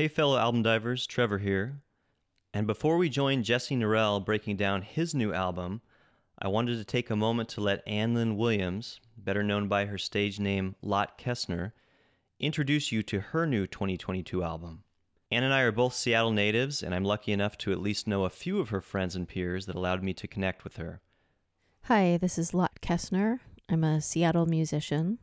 [0.00, 1.82] Hey, fellow album divers, Trevor here.
[2.54, 5.82] And before we join Jesse Norell breaking down his new album,
[6.38, 9.98] I wanted to take a moment to let Ann Lynn Williams, better known by her
[9.98, 11.72] stage name Lotte Kestner,
[12.38, 14.84] introduce you to her new 2022 album.
[15.30, 18.24] Ann and I are both Seattle natives, and I'm lucky enough to at least know
[18.24, 21.02] a few of her friends and peers that allowed me to connect with her.
[21.82, 23.40] Hi, this is Lotte Kestner.
[23.68, 25.18] I'm a Seattle musician.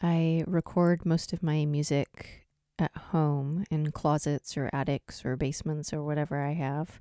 [0.00, 2.46] I record most of my music
[2.80, 7.00] at home in closets or attics or basements or whatever I have.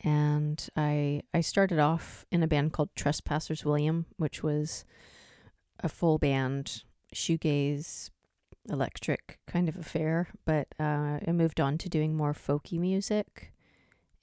[0.00, 4.84] And I I started off in a band called Trespassers William, which was
[5.80, 6.82] a full band
[7.14, 8.10] shoegaze
[8.68, 13.52] electric kind of affair, but uh, I moved on to doing more folky music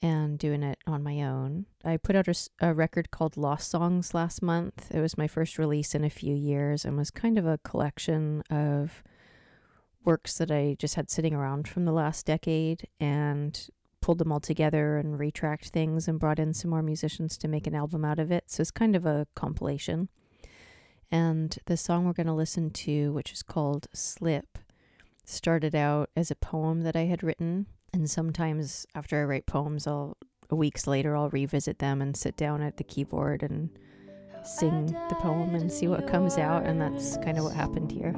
[0.02, 1.68] and doing it on my own.
[1.86, 4.90] I put out a, a, record called Lost Songs last month.
[4.92, 8.42] It was my first release in a few years and was kind of a collection
[8.50, 9.04] of
[10.04, 13.70] works that I just had sitting around from the last decade and
[14.02, 17.68] pulled them all together and retracked things and brought in some more musicians to make
[17.68, 18.46] an album out of it.
[18.48, 20.10] So it's kind of a compilation.
[21.12, 24.58] And the song we're going to listen to, which is called Slip,
[25.26, 27.68] started out as a poem that I had written.
[27.94, 30.18] And sometimes after I write poems, I'll
[30.50, 33.70] weeks later I'll revisit them and sit down at the keyboard and
[34.44, 36.66] sing the poem and see what comes out.
[36.66, 38.16] And that's kind of what happened here.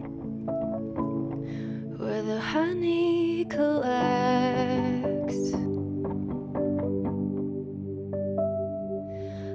[2.03, 3.93] Where the honey collects.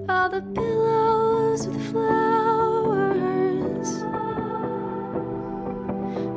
[0.08, 3.22] All the billows with flowers,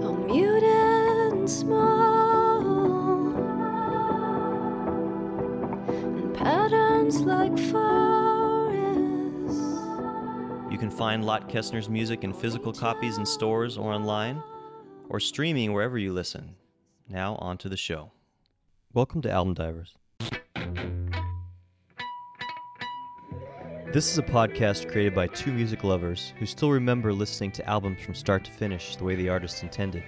[0.03, 2.59] all muted and small,
[5.95, 7.71] and patterns like forests.
[10.69, 14.43] You can find Lotte Kestner's music in physical copies in stores or online,
[15.11, 16.55] or streaming wherever you listen.
[17.09, 18.11] Now, on to the show.
[18.93, 19.93] Welcome to Album Divers.
[23.91, 27.99] This is a podcast created by two music lovers who still remember listening to albums
[28.01, 30.03] from start to finish the way the artist intended.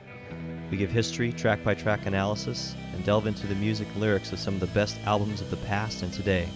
[0.72, 4.40] We give history, track by track analysis, and delve into the music and lyrics of
[4.40, 6.47] some of the best albums of the past and today.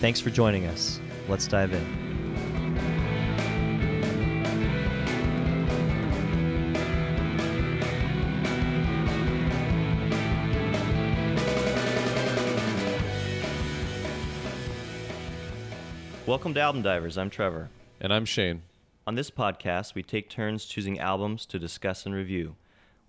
[0.00, 1.00] Thanks for joining us.
[1.28, 2.15] Let's dive in.
[16.36, 17.16] Welcome to Album Divers.
[17.16, 17.70] I'm Trevor.
[17.98, 18.60] And I'm Shane.
[19.06, 22.56] On this podcast, we take turns choosing albums to discuss and review.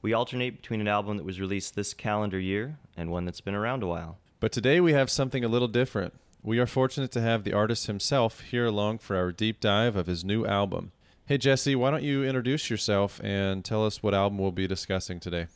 [0.01, 3.53] We alternate between an album that was released this calendar year and one that's been
[3.53, 4.17] around a while.
[4.39, 6.13] But today we have something a little different.
[6.41, 10.07] We are fortunate to have the artist himself here along for our deep dive of
[10.07, 10.93] his new album.
[11.25, 15.19] Hey, Jesse, why don't you introduce yourself and tell us what album we'll be discussing
[15.19, 15.47] today?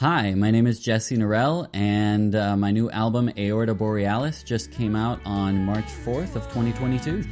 [0.00, 4.94] Hi, my name is Jesse Norell, and uh, my new album, Aorta Borealis, just came
[4.94, 7.24] out on March 4th of 2022.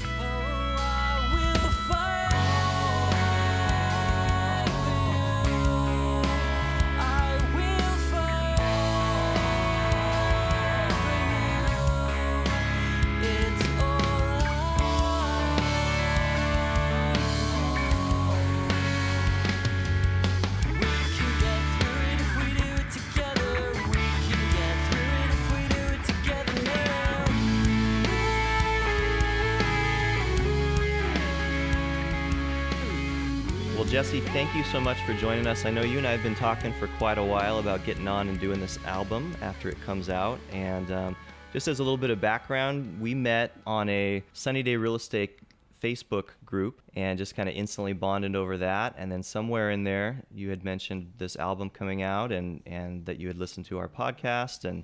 [34.74, 35.64] So much for joining us.
[35.64, 38.28] I know you and I have been talking for quite a while about getting on
[38.28, 40.40] and doing this album after it comes out.
[40.50, 41.16] And um,
[41.52, 45.38] just as a little bit of background, we met on a Sunny Day Real Estate
[45.80, 48.96] Facebook group and just kind of instantly bonded over that.
[48.98, 53.20] And then somewhere in there, you had mentioned this album coming out and, and that
[53.20, 54.64] you had listened to our podcast.
[54.64, 54.82] And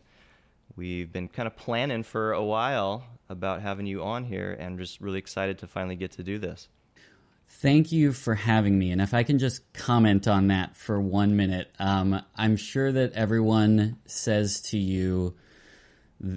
[0.76, 5.00] we've been kind of planning for a while about having you on here and just
[5.00, 6.68] really excited to finally get to do this.
[7.60, 8.90] Thank you for having me.
[8.90, 13.12] And if I can just comment on that for one minute, um, I'm sure that
[13.12, 15.34] everyone says to you,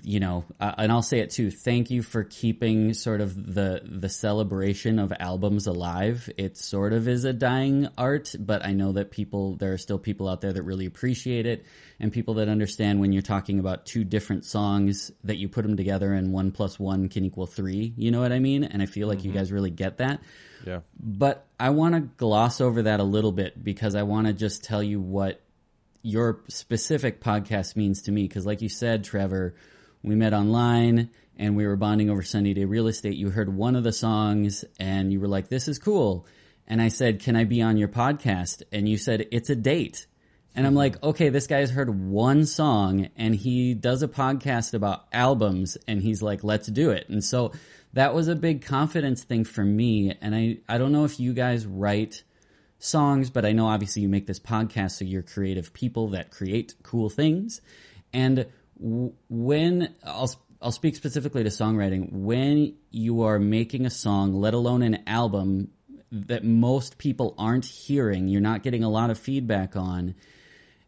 [0.03, 1.49] you know, uh, and I'll say it too.
[1.49, 6.29] Thank you for keeping sort of the the celebration of albums alive.
[6.37, 9.99] It sort of is a dying art, but I know that people there are still
[9.99, 11.65] people out there that really appreciate it,
[12.01, 15.77] and people that understand when you're talking about two different songs that you put them
[15.77, 17.93] together and one plus one can equal three.
[17.95, 18.65] You know what I mean?
[18.65, 19.29] And I feel like mm-hmm.
[19.29, 20.19] you guys really get that.
[20.65, 20.79] Yeah.
[20.99, 24.63] But I want to gloss over that a little bit because I want to just
[24.63, 25.41] tell you what
[26.01, 28.23] your specific podcast means to me.
[28.23, 29.55] Because, like you said, Trevor
[30.03, 33.15] we met online and we were bonding over Sunny Day Real Estate.
[33.15, 36.27] You heard one of the songs and you were like, this is cool.
[36.67, 38.63] And I said, can I be on your podcast?
[38.71, 40.05] And you said, it's a date.
[40.55, 45.05] And I'm like, okay, this guy's heard one song and he does a podcast about
[45.11, 47.09] albums and he's like, let's do it.
[47.09, 47.53] And so
[47.93, 50.17] that was a big confidence thing for me.
[50.21, 52.23] And I, I don't know if you guys write
[52.79, 56.75] songs, but I know obviously you make this podcast, so you're creative people that create
[56.83, 57.61] cool things.
[58.11, 58.47] And
[58.77, 60.31] when I'll
[60.61, 65.71] I'll speak specifically to songwriting, when you are making a song, let alone an album
[66.11, 70.15] that most people aren't hearing, you're not getting a lot of feedback on.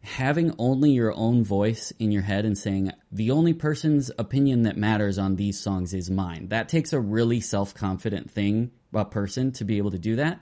[0.06, 4.76] Having only your own voice in your head and saying, the only person's opinion that
[4.76, 6.48] matters on these songs is mine.
[6.48, 10.40] That takes a really self confident thing, a person, to be able to do that.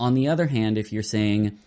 [0.00, 1.58] On the other hand, if you're saying,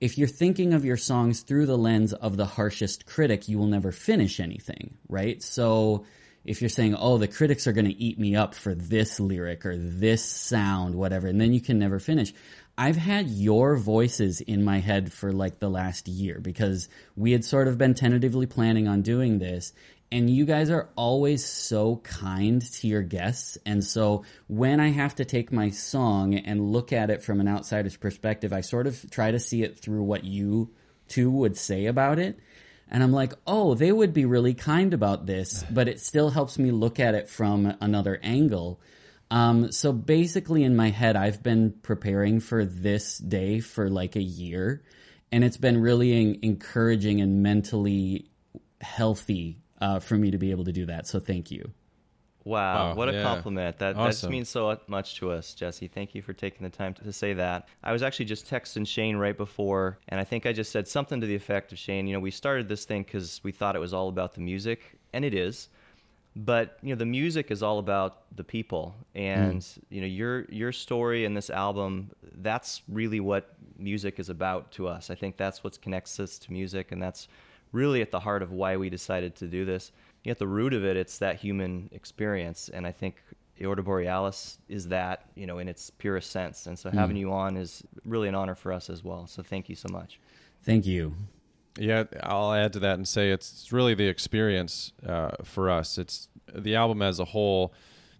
[0.00, 3.68] if you're thinking of your songs through the lens of the harshest critic, you will
[3.68, 5.40] never finish anything, right?
[5.40, 6.04] So
[6.44, 9.64] if you're saying, oh, the critics are going to eat me up for this lyric
[9.64, 12.32] or this sound, whatever, and then you can never finish.
[12.76, 17.44] I've had your voices in my head for like the last year because we had
[17.44, 19.72] sort of been tentatively planning on doing this.
[20.10, 23.56] And you guys are always so kind to your guests.
[23.64, 27.48] And so when I have to take my song and look at it from an
[27.48, 30.70] outsider's perspective, I sort of try to see it through what you
[31.08, 32.38] two would say about it.
[32.90, 36.58] And I'm like, oh, they would be really kind about this, but it still helps
[36.58, 38.80] me look at it from another angle.
[39.32, 44.22] Um, so basically, in my head, I've been preparing for this day for like a
[44.22, 44.82] year,
[45.32, 48.26] and it's been really en- encouraging and mentally
[48.82, 51.06] healthy uh, for me to be able to do that.
[51.06, 51.70] So thank you.
[52.44, 53.22] Wow, Wow, what a yeah.
[53.22, 53.78] compliment.
[53.78, 54.30] That that Awesome.
[54.30, 55.88] means so much to us, Jesse.
[55.88, 57.68] Thank you for taking the time to, to say that.
[57.82, 61.22] I was actually just texting Shane right before, and I think I just said something
[61.22, 63.78] to the effect of Shane, you know, we started this thing because we thought it
[63.78, 65.70] was all about the music, and it is.
[66.34, 69.78] But you know, the music is all about the people, and mm.
[69.90, 72.10] you know, your your story and this album.
[72.40, 75.10] That's really what music is about to us.
[75.10, 77.28] I think that's what connects us to music, and that's
[77.72, 79.92] really at the heart of why we decided to do this.
[80.24, 83.22] You know, At the root of it, it's that human experience, and I think
[83.60, 86.66] Aorta Borealis is that, you know, in its purest sense.
[86.66, 87.20] And so having mm.
[87.20, 89.26] you on is really an honor for us as well.
[89.26, 90.18] So thank you so much.
[90.64, 91.14] Thank you.
[91.78, 95.96] Yeah, I'll add to that and say it's really the experience uh, for us.
[95.96, 97.72] It's the album as a whole.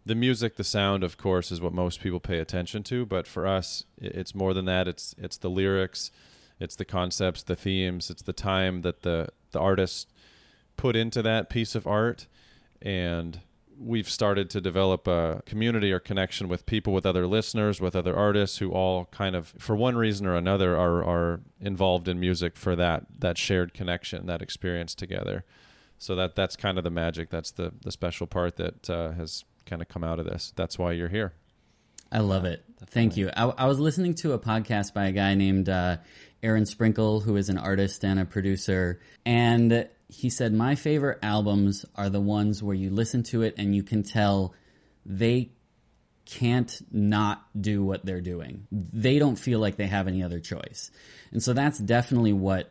[0.04, 3.04] The music, the sound, of course, is what most people pay attention to.
[3.04, 4.88] But for us, it's more than that.
[4.88, 6.10] It's it's the lyrics,
[6.58, 10.08] it's the concepts, the themes, it's the time that the the artist
[10.76, 12.26] put into that piece of art,
[12.80, 13.40] and
[13.78, 18.16] we've started to develop a community or connection with people, with other listeners, with other
[18.16, 22.56] artists who all kind of, for one reason or another, are are involved in music
[22.56, 25.44] for that that shared connection, that experience together.
[25.98, 27.30] So that that's kind of the magic.
[27.30, 30.52] That's the the special part that uh, has kind of come out of this.
[30.56, 31.34] That's why you're here.
[32.10, 32.62] I love it.
[32.86, 33.30] Thank you.
[33.34, 35.96] I, I was listening to a podcast by a guy named uh,
[36.42, 41.84] Aaron Sprinkle, who is an artist and a producer, and he said my favorite albums
[41.96, 44.54] are the ones where you listen to it and you can tell
[45.06, 45.50] they
[46.26, 48.66] can't not do what they're doing.
[48.70, 50.90] They don't feel like they have any other choice,
[51.30, 52.70] and so that's definitely what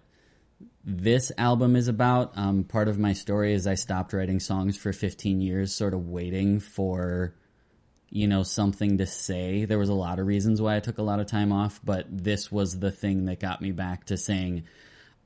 [0.83, 2.33] this album is about.
[2.35, 6.07] Um, part of my story is I stopped writing songs for 15 years, sort of
[6.07, 7.33] waiting for
[8.11, 9.63] you know, something to say.
[9.63, 12.05] There was a lot of reasons why I took a lot of time off, but
[12.09, 14.63] this was the thing that got me back to saying,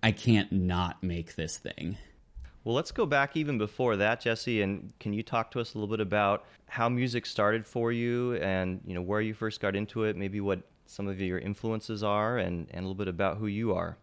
[0.05, 1.97] I can't not make this thing.
[2.63, 5.79] Well, let's go back even before that, Jesse, and can you talk to us a
[5.79, 9.75] little bit about how music started for you and, you know, where you first got
[9.75, 13.37] into it, maybe what some of your influences are and, and a little bit about
[13.37, 13.97] who you are.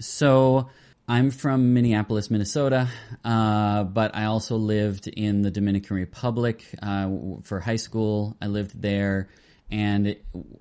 [0.00, 0.70] So
[1.06, 2.88] I'm from Minneapolis, Minnesota,
[3.24, 7.08] uh, but I also lived in the Dominican Republic uh,
[7.44, 8.36] for high school.
[8.42, 9.28] I lived there.
[9.70, 10.16] And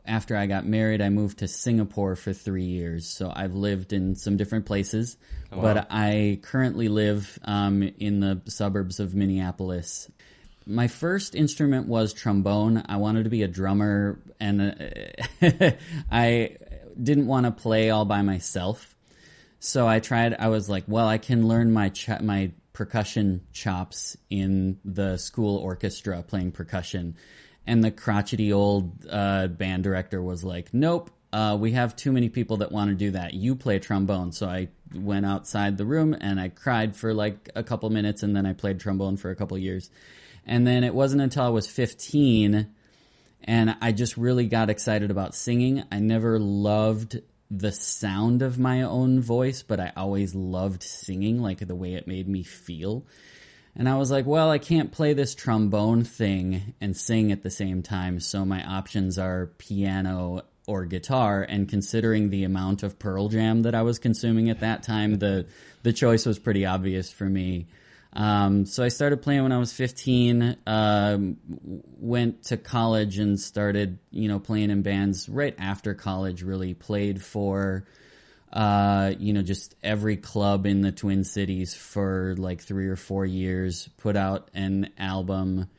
[0.06, 3.08] after I got married, I moved to Singapore for three years.
[3.08, 5.18] So I've lived in some different places,
[5.52, 10.10] but I currently live um, in the suburbs of Minneapolis.
[10.66, 12.84] My first instrument was trombone.
[12.88, 14.62] I wanted to be a drummer, and
[15.42, 15.72] uh,
[16.12, 16.58] I
[17.02, 18.96] didn't want to play all by myself.
[19.60, 20.34] So I tried.
[20.34, 25.58] I was like, well, I can learn my ch- my percussion chops in the school
[25.58, 27.16] orchestra playing percussion.
[27.66, 32.30] And the crotchety old uh, band director was like, nope, uh, we have too many
[32.30, 33.34] people that want to do that.
[33.34, 34.32] You play trombone.
[34.32, 38.36] So I went outside the room and I cried for like a couple minutes, and
[38.36, 39.90] then I played trombone for a couple years.
[40.46, 42.68] And then it wasn't until I was 15
[43.46, 45.84] and I just really got excited about singing.
[45.92, 47.20] I never loved
[47.52, 52.08] the sound of my own voice, but I always loved singing, like the way it
[52.08, 53.06] made me feel.
[53.76, 57.50] And I was like, well, I can't play this trombone thing and sing at the
[57.50, 61.42] same time, so my options are piano or guitar.
[61.42, 65.48] And considering the amount of Pearl Jam that I was consuming at that time, the
[65.82, 67.68] the choice was pretty obvious for me.
[68.16, 70.58] Um, so I started playing when I was 15.
[70.68, 71.38] Um,
[71.98, 76.44] went to college and started, you know, playing in bands right after college.
[76.44, 77.86] Really played for,
[78.54, 83.26] uh, you know, just every club in the Twin Cities for like three or four
[83.26, 83.90] years.
[83.98, 85.70] Put out an album,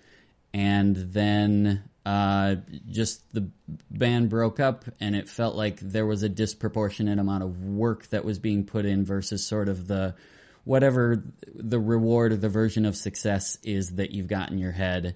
[0.53, 2.57] and then uh,
[2.91, 3.49] just the
[3.91, 8.25] band broke up, and it felt like there was a disproportionate amount of work that
[8.25, 10.17] was being put in versus sort of the
[10.65, 11.23] whatever
[11.55, 15.15] the reward or the version of success is that you've got in your head.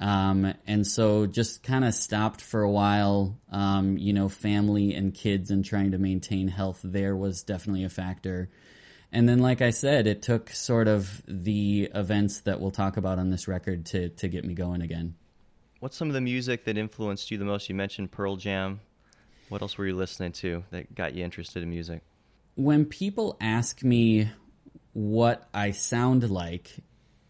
[0.00, 3.38] Um, and so just kind of stopped for a while.
[3.50, 7.88] Um, you know, family and kids and trying to maintain health there was definitely a
[7.88, 8.48] factor.
[9.10, 13.18] And then, like I said, it took sort of the events that we'll talk about
[13.18, 15.14] on this record to, to get me going again.
[15.80, 17.68] What's some of the music that influenced you the most?
[17.68, 18.80] You mentioned Pearl Jam.
[19.48, 22.02] What else were you listening to that got you interested in music?
[22.54, 24.28] When people ask me
[24.92, 26.70] what I sound like,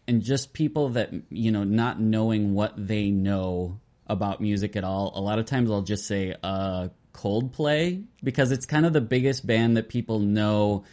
[0.09, 5.11] and just people that, you know, not knowing what they know about music at all,
[5.13, 9.45] a lot of times I'll just say, uh, Coldplay, because it's kind of the biggest
[9.45, 10.83] band that people know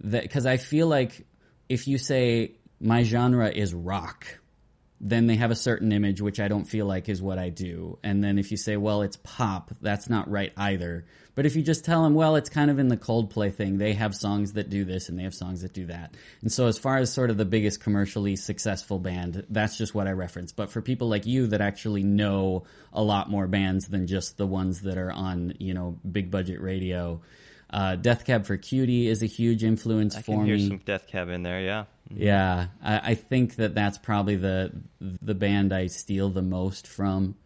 [0.00, 1.26] that, because I feel like
[1.70, 4.38] if you say, my genre is rock,
[5.00, 7.98] then they have a certain image, which I don't feel like is what I do.
[8.02, 11.04] And then if you say, well, it's pop, that's not right either.
[11.36, 13.92] But if you just tell them, well, it's kind of in the Coldplay thing, they
[13.92, 16.16] have songs that do this and they have songs that do that.
[16.42, 20.08] And so as far as sort of the biggest commercially successful band, that's just what
[20.08, 20.50] I reference.
[20.50, 24.48] But for people like you that actually know a lot more bands than just the
[24.48, 27.20] ones that are on, you know, big budget radio,
[27.70, 30.68] uh, Death Cab for Cutie is a huge influence I for can hear me.
[30.68, 31.84] some Death Cab in there, yeah.
[32.14, 37.36] Yeah, I, I think that that's probably the the band I steal the most from.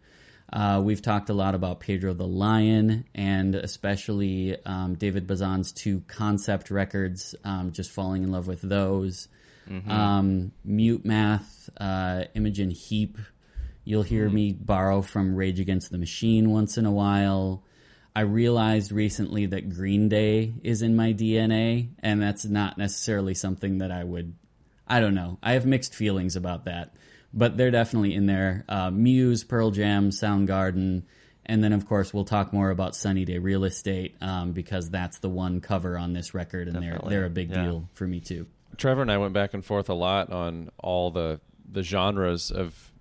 [0.51, 6.01] Uh, we've talked a lot about Pedro the Lion and especially um, David Bazan's two
[6.07, 7.33] concept records.
[7.43, 9.27] Um, just falling in love with those.
[9.89, 13.17] Um, Mute Math, uh, Imogen Heap.
[13.85, 17.63] You'll hear me borrow from Rage Against the Machine once in a while.
[18.15, 23.79] I realized recently that Green Day is in my DNA, and that's not necessarily something
[23.79, 24.35] that I would.
[24.87, 25.37] I don't know.
[25.41, 26.93] I have mixed feelings about that,
[27.33, 28.65] but they're definitely in there.
[28.67, 31.03] Uh, Muse, Pearl Jam, Soundgarden,
[31.45, 35.19] and then of course we'll talk more about Sunny Day Real Estate um, because that's
[35.19, 37.63] the one cover on this record, and they're they're a big yeah.
[37.63, 38.47] deal for me too.
[38.77, 42.91] Trevor and I went back and forth a lot on all the the genres of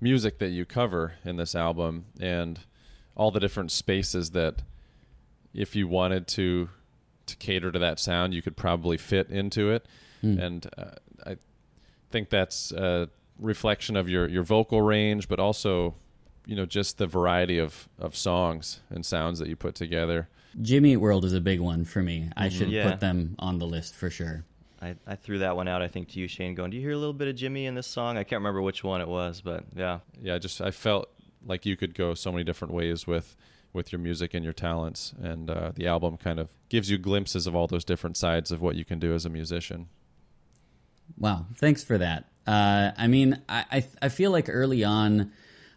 [0.00, 2.60] music that you cover in this album and
[3.14, 4.62] all the different spaces that
[5.52, 6.68] if you wanted to
[7.26, 9.86] to cater to that sound you could probably fit into it
[10.22, 10.90] and uh,
[12.10, 15.94] think that's a reflection of your your vocal range but also
[16.46, 20.28] you know just the variety of of songs and sounds that you put together
[20.60, 22.28] Jimmy Eat World is a big one for me.
[22.36, 22.90] I should Yeah.
[22.90, 24.44] put them on the list for sure.
[24.82, 26.90] I, I threw that one out, I think, to you, Shane, going, Do you hear
[26.90, 28.16] a little bit of Jimmy in this song?
[28.16, 30.00] I can't remember which one it was, but yeah.
[30.20, 31.08] yeah, I just I felt
[31.46, 33.36] like you could go so many different ways with
[33.72, 37.46] with your music and your talents, and uh, the album kind of gives you glimpses
[37.46, 39.88] of all those different sides of what you can do as a musician.
[41.18, 42.26] Wow, thanks for that.
[42.46, 45.32] Uh, I mean, I, I I feel like early on,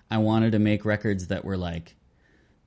[0.09, 1.95] I wanted to make records that were like,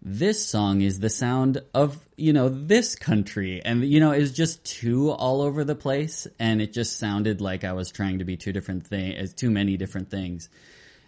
[0.02, 4.64] this song is the sound of you know this country, and you know it's just
[4.64, 8.36] too all over the place, and it just sounded like I was trying to be
[8.36, 10.48] two different things, too many different things,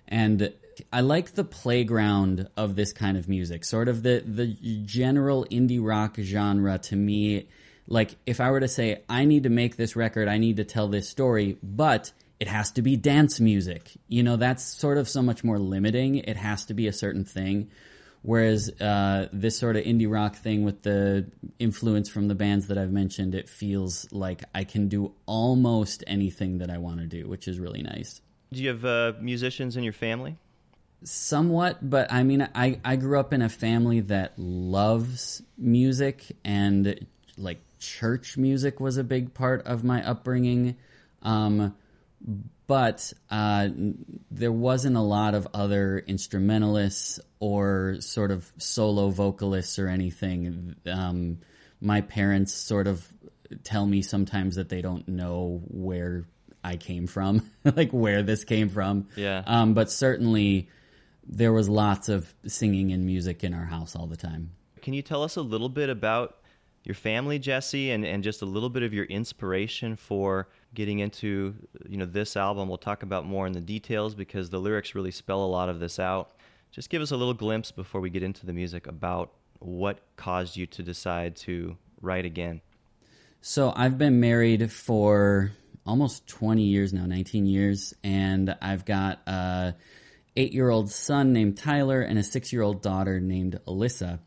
[0.08, 0.52] and
[0.92, 5.84] I like the playground of this kind of music, sort of the the general indie
[5.84, 6.78] rock genre.
[6.78, 7.48] To me,
[7.88, 10.64] like if I were to say I need to make this record, I need to
[10.64, 13.90] tell this story, but it has to be dance music.
[14.06, 16.16] You know, that's sort of so much more limiting.
[16.16, 17.70] It has to be a certain thing.
[18.22, 22.76] Whereas uh, this sort of indie rock thing with the influence from the bands that
[22.76, 27.28] I've mentioned, it feels like I can do almost anything that I want to do,
[27.28, 28.20] which is really nice.
[28.52, 30.36] Do you have uh, musicians in your family?
[31.04, 37.06] Somewhat, but I mean, I, I grew up in a family that loves music, and
[37.36, 40.76] like church music was a big part of my upbringing.
[41.22, 41.74] Um,
[42.66, 43.68] but uh,
[44.30, 50.76] there wasn't a lot of other instrumentalists or sort of solo vocalists or anything.
[50.86, 51.38] Um,
[51.80, 53.06] my parents sort of
[53.64, 56.24] tell me sometimes that they don't know where
[56.62, 59.08] I came from, like where this came from.
[59.16, 59.42] Yeah.
[59.46, 60.68] Um, but certainly
[61.26, 64.50] there was lots of singing and music in our house all the time.
[64.82, 66.37] Can you tell us a little bit about
[66.88, 71.54] your family, Jesse, and, and just a little bit of your inspiration for getting into
[71.86, 72.68] you know this album?
[72.68, 75.78] We'll talk about more in the details because the lyrics really spell a lot of
[75.78, 76.32] this out.
[76.72, 80.56] Just give us a little glimpse before we get into the music about what caused
[80.56, 82.62] you to decide to write again?
[83.40, 85.52] So I've been married for
[85.86, 89.74] almost 20 years now, 19 years, and I've got a
[90.36, 94.20] eight year old son named Tyler and a six year old daughter named Alyssa.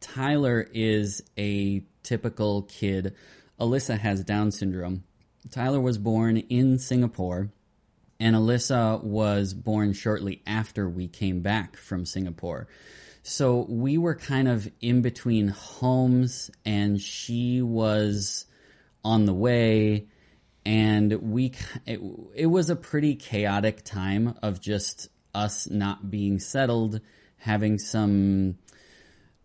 [0.00, 3.14] Tyler is a typical kid.
[3.60, 5.04] Alyssa has Down syndrome.
[5.50, 7.50] Tyler was born in Singapore,
[8.20, 12.68] and Alyssa was born shortly after we came back from Singapore.
[13.22, 18.46] So we were kind of in between homes, and she was
[19.04, 20.08] on the way
[20.68, 21.52] and we
[21.86, 21.98] it,
[22.34, 27.00] it was a pretty chaotic time of just us not being settled
[27.38, 28.58] having some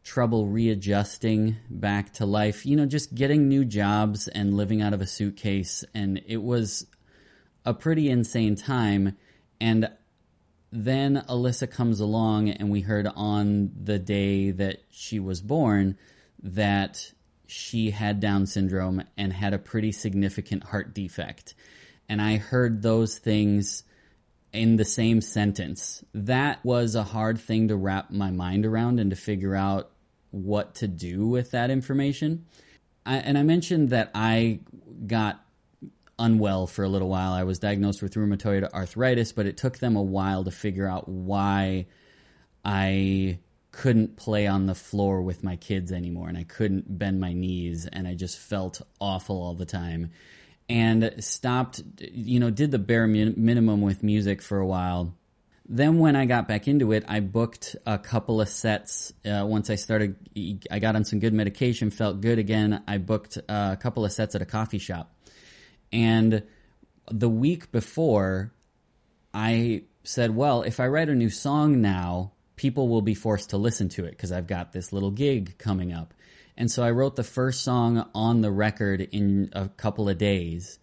[0.03, 5.01] trouble readjusting back to life you know just getting new jobs and living out of
[5.01, 6.85] a suitcase and it was
[7.65, 9.15] a pretty insane time
[9.61, 9.89] and
[10.73, 15.97] then Alyssa comes along and we heard on the day that she was born
[16.41, 17.13] that
[17.45, 21.53] she had Down syndrome and had a pretty significant heart defect.
[22.09, 23.83] And I heard those things
[24.51, 26.03] in the same sentence.
[26.13, 29.91] That was a hard thing to wrap my mind around and to figure out
[30.33, 32.45] what to do with that information.
[33.05, 34.61] I, and I mentioned that I
[35.05, 35.45] got
[36.17, 37.33] unwell for a little while.
[37.33, 41.07] I was diagnosed with rheumatoid arthritis, but it took them a while to figure out
[41.07, 41.85] why
[42.65, 43.39] I
[43.71, 47.87] couldn't play on the floor with my kids anymore and I couldn't bend my knees
[47.87, 50.11] and I just felt awful all the time
[50.69, 55.15] and stopped you know did the bare min- minimum with music for a while
[55.65, 59.69] then when I got back into it I booked a couple of sets uh, once
[59.69, 60.15] I started
[60.69, 64.35] I got on some good medication felt good again I booked a couple of sets
[64.35, 65.15] at a coffee shop
[65.91, 66.43] and
[67.11, 68.53] the week before
[69.33, 73.57] I said well if I write a new song now people will be forced to
[73.57, 76.13] listen to it because I've got this little gig coming up.
[76.55, 80.77] And so I wrote the first song on the record in a couple of days.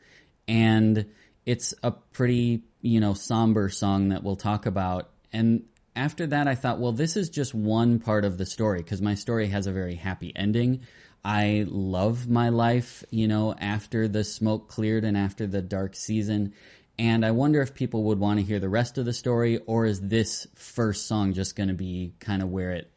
[0.49, 1.07] And
[1.47, 5.11] it's a pretty, you know, somber song that we'll talk about.
[5.33, 5.65] And
[5.95, 9.15] after that, I thought, well, this is just one part of the story because my
[9.15, 10.81] story has a very happy ending.
[11.25, 16.55] I love my life, you know, after the smoke cleared and after the dark season.
[16.99, 19.87] And I wonder if people would want to hear the rest of the story, or
[19.87, 22.91] is this first song just going to be kind of where it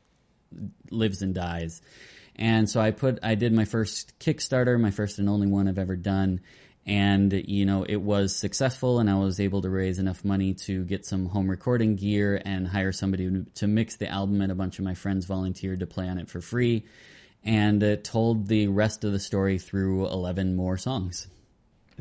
[0.89, 1.81] lives and dies?
[2.35, 5.77] And so I put, I did my first Kickstarter, my first and only one I've
[5.77, 6.41] ever done.
[6.85, 10.83] And, you know, it was successful and I was able to raise enough money to
[10.83, 14.41] get some home recording gear and hire somebody to mix the album.
[14.41, 16.85] And a bunch of my friends volunteered to play on it for free
[17.43, 21.27] and uh, told the rest of the story through 11 more songs.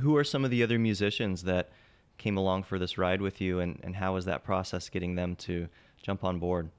[0.00, 1.70] Who are some of the other musicians that
[2.18, 5.36] came along for this ride with you, and, and how was that process getting them
[5.36, 5.68] to
[6.02, 6.70] jump on board?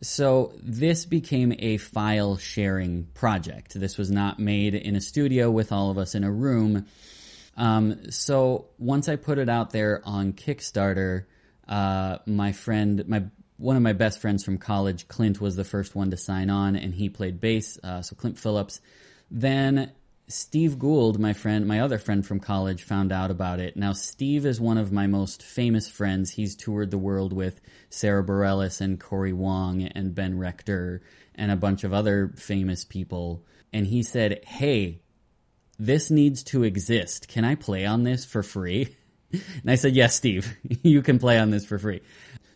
[0.00, 3.74] So this became a file sharing project.
[3.74, 6.86] This was not made in a studio with all of us in a room.
[7.58, 11.24] Um, so once I put it out there on Kickstarter,
[11.68, 13.24] uh, my friend, my
[13.56, 16.76] one of my best friends from college, Clint, was the first one to sign on,
[16.76, 17.76] and he played bass.
[17.82, 18.80] Uh, so Clint Phillips.
[19.32, 19.90] Then
[20.28, 23.76] Steve Gould, my friend, my other friend from college, found out about it.
[23.76, 26.30] Now, Steve is one of my most famous friends.
[26.30, 31.02] He's toured the world with Sara Bareilles and Corey Wong and Ben Rector
[31.34, 33.44] and a bunch of other famous people.
[33.72, 35.00] And he said, Hey,
[35.78, 37.28] this needs to exist.
[37.28, 38.94] Can I play on this for free?
[39.30, 42.00] And I said, Yes, Steve, you can play on this for free.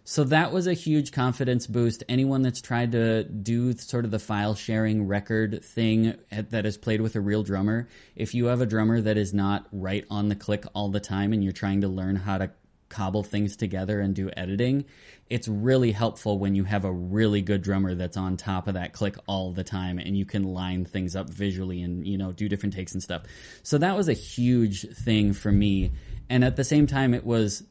[0.04, 2.02] So that was a huge confidence boost.
[2.08, 7.00] Anyone that's tried to do sort of the file sharing record thing that has played
[7.00, 10.35] with a real drummer, if you have a drummer that is not right on the
[10.35, 12.50] click all the time and you're trying to learn how to
[12.92, 14.85] cobble things together and do editing,
[15.28, 18.92] it's really helpful when you have a really good drummer that's on top of that
[18.92, 22.48] click all the time and you can line things up visually and, you know, do
[22.48, 23.22] different takes and stuff.
[23.62, 25.92] So that was a huge thing for me.
[26.28, 27.64] And at the same time, it was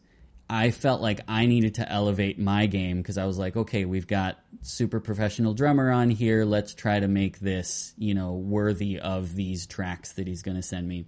[0.49, 4.05] I felt like I needed to elevate my game because I was like, okay, we've
[4.05, 6.43] got super professional drummer on here.
[6.43, 10.61] Let's try to make this, you know, worthy of these tracks that he's going to
[10.61, 11.05] send me.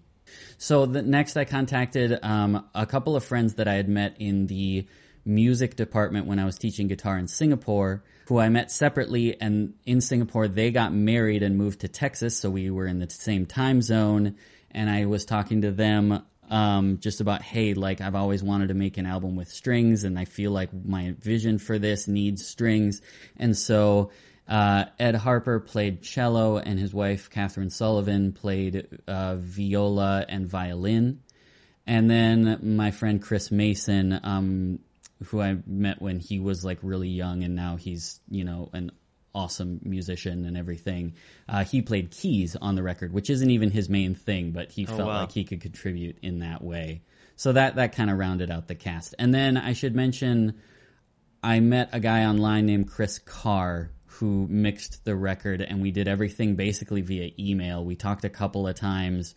[0.58, 4.48] So the next, I contacted um, a couple of friends that I had met in
[4.48, 4.88] the
[5.26, 9.40] music department when I was teaching guitar in Singapore, who I met separately.
[9.40, 13.10] And in Singapore, they got married and moved to Texas, so we were in the
[13.10, 14.36] same time zone.
[14.72, 18.74] And I was talking to them um, just about hey like i've always wanted to
[18.74, 23.02] make an album with strings and i feel like my vision for this needs strings
[23.38, 24.12] and so
[24.48, 31.22] uh, ed harper played cello and his wife catherine sullivan played uh, viola and violin
[31.88, 34.80] and then my friend chris mason um,
[35.26, 38.92] who i met when he was like really young and now he's you know an
[39.36, 41.14] awesome musician and everything.
[41.50, 44.86] Uh, he played keys on the record, which isn't even his main thing, but he
[44.86, 45.22] felt wow.
[45.22, 47.02] like he could contribute in that way.
[47.36, 49.16] So that that kind of rounded out the cast.
[49.18, 50.62] And then I should mention
[51.42, 56.08] I met a guy online named Chris Carr who mixed the record, and we did
[56.08, 57.84] everything basically via email.
[57.84, 59.34] We talked a couple of times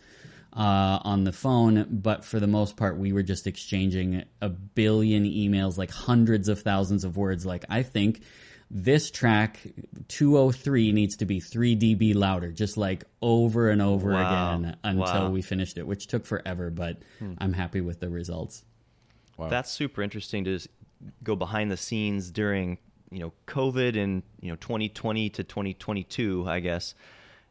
[0.53, 5.25] uh, on the phone, but for the most part, we were just exchanging a billion
[5.25, 7.45] emails, like hundreds of thousands of words.
[7.47, 8.23] Like, I think
[8.71, 9.61] this track
[10.09, 14.57] 203 needs to be 3 dB louder, just like over and over Wow.
[14.57, 15.31] again until Wow.
[15.31, 16.99] we finished it, which took forever, but
[17.39, 18.65] I'm happy with the results.
[19.37, 19.49] Wow.
[19.49, 20.69] That's super interesting to s-
[21.23, 22.79] go behind the scenes during
[23.11, 26.95] you know COVID and you know 2020 to 2022, I guess,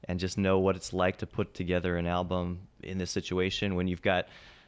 [0.05, 3.87] and just know what it's like to put together an album in this situation when
[3.87, 4.27] you've got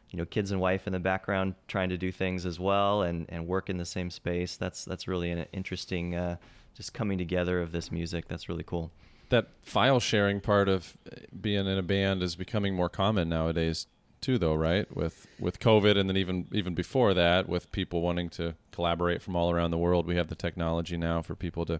[0.09, 3.25] you know kids and wife in the background trying to do things as well and
[3.29, 4.57] and work in the same space.
[4.57, 6.37] That's that's really an interesting uh,
[6.73, 8.27] just coming together of this music.
[8.27, 8.91] That's really cool.
[9.29, 10.97] that file sharing part of
[11.41, 13.87] being in a band is becoming more common nowadays
[14.27, 14.93] too though right?
[14.93, 19.37] With with covid and then even even before that with people wanting to collaborate from
[19.37, 21.79] all around the world we have the technology now for people to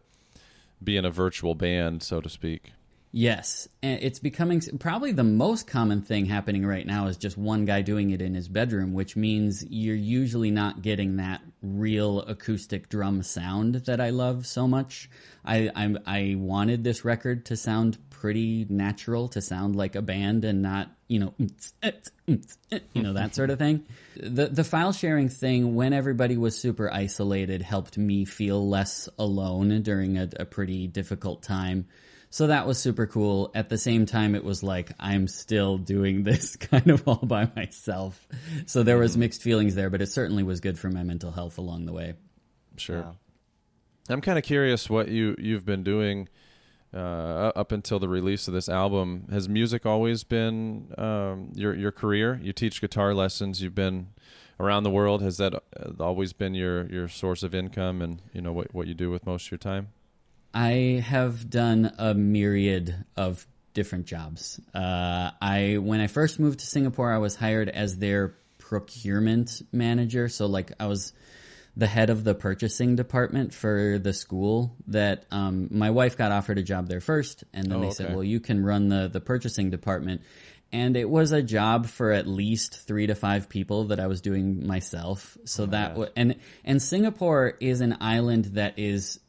[0.81, 2.71] be in a virtual band so to speak.
[3.11, 7.65] Yes, and it's becoming probably the most common thing happening right now is just one
[7.65, 12.89] guy doing it in his bedroom, which means you're usually not getting that real acoustic
[12.89, 15.09] drum sound that I love so much.
[15.43, 20.43] I I'm, I wanted this record to sound pretty natural, to sound like a band
[20.43, 21.33] and not you know
[21.83, 21.91] eh,
[22.27, 23.85] eh, you know that sort of thing.
[24.19, 29.83] The the file sharing thing when everybody was super isolated helped me feel less alone
[29.83, 31.85] during a, a pretty difficult time.
[32.31, 33.51] So that was super cool.
[33.53, 37.47] At the same time, it was like I'm still doing this kind of all by
[37.55, 38.27] myself.
[38.65, 39.19] So there was mm-hmm.
[39.19, 42.15] mixed feelings there, but it certainly was good for my mental health along the way.
[42.77, 43.11] sure Yeah.
[44.09, 46.27] i'm kind of curious what you you've been doing
[46.97, 51.91] uh, up until the release of this album has music always been um, your your
[51.91, 54.07] career you teach guitar lessons you've been
[54.59, 55.59] around the world has that uh,
[55.99, 59.25] always been your your source of income and you know what what you do with
[59.25, 59.89] most of your time
[60.53, 64.59] I have done a myriad of different jobs.
[64.73, 70.29] Uh, I when I first moved to Singapore, I was hired as their procurement manager.
[70.29, 71.13] So like I was
[71.77, 74.75] the head of the purchasing department for the school.
[74.87, 77.93] That um, my wife got offered a job there first, and then Oh, they okay.
[77.93, 80.21] said, "Well, you can run the the purchasing department."
[80.73, 84.19] And it was a job for at least three to five people that I was
[84.19, 85.37] doing myself.
[85.45, 86.35] So that wa- and
[86.65, 89.19] and Singapore is an island that is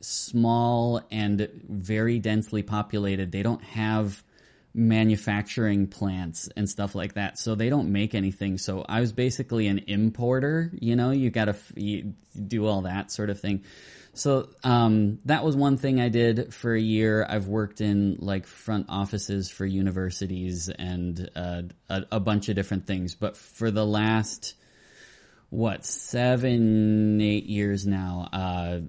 [0.00, 3.32] small and very densely populated.
[3.32, 4.22] They don't have
[4.74, 7.38] manufacturing plants and stuff like that.
[7.38, 8.58] So they don't make anything.
[8.58, 11.72] So I was basically an importer, you know, you got to f-
[12.48, 13.62] do all that sort of thing.
[14.14, 17.24] So um, that was one thing I did for a year.
[17.28, 22.86] I've worked in like front offices for universities and uh, a, a bunch of different
[22.86, 23.14] things.
[23.14, 24.54] But for the last
[25.50, 28.80] what seven eight years now uh,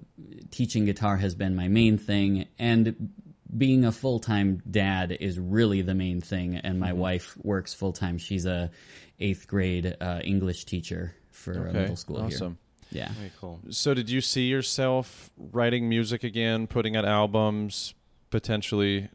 [0.50, 3.12] teaching guitar has been my main thing and
[3.56, 8.18] being a full-time dad is really the main thing and my wife works full-time.
[8.18, 8.70] She's a
[9.18, 12.58] eighth grade uh, english teacher for a middle school awesome.
[12.90, 13.12] Here yeah.
[13.12, 13.60] Very cool.
[13.70, 17.94] so did you see yourself writing music again putting out albums
[18.30, 19.08] potentially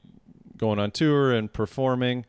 [0.58, 2.25] going on tour and performing?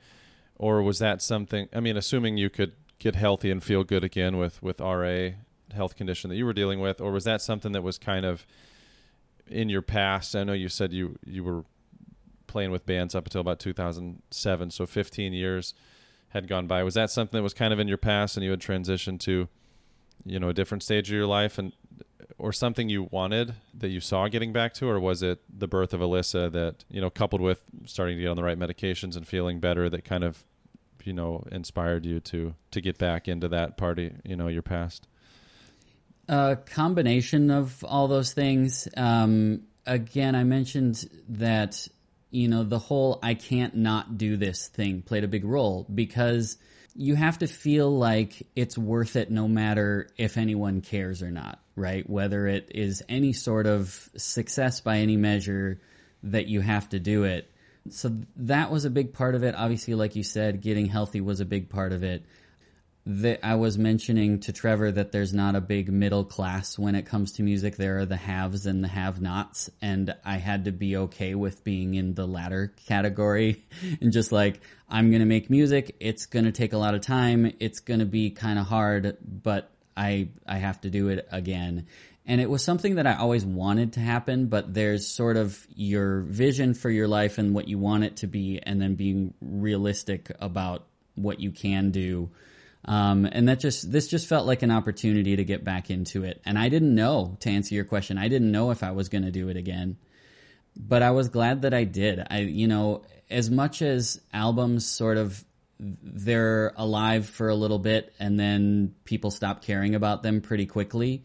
[0.56, 4.36] Or was that something i mean assuming you could get healthy and feel good again
[4.36, 5.30] with with ra
[5.74, 8.46] health condition that you were dealing with or was that something that was kind of
[9.52, 10.34] in your past?
[10.34, 11.64] I know you said you you were
[12.52, 15.74] playing with bands up until about 2007 so 15 years
[16.28, 18.50] had gone by was that something that was kind of in your past and you
[18.50, 19.48] had transitioned to
[20.24, 21.72] you know a different stage of your life and
[22.38, 25.92] or something you wanted that you saw getting back to or was it the birth
[25.94, 29.26] of alyssa that you know coupled with starting to get on the right medications and
[29.26, 30.44] feeling better that kind of
[31.04, 35.08] you know inspired you to to get back into that party you know your past
[36.28, 38.86] A combination of all those things.
[38.96, 41.88] Um, again, I mentioned that
[42.32, 46.56] you know the whole "I can't not do this" thing played a big role because
[46.94, 51.58] you have to feel like it's worth it, no matter if anyone cares or not,
[51.76, 52.08] right?
[52.08, 55.80] Whether it is any sort of success by any measure
[56.24, 57.50] that you have to do it.
[57.90, 59.54] So that was a big part of it.
[59.54, 62.24] Obviously, like you said, getting healthy was a big part of it
[63.04, 67.04] that I was mentioning to Trevor that there's not a big middle class when it
[67.04, 67.76] comes to music.
[67.76, 71.94] There are the haves and the have-nots, and I had to be okay with being
[71.94, 73.64] in the latter category
[74.00, 75.96] and just like I'm gonna make music.
[75.98, 77.52] It's gonna take a lot of time.
[77.58, 81.86] It's gonna be kind of hard, but I I have to do it again.
[82.24, 86.20] And it was something that I always wanted to happen, but there's sort of your
[86.20, 90.30] vision for your life and what you want it to be, and then being realistic
[90.38, 90.86] about
[91.16, 92.30] what you can do.
[92.84, 96.40] Um, and that just this just felt like an opportunity to get back into it.
[96.44, 98.18] And I didn't know to answer your question.
[98.18, 99.96] I didn't know if I was going to do it again,
[100.76, 102.26] but I was glad that I did.
[102.28, 105.44] I you know as much as albums sort of
[105.78, 111.24] they're alive for a little bit and then people stop caring about them pretty quickly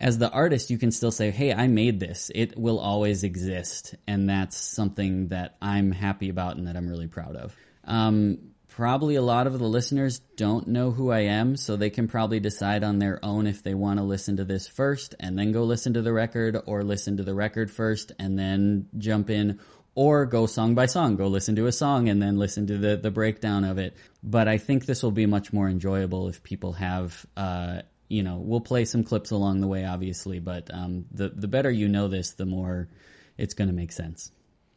[0.00, 2.30] as the artist, you can still say, Hey, I made this.
[2.34, 3.94] It will always exist.
[4.06, 7.56] And that's something that I'm happy about and that I'm really proud of.
[7.84, 12.06] Um, probably a lot of the listeners don't know who I am, so they can
[12.06, 15.50] probably decide on their own if they want to listen to this first and then
[15.50, 19.58] go listen to the record or listen to the record first and then jump in
[19.96, 22.96] or go song by song, go listen to a song and then listen to the,
[22.96, 23.96] the breakdown of it.
[24.22, 28.36] But I think this will be much more enjoyable if people have uh, you know,
[28.36, 32.06] we'll play some clips along the way, obviously, but um, the the better you know
[32.06, 32.88] this, the more
[33.36, 34.30] it's going to make sense.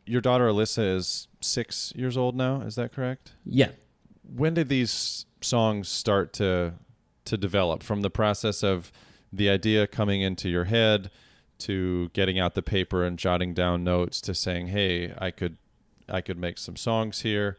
[0.08, 2.62] Your daughter Alyssa is six years old now.
[2.62, 3.34] Is that correct?
[3.46, 3.70] Yeah.
[4.34, 6.74] When did these songs start to
[7.26, 7.84] to develop?
[7.84, 8.91] From the process of
[9.32, 11.12] the idea coming into your head
[11.60, 15.58] to getting out the paper and jotting down notes to saying, "Hey, I could
[16.10, 17.58] I could make some songs here.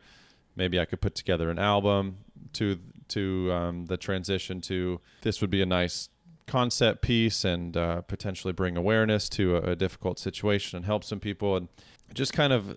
[0.56, 2.18] Maybe I could put together an album."
[2.54, 6.08] To to um, the transition to this would be a nice
[6.46, 11.20] concept piece and uh, potentially bring awareness to a, a, difficult situation and help some
[11.20, 11.68] people and
[12.14, 12.74] just kind of uh,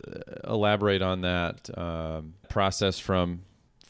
[0.47, 3.41] elaborate on that um, process from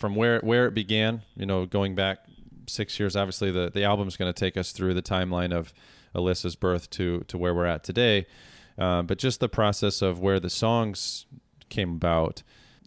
[0.06, 2.20] from where where it began you know going back
[2.68, 5.74] six years obviously the the album's going to take us through the timeline of
[6.14, 8.28] alyssa's birth to to where we're at today.
[8.78, 11.26] Uh, but just the process of where the songs
[11.70, 12.44] came about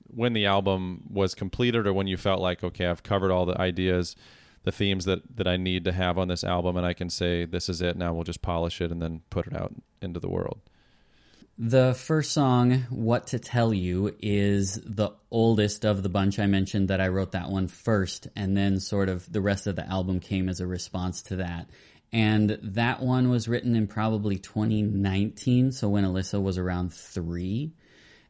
[0.07, 3.61] when the album was completed or when you felt like okay i've covered all the
[3.61, 4.15] ideas
[4.63, 7.45] the themes that that i need to have on this album and i can say
[7.45, 10.29] this is it now we'll just polish it and then put it out into the
[10.29, 10.61] world
[11.59, 16.89] the first song what to tell you is the oldest of the bunch i mentioned
[16.89, 20.21] that i wrote that one first and then sort of the rest of the album
[20.21, 21.69] came as a response to that
[22.13, 27.73] and that one was written in probably 2019 so when alyssa was around three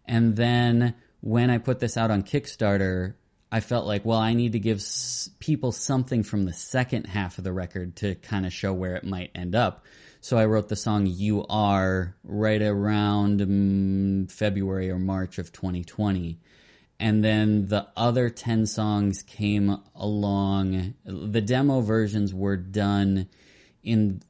[0.08, 3.14] and then when I put this out on Kickstarter,
[3.52, 4.82] I felt like, well, I need to give
[5.38, 9.04] people something from the second half of the record to kind of show where it
[9.04, 9.84] might end up.
[10.20, 16.38] So I wrote the song You Are right around um, February or March of 2020.
[17.00, 20.94] And then the other 10 songs came along.
[21.04, 23.28] The demo versions were done
[23.84, 24.20] in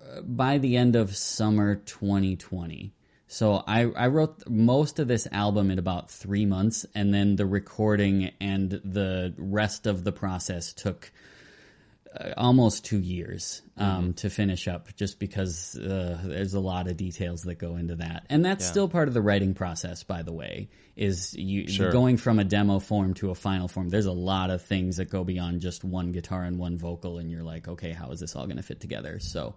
[0.00, 2.92] uh, by the end of summer 2020.
[3.28, 7.46] So I, I wrote most of this album in about three months, and then the
[7.46, 11.10] recording and the rest of the process took
[12.36, 14.10] almost two years um, mm-hmm.
[14.12, 18.26] to finish up, just because uh, there's a lot of details that go into that,
[18.28, 18.70] and that's yeah.
[18.70, 20.02] still part of the writing process.
[20.02, 21.90] By the way, is you sure.
[21.90, 23.88] going from a demo form to a final form.
[23.88, 27.30] There's a lot of things that go beyond just one guitar and one vocal, and
[27.30, 29.18] you're like, okay, how is this all going to fit together?
[29.18, 29.54] So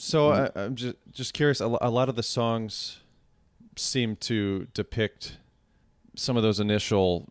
[0.00, 1.60] so I, am just just curious.
[1.60, 3.00] A, lot of the songs
[3.76, 5.36] seem to depict
[6.16, 7.28] some of those initial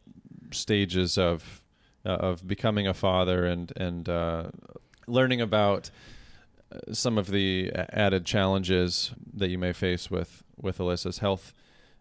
[0.51, 1.58] stages of
[2.09, 4.49] uh, of becoming a father and and uh,
[5.07, 5.91] learning about
[6.71, 11.53] uh, some of the added challenges that you may face with with Alyssa's health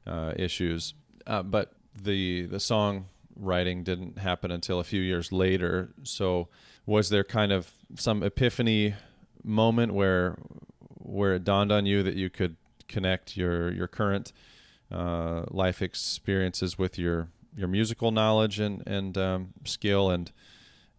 [0.07, 0.94] uh, issues.
[1.27, 5.90] Uh, but the the song writing didn't happen until a few years later.
[6.03, 6.49] So
[6.87, 8.94] was there kind of some epiphany
[9.44, 10.38] moment where
[11.03, 12.57] where it dawned on you that you could
[12.88, 14.33] connect your your current
[14.90, 20.33] uh, life experiences with your your musical knowledge and and um, skill and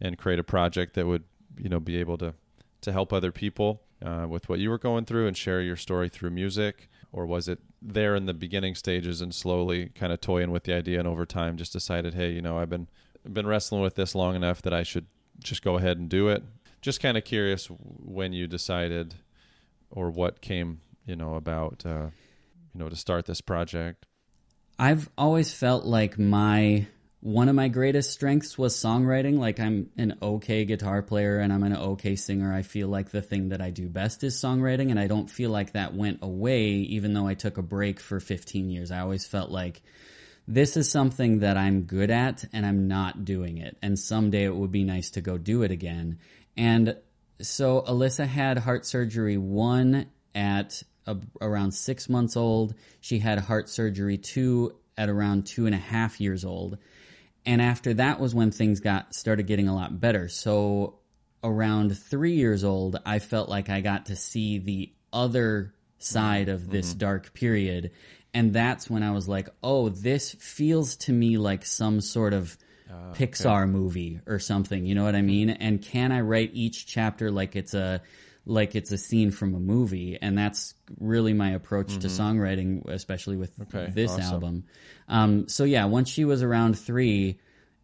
[0.02, 1.24] and create a project that would
[1.58, 2.34] you know be able to
[2.82, 6.10] to help other people uh, with what you were going through and share your story
[6.10, 6.90] through music?
[7.12, 10.74] Or was it there in the beginning stages and slowly kind of toying with the
[10.74, 12.88] idea and over time just decided hey you know I've been
[13.32, 15.08] been wrestling with this long enough that I should
[15.44, 16.44] just go ahead and do it?
[16.82, 19.16] Just kind of curious when you decided
[19.92, 22.10] or what came you know about uh,
[22.74, 24.06] you know to start this project
[24.80, 26.88] i've always felt like my
[27.22, 29.38] one of my greatest strengths was songwriting.
[29.38, 32.54] Like i'm an okay guitar player and i'm an okay singer.
[32.54, 35.50] I feel like the thing that i do best is songwriting and i don't feel
[35.50, 38.92] like that went away even though i took a break for 15 years.
[38.92, 39.82] I always felt like
[40.48, 44.56] this is something that i'm good at and i'm not doing it and someday it
[44.56, 46.20] would be nice to go do it again.
[46.56, 46.96] And
[47.42, 52.76] so Alyssa had heart surgery one at a, around six months old.
[53.02, 56.78] She had heart surgery two at around two and a half years old.
[57.45, 60.30] And after that was when things got started getting a lot better.
[60.30, 61.00] So
[61.43, 66.69] around three years old, I felt like I got to see the other side of
[66.69, 67.00] this mm-hmm.
[67.00, 67.91] dark period.
[68.34, 72.58] And that's when I was like, oh, this feels to me like some sort of
[72.91, 74.86] ah, Pixar movie or something.
[74.86, 75.50] You know what I mean?
[75.50, 78.02] And can I write each chapter like it's a
[78.50, 80.18] like it's a scene from a movie?
[80.22, 84.34] And that's really my approach to songwriting, especially with Okay, this awesome.
[84.34, 84.64] album.
[85.08, 87.40] Um, so yeah, once she was around three,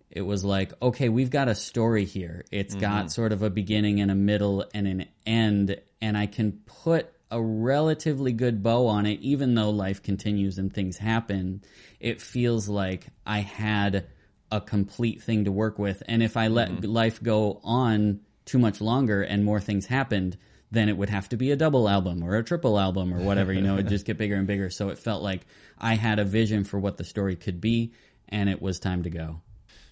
[0.09, 2.45] it was like, okay, we've got a story here.
[2.51, 2.81] It's Mm-hmm.
[2.81, 7.11] got sort of a beginning and a middle and an end, and I can put
[7.31, 11.63] a relatively good bow on it, even though life continues and things happen.
[11.99, 14.07] It feels like I had
[14.51, 16.03] a complete thing to work with.
[16.07, 16.85] And if I let Mm-hmm.
[16.85, 20.37] life go on too much longer and more things happened,
[20.71, 23.53] then it would have to be a double album or a triple album or whatever,
[23.53, 24.69] you know, it'd just get bigger and bigger.
[24.69, 25.45] So it felt like
[25.77, 27.93] I had a vision for what the story could be,
[28.29, 29.41] and it was time to go.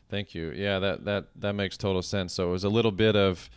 [0.09, 0.51] Thank you.
[0.51, 2.33] Yeah, that that that makes total sense.
[2.33, 3.49] So it was a little bit of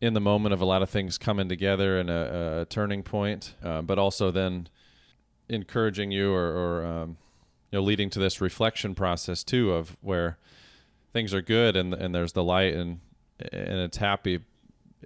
[0.00, 3.54] in the moment of a lot of things coming together and a, a turning point,
[3.64, 4.68] uh, but also then
[5.48, 7.16] encouraging you or, or um,
[7.70, 10.38] you know leading to this reflection process too of where
[11.12, 13.00] things are good and and there's the light and
[13.40, 14.40] and it's happy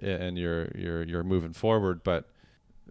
[0.01, 2.29] and you're you're you're moving forward, but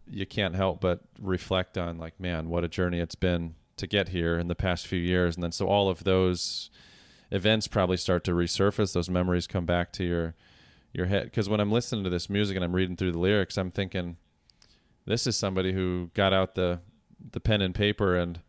[0.08, 4.08] you can't help but reflect on like man, what a journey it's been to get
[4.08, 6.70] here in the past few years, and then so all of those
[7.30, 8.92] events probably start to resurface.
[8.92, 10.34] Those memories come back to your
[10.92, 11.24] your head.
[11.24, 14.16] Because when i'm listening to this music and i'm reading through the lyrics i'm thinking
[15.06, 16.80] this is somebody who got out the
[17.32, 18.40] the pen and paper and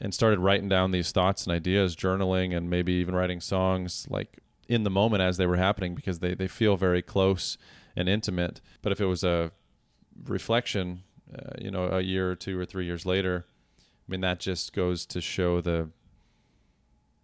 [0.00, 4.38] and started writing down these thoughts and ideas journaling and maybe even writing songs like
[4.72, 7.56] in the moment as they were happening because they they feel very close
[7.96, 9.50] and intimate but if it was a
[10.24, 11.02] reflection
[11.34, 13.44] uh, you know a year or two or three years later
[13.78, 15.88] i mean that just goes to show the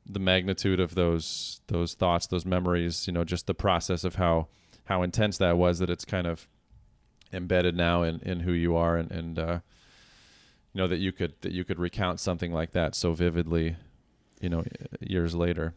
[0.09, 4.49] the magnitude of those those thoughts, those memories, you know, just the process of how
[4.85, 6.49] how intense that was that it's kind of
[7.31, 9.61] embedded now in, in who you are and, and uh,
[10.73, 13.77] you know that you could that you could recount something like that so vividly,
[14.41, 14.65] you know,
[15.01, 15.75] years later.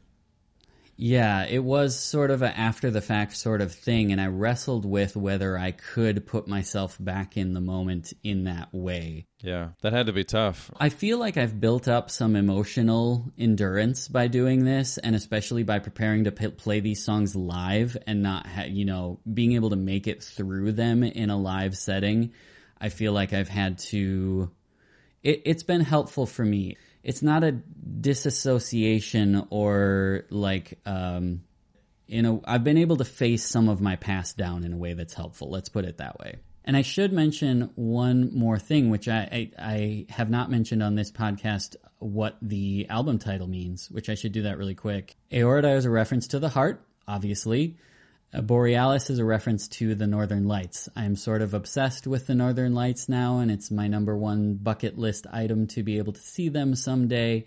[0.97, 4.86] Yeah, it was sort of a after the fact sort of thing, and I wrestled
[4.86, 9.25] with whether I could put myself back in the moment in that way.
[9.41, 10.69] Yeah, that had to be tough.
[10.80, 15.80] I feel like I've built up some emotional endurance by doing this, and especially by
[15.80, 19.75] preparing to p- play these songs live and not, ha- you know, being able to
[19.75, 22.34] make it through them in a live setting.
[22.80, 24.51] I feel like I've had to.
[25.23, 26.77] It, it's been helpful for me.
[27.04, 31.42] It's not a disassociation or like, um,
[32.08, 34.94] you know, I've been able to face some of my past down in a way
[34.94, 35.50] that's helpful.
[35.50, 36.36] Let's put it that way.
[36.64, 40.96] And I should mention one more thing, which I, I, I have not mentioned on
[40.96, 45.16] this podcast what the album title means, which I should do that really quick.
[45.34, 47.78] Aorta is a reference to the heart, obviously.
[48.34, 50.88] Uh, Borealis is a reference to the Northern Lights.
[50.96, 54.98] I'm sort of obsessed with the Northern Lights now, and it's my number one bucket
[54.98, 57.46] list item to be able to see them someday.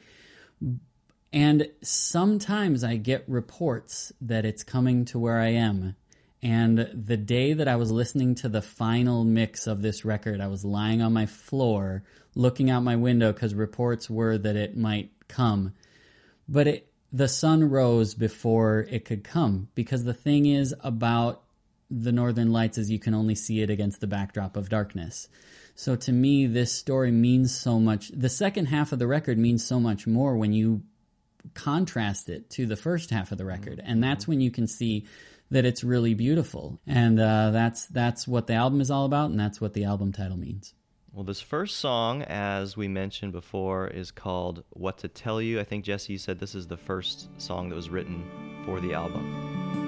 [1.33, 5.97] And sometimes I get reports that it's coming to where I am.
[6.43, 10.49] And the day that I was listening to the final mix of this record, I
[10.49, 15.11] was lying on my floor looking out my window because reports were that it might
[15.29, 15.73] come.
[16.47, 21.45] But it, the sun rose before it could come because the thing is about
[21.89, 25.29] the northern lights is you can only see it against the backdrop of darkness.
[25.77, 28.09] So to me, this story means so much.
[28.09, 30.83] The second half of the record means so much more when you
[31.55, 35.07] contrast it to the first half of the record, and that's when you can see
[35.53, 36.81] that it's really beautiful.
[36.85, 40.13] And uh, that's that's what the album is all about, and that's what the album
[40.13, 40.75] title means.
[41.15, 45.61] Well, this first song, as we mentioned before, is called What to Tell You.
[45.61, 48.25] I think, Jesse, you said this is the first song that was written
[48.67, 49.84] for the album.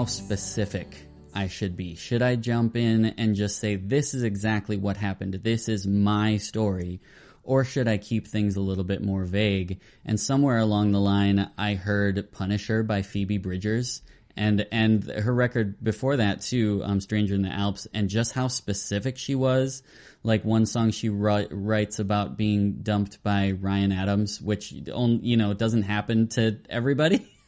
[0.00, 0.96] How specific
[1.34, 1.94] I should be.
[1.94, 6.38] Should I jump in and just say, this is exactly what happened, this is my
[6.38, 7.02] story?
[7.42, 9.78] Or should I keep things a little bit more vague?
[10.06, 14.00] And somewhere along the line, I heard Punisher by Phoebe Bridgers.
[14.38, 18.48] And, and her record before that too, um, Stranger in the Alps, and just how
[18.48, 19.82] specific she was.
[20.22, 25.52] Like one song she wri- writes about being dumped by Ryan Adams, which, you know,
[25.52, 27.28] doesn't happen to everybody.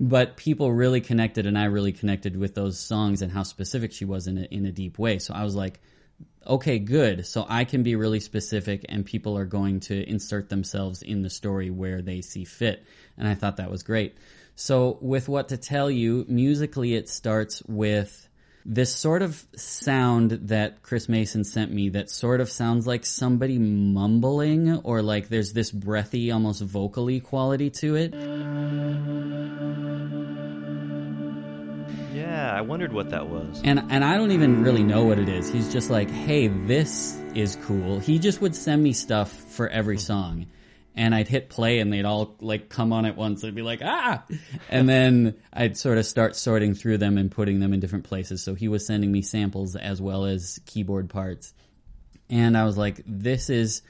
[0.00, 4.04] but people really connected, and I really connected with those songs and how specific she
[4.04, 5.18] was in a, in a deep way.
[5.18, 5.80] So I was like,
[6.46, 7.26] okay, good.
[7.26, 11.30] So I can be really specific, and people are going to insert themselves in the
[11.30, 12.84] story where they see fit.
[13.16, 14.16] And I thought that was great.
[14.56, 18.23] So, with what to tell you, musically, it starts with
[18.66, 23.58] this sort of sound that Chris Mason sent me that sort of sounds like somebody
[23.58, 28.14] mumbling or like there's this breathy, almost vocally quality to it.
[32.14, 33.60] Yeah, I wondered what that was.
[33.64, 35.50] And and I don't even really know what it is.
[35.50, 39.96] He's just like, "Hey, this is cool." He just would send me stuff for every
[39.96, 40.00] hmm.
[40.00, 40.46] song.
[40.96, 43.44] And I'd hit play and they'd all like come on at once.
[43.44, 44.24] I'd be like, "Ah!"
[44.70, 48.42] And then I'd sort of start sorting through them and putting them in different places.
[48.42, 51.52] So he was sending me samples as well as keyboard parts.
[52.30, 53.82] And I was like, "This is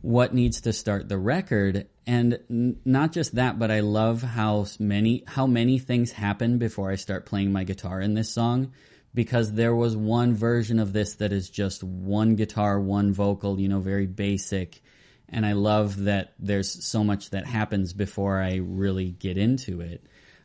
[0.00, 4.64] what needs to start the record and n- not just that but i love how
[4.78, 8.72] many how many things happen before i start playing my guitar in this song
[9.14, 13.68] because there was one version of this that is just one guitar one vocal you
[13.68, 14.80] know very basic
[15.28, 20.04] and i love that there's so much that happens before i really get into it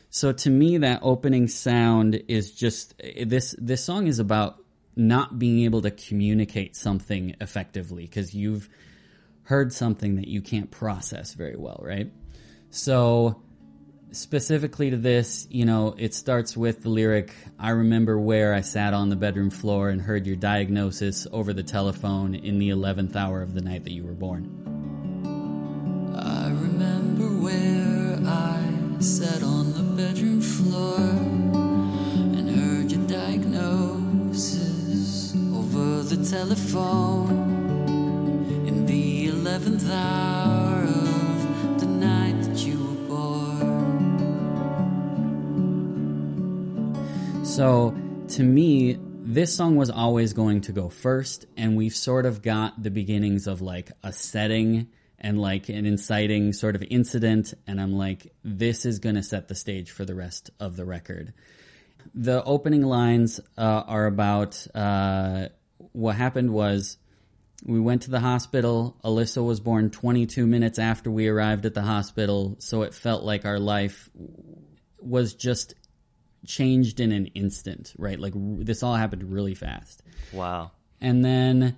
[0.09, 4.57] so to me that opening sound is just this this song is about
[4.95, 8.69] not being able to communicate something effectively because you've
[9.43, 12.11] heard something that you can't process very well, right?
[12.69, 13.41] So,
[14.15, 18.93] specifically to this, you know, it starts with the lyric I remember where I sat
[18.93, 23.41] on the bedroom floor and heard your diagnosis over the telephone in the 11th hour
[23.41, 24.49] of the night that you were born.
[26.15, 34.53] I remember where I sat on the bedroom floor and heard your diagnosis
[35.53, 37.29] over the telephone
[38.67, 40.82] in the eleventh hour
[47.55, 47.95] So,
[48.29, 52.81] to me, this song was always going to go first, and we've sort of got
[52.81, 54.87] the beginnings of like a setting
[55.19, 59.49] and like an inciting sort of incident, and I'm like, this is going to set
[59.49, 61.31] the stage for the rest of the record.
[62.15, 65.49] The opening lines uh, are about uh,
[65.91, 66.97] what happened was
[67.63, 68.97] we went to the hospital.
[69.05, 73.45] Alyssa was born 22 minutes after we arrived at the hospital, so it felt like
[73.45, 74.09] our life
[74.99, 75.75] was just
[76.45, 78.19] changed in an instant, right?
[78.19, 80.01] Like r- this all happened really fast.
[80.31, 80.71] Wow.
[81.01, 81.77] And then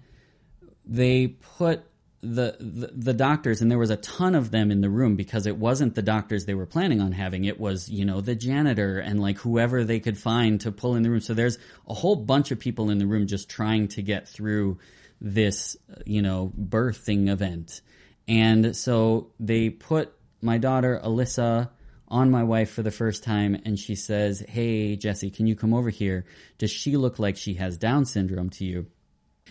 [0.85, 1.83] they put
[2.21, 5.45] the, the the doctors and there was a ton of them in the room because
[5.45, 8.97] it wasn't the doctors they were planning on having it was you know the janitor
[8.97, 12.15] and like whoever they could find to pull in the room so there's a whole
[12.15, 14.79] bunch of people in the room just trying to get through
[15.21, 17.81] this you know birthing event
[18.27, 20.11] and so they put
[20.41, 21.69] my daughter Alyssa
[22.15, 25.73] on my wife for the first time and she says hey Jesse can you come
[25.73, 26.25] over here
[26.57, 28.87] does she look like she has down syndrome to you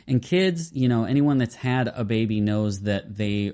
[0.07, 3.53] and kids, you know, anyone that's had a baby knows that they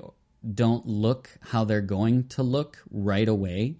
[0.54, 3.76] don't look how they're going to look right away.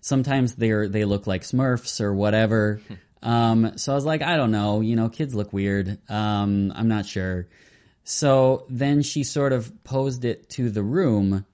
[0.00, 2.80] Sometimes they're they look like Smurfs or whatever.
[3.22, 5.98] um, so I was like, I don't know, you know, kids look weird.
[6.08, 7.48] Um, I'm not sure.
[8.02, 11.46] So then she sort of posed it to the room.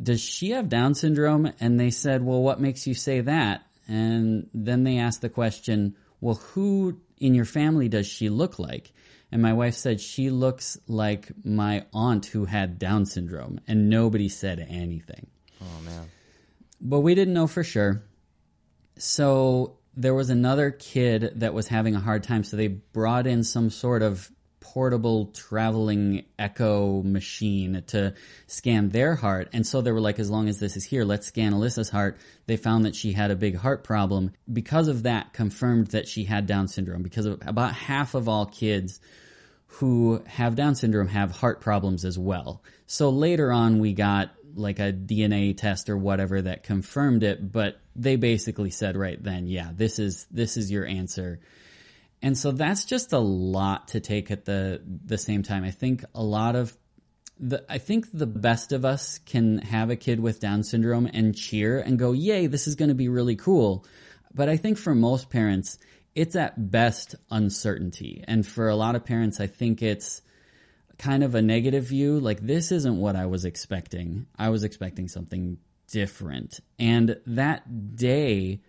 [0.00, 1.52] Does she have Down syndrome?
[1.60, 3.66] And they said, Well, what makes you say that?
[3.86, 8.92] And then they asked the question, Well, who in your family does she look like?
[9.30, 14.28] And my wife said she looks like my aunt who had Down syndrome, and nobody
[14.28, 15.26] said anything.
[15.60, 16.08] Oh man.
[16.80, 18.04] But we didn't know for sure.
[18.96, 23.42] So there was another kid that was having a hard time, so they brought in
[23.44, 24.30] some sort of
[24.64, 28.14] portable traveling echo machine to
[28.46, 29.50] scan their heart.
[29.52, 32.16] And so they were like, as long as this is here, let's scan Alyssa's heart.
[32.46, 34.32] They found that she had a big heart problem.
[34.50, 37.02] Because of that, confirmed that she had Down syndrome.
[37.02, 39.00] Because about half of all kids
[39.66, 42.62] who have Down syndrome have heart problems as well.
[42.86, 47.78] So later on, we got like a DNA test or whatever that confirmed it, but
[47.94, 51.40] they basically said right then, yeah, this is this is your answer.
[52.24, 55.62] And so that's just a lot to take at the the same time.
[55.62, 56.74] I think a lot of
[57.38, 61.36] the I think the best of us can have a kid with Down syndrome and
[61.36, 63.84] cheer and go, "Yay, this is going to be really cool."
[64.34, 65.78] But I think for most parents,
[66.14, 68.24] it's at best uncertainty.
[68.26, 70.22] And for a lot of parents, I think it's
[70.98, 72.20] kind of a negative view.
[72.20, 74.26] Like, this isn't what I was expecting.
[74.38, 75.58] I was expecting something
[75.88, 76.60] different.
[76.78, 78.62] And that day,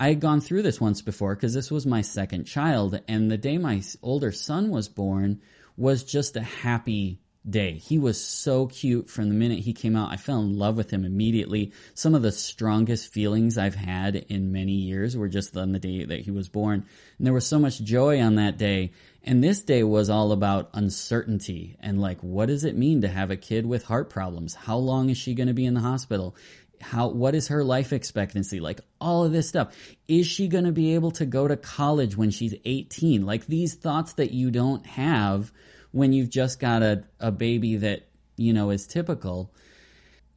[0.00, 3.00] I had gone through this once before because this was my second child.
[3.08, 5.40] And the day my older son was born
[5.76, 7.72] was just a happy day.
[7.72, 10.12] He was so cute from the minute he came out.
[10.12, 11.72] I fell in love with him immediately.
[11.94, 16.04] Some of the strongest feelings I've had in many years were just on the day
[16.04, 16.84] that he was born.
[17.18, 18.92] And there was so much joy on that day.
[19.24, 23.30] And this day was all about uncertainty and like, what does it mean to have
[23.30, 24.54] a kid with heart problems?
[24.54, 26.36] How long is she going to be in the hospital?
[26.80, 28.60] How, what is her life expectancy?
[28.60, 29.74] Like all of this stuff.
[30.06, 33.24] Is she going to be able to go to college when she's 18?
[33.24, 35.52] Like these thoughts that you don't have
[35.90, 39.52] when you've just got a, a baby that, you know, is typical.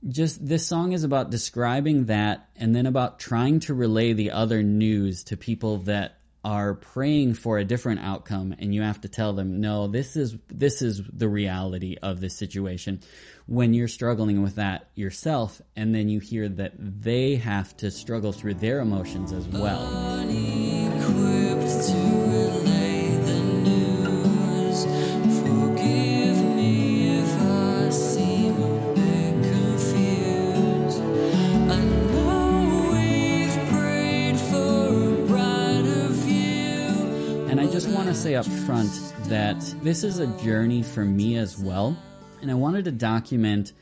[0.07, 4.63] Just this song is about describing that and then about trying to relay the other
[4.63, 9.33] news to people that are praying for a different outcome and you have to tell
[9.33, 12.99] them no this is this is the reality of this situation.
[13.45, 18.31] When you're struggling with that yourself and then you hear that they have to struggle
[18.31, 20.80] through their emotions as well
[38.31, 41.97] say up front that this is a journey for me as well.
[42.41, 43.73] And I wanted to document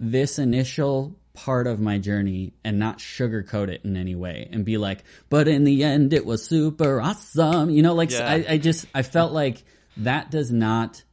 [0.00, 4.76] this initial part of my journey and not sugarcoat it in any way and be
[4.76, 7.70] like, but in the end, it was super awesome.
[7.70, 8.28] You know, like Yeah.
[8.28, 9.62] I, I just, I felt like
[9.98, 11.04] that does not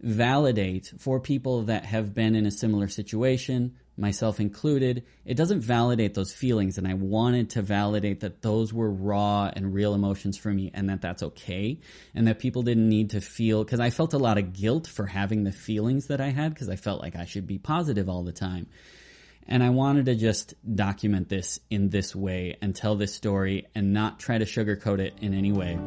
[0.00, 5.04] validate for people that have been in a similar situation, myself included.
[5.24, 6.76] It doesn't validate those feelings.
[6.76, 10.90] And I wanted to validate that those were raw and real emotions for me and
[10.90, 11.80] that that's okay.
[12.14, 15.06] And that people didn't need to feel, cause I felt a lot of guilt for
[15.06, 18.24] having the feelings that I had because I felt like I should be positive all
[18.24, 18.66] the time.
[19.48, 23.92] And I wanted to just document this in this way and tell this story and
[23.92, 25.78] not try to sugarcoat it in any way.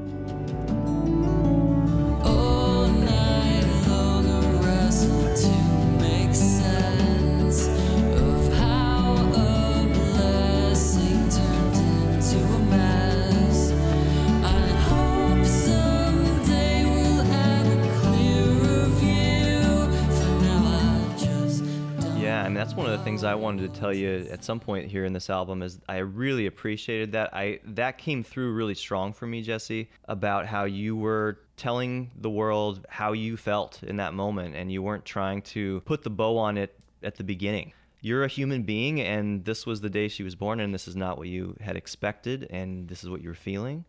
[22.56, 25.04] Mean that's one of the things I wanted to tell you at some point here
[25.04, 27.34] in this album is I really appreciated that.
[27.34, 32.30] I that came through really strong for me, Jesse, about how you were telling the
[32.30, 36.38] world how you felt in that moment and you weren't trying to put the bow
[36.38, 37.74] on it at the beginning.
[38.00, 40.96] You're a human being and this was the day she was born and this is
[40.96, 43.84] not what you had expected and this is what you're feeling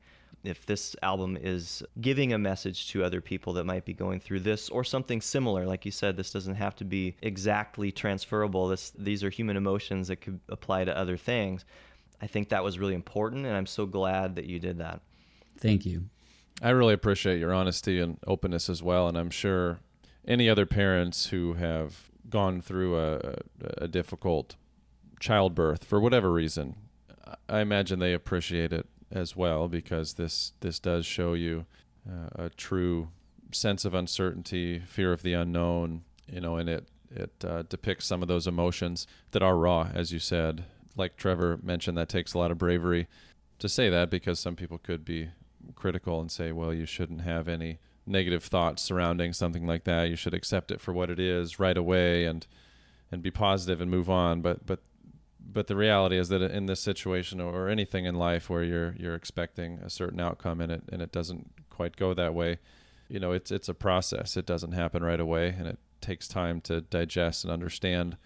[0.46, 4.40] if this album is giving a message to other people that might be going through
[4.40, 5.66] this or something similar.
[5.66, 8.68] Like you said this doesn't have to be exactly transferable.
[8.68, 11.64] This these are human emotions that could apply to other things.
[12.20, 15.00] I think that was really important and i'm so glad that you did that.
[15.58, 16.04] Thank you.
[16.62, 19.80] I really appreciate your honesty and openness as well, and I'm sure
[20.26, 23.36] any other parents who have gone through a, a,
[23.82, 24.56] a difficult
[25.20, 26.76] childbirth for whatever reason,
[27.48, 31.66] I imagine they appreciate it as well because this this does show you
[32.08, 33.08] uh, a true
[33.52, 38.22] sense of uncertainty, fear of the unknown, you know, and it it uh, depicts some
[38.22, 40.64] of those emotions that are raw, as you said.
[40.96, 43.06] Like Trevor mentioned, that takes a lot of bravery
[43.58, 45.30] to say that because some people could be
[45.74, 50.08] critical and say, well, you shouldn't have any negative thoughts surrounding something like that.
[50.08, 52.46] You should accept it for what it is right away and
[53.10, 54.40] and be positive and move on.
[54.40, 54.80] But but
[55.52, 59.14] but the reality is that in this situation or anything in life where you're you're
[59.14, 62.58] expecting a certain outcome and it and it doesn't quite go that way,
[63.08, 64.36] you know, it's it's a process.
[64.36, 68.16] It doesn't happen right away and it takes time to digest and understand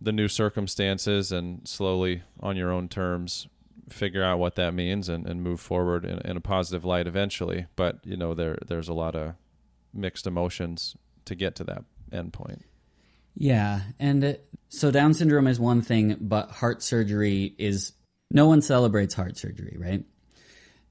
[0.00, 3.48] the new circumstances and slowly on your own terms
[3.88, 7.66] figure out what that means and, and move forward in, in a positive light eventually.
[7.76, 9.34] But you know, there there's a lot of
[9.92, 12.64] mixed emotions to get to that end point.
[13.34, 14.32] Yeah, and uh,
[14.68, 17.92] so Down syndrome is one thing, but heart surgery is
[18.30, 20.04] no one celebrates heart surgery, right?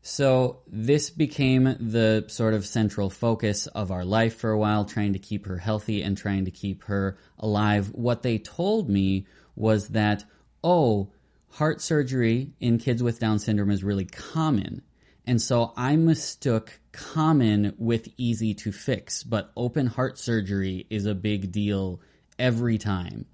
[0.01, 5.13] So this became the sort of central focus of our life for a while, trying
[5.13, 7.89] to keep her healthy and trying to keep her alive.
[7.93, 10.25] What they told me was that,
[10.61, 11.13] oh,
[11.51, 14.81] heart surgery in kids with Down syndrome is really common.
[15.25, 21.15] And so I mistook common with easy to fix, but open heart surgery is a
[21.15, 22.01] big deal
[22.37, 23.25] every time.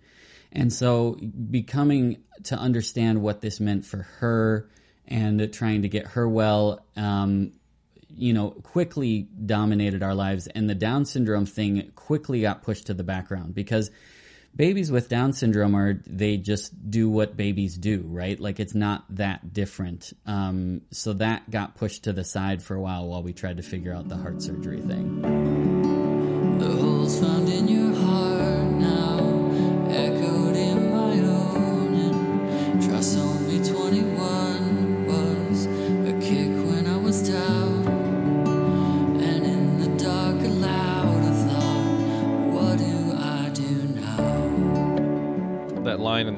[0.51, 4.69] And so becoming to understand what this meant for her
[5.07, 7.53] and trying to get her well, um,
[8.15, 10.47] you know, quickly dominated our lives.
[10.47, 13.91] And the Down syndrome thing quickly got pushed to the background because
[14.55, 18.39] babies with Down syndrome are, they just do what babies do, right?
[18.39, 20.13] Like it's not that different.
[20.25, 23.63] Um, so that got pushed to the side for a while while we tried to
[23.63, 25.21] figure out the heart surgery thing.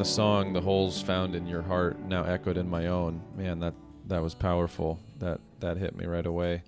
[0.02, 3.76] The song, "The holes found in your heart now echoed in my own." Man, that
[4.08, 5.00] that was powerful.
[5.20, 6.64] That that hit me right away.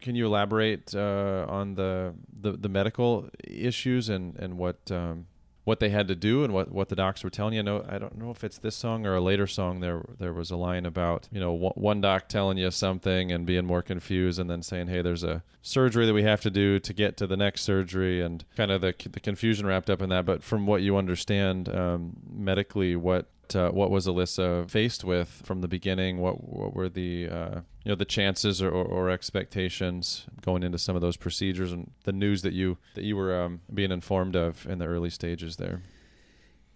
[0.00, 5.26] Can you elaborate uh, on the, the the medical issues and and what um,
[5.64, 7.60] what they had to do and what, what the docs were telling you?
[7.60, 9.80] I I don't know if it's this song or a later song.
[9.80, 13.66] There there was a line about you know one doc telling you something and being
[13.66, 16.92] more confused, and then saying, "Hey, there's a surgery that we have to do to
[16.92, 20.24] get to the next surgery," and kind of the the confusion wrapped up in that.
[20.24, 25.60] But from what you understand um, medically, what uh, what was Alyssa faced with from
[25.60, 26.18] the beginning?
[26.18, 30.78] What what were the uh, you know the chances or, or, or expectations going into
[30.78, 34.36] some of those procedures and the news that you that you were um, being informed
[34.36, 35.82] of in the early stages there?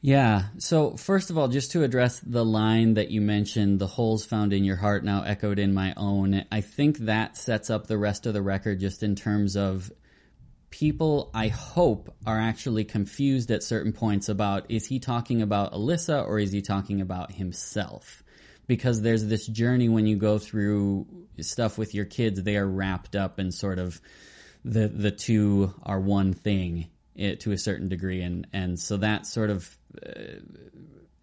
[0.01, 0.49] Yeah.
[0.59, 4.53] So, first of all, just to address the line that you mentioned, the holes found
[4.53, 8.27] in your heart now echoed in my own, I think that sets up the rest
[8.27, 9.91] of the record just in terms of
[10.75, 16.27] people, I hope, are actually confused at certain points about is he talking about Alyssa
[16.27, 18.25] or is he talking about himself?
[18.67, 21.07] Because there's this journey when you go through
[21.39, 24.01] stuff with your kids, they are wrapped up in sort of
[24.65, 29.27] the the two are one thing eh, to a certain degree, and and so that
[29.27, 30.41] sort of uh,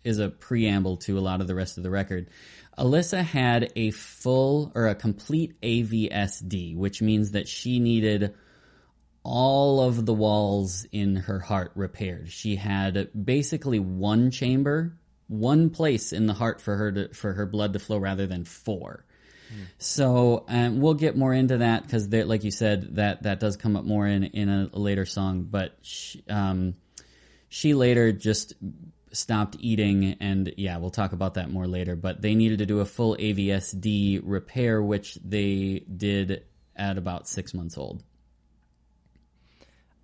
[0.06, 2.30] is a preamble to a lot of the rest of the record.
[2.78, 8.34] Alyssa had a full or a complete AVSD, which means that she needed
[9.24, 12.30] all of the walls in her heart repaired.
[12.30, 14.97] She had basically one chamber,
[15.28, 18.45] one place in the heart for her to, for her blood to flow rather than
[18.45, 19.05] four.
[19.78, 23.76] So um, we'll get more into that because, like you said, that that does come
[23.76, 25.43] up more in in a, later song.
[25.43, 26.76] But she, um,
[27.49, 28.53] she later just
[29.11, 31.95] stopped eating, and yeah, we'll talk about that more later.
[31.95, 36.43] But they needed to do a full AVSD repair, which they did
[36.76, 38.03] at about six months old.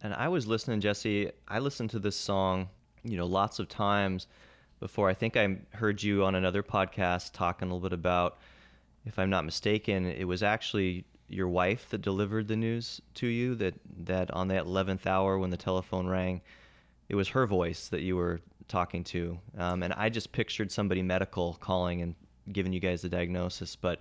[0.02, 1.32] And I was listening, Jesse.
[1.48, 2.70] I listened to this song,
[3.04, 4.28] you know, lots of times
[4.80, 5.10] before.
[5.10, 8.38] I think I heard you on another podcast talking a little bit about,
[9.06, 13.54] if I'm not mistaken, it was actually your wife that delivered the news to you
[13.56, 13.74] that
[14.06, 16.42] that on that 11th hour when the telephone rang,
[17.10, 19.38] it was her voice that you were talking to.
[19.58, 22.16] Um, and I just pictured somebody medical calling and
[22.52, 24.00] giving you guys the diagnosis, but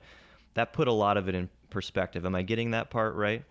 [0.55, 2.25] that put a lot of it in perspective.
[2.27, 3.45] Am I getting that part right?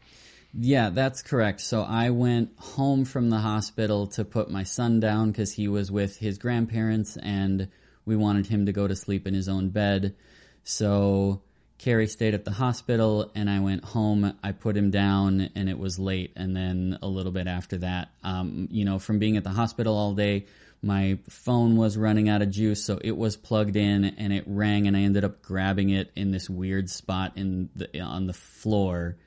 [0.57, 1.59] Yeah, that's correct.
[1.59, 5.91] So I went home from the hospital to put my son down because he was
[5.91, 7.67] with his grandparents and
[8.05, 10.15] we wanted him to go to sleep in his own bed.
[10.63, 11.41] So
[11.77, 14.33] Carrie stayed at the hospital and I went home.
[14.41, 16.31] I put him down and it was late.
[16.37, 19.97] And then a little bit after that, um, you know, from being at the hospital
[19.97, 20.45] all day,
[20.81, 22.81] my phone was running out of juice.
[22.81, 26.31] So it was plugged in and it rang and I ended up grabbing it in
[26.31, 29.17] this weird spot in the, on the floor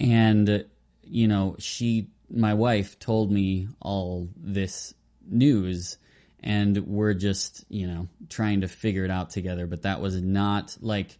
[0.00, 0.64] and
[1.02, 4.94] you know she my wife told me all this
[5.26, 5.98] news
[6.40, 9.66] and we're just you know trying to figure it out together.
[9.66, 11.18] But that was not like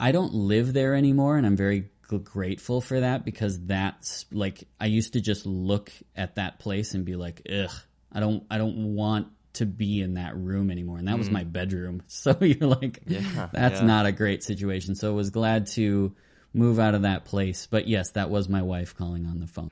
[0.00, 1.90] i don't live there anymore and i'm very
[2.24, 7.04] grateful for that because that's like i used to just look at that place and
[7.04, 7.70] be like ugh
[8.10, 10.98] i don't i don't want to be in that room anymore.
[10.98, 11.32] And that was mm.
[11.32, 12.02] my bedroom.
[12.08, 13.86] So you're like Yeah, that's yeah.
[13.86, 14.94] not a great situation.
[14.94, 16.14] So i was glad to
[16.54, 19.70] move out of that place but yes that was my wife calling on the phone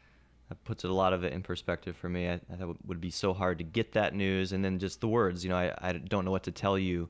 [0.48, 2.28] that puts a lot of it in perspective for me.
[2.28, 5.00] I, I thought it would be so hard to get that news, and then just
[5.00, 5.44] the words.
[5.44, 7.08] You know, I, I don't know what to tell you,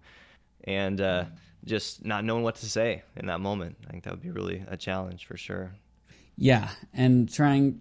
[0.64, 1.24] and uh,
[1.64, 3.78] just not knowing what to say in that moment.
[3.88, 5.72] I think that would be really a challenge for sure.
[6.36, 7.80] Yeah, and trying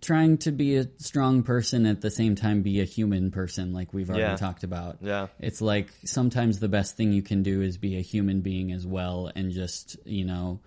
[0.00, 3.92] trying to be a strong person at the same time be a human person like
[3.92, 4.36] we've already Yeah.
[4.36, 4.98] talked about.
[5.00, 5.26] Yeah.
[5.40, 8.86] It's like sometimes the best thing you can do is be a human being as
[8.86, 10.60] well and just, you know,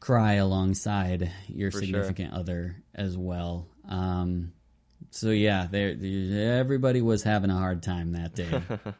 [0.00, 1.86] cry alongside your For sure.
[1.86, 3.68] significant other as well.
[3.88, 4.52] Um
[5.10, 5.96] so yeah, there
[6.58, 8.62] everybody was having a hard time that day.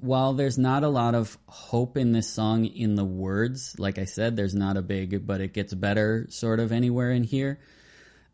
[0.00, 4.04] while there's not a lot of hope in this song in the words, like I
[4.04, 7.58] said, there's not a big but it gets better sort of anywhere in here.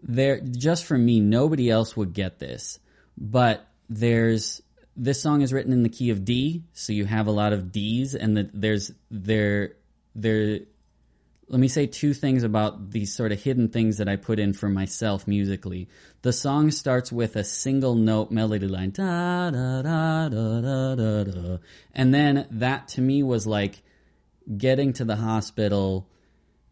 [0.02, 2.78] There just for me, nobody else would get this.
[3.16, 4.62] But there's
[4.96, 7.72] this song is written in the key of D, so you have a lot of
[7.72, 9.74] D's and the, there's there
[10.14, 10.60] there
[11.52, 14.54] let me say two things about these sort of hidden things that I put in
[14.54, 15.88] for myself musically.
[16.22, 21.24] The song starts with a single note melody line, da da da da da da
[21.24, 21.58] da,
[21.94, 23.82] and then that to me was like
[24.56, 26.08] getting to the hospital.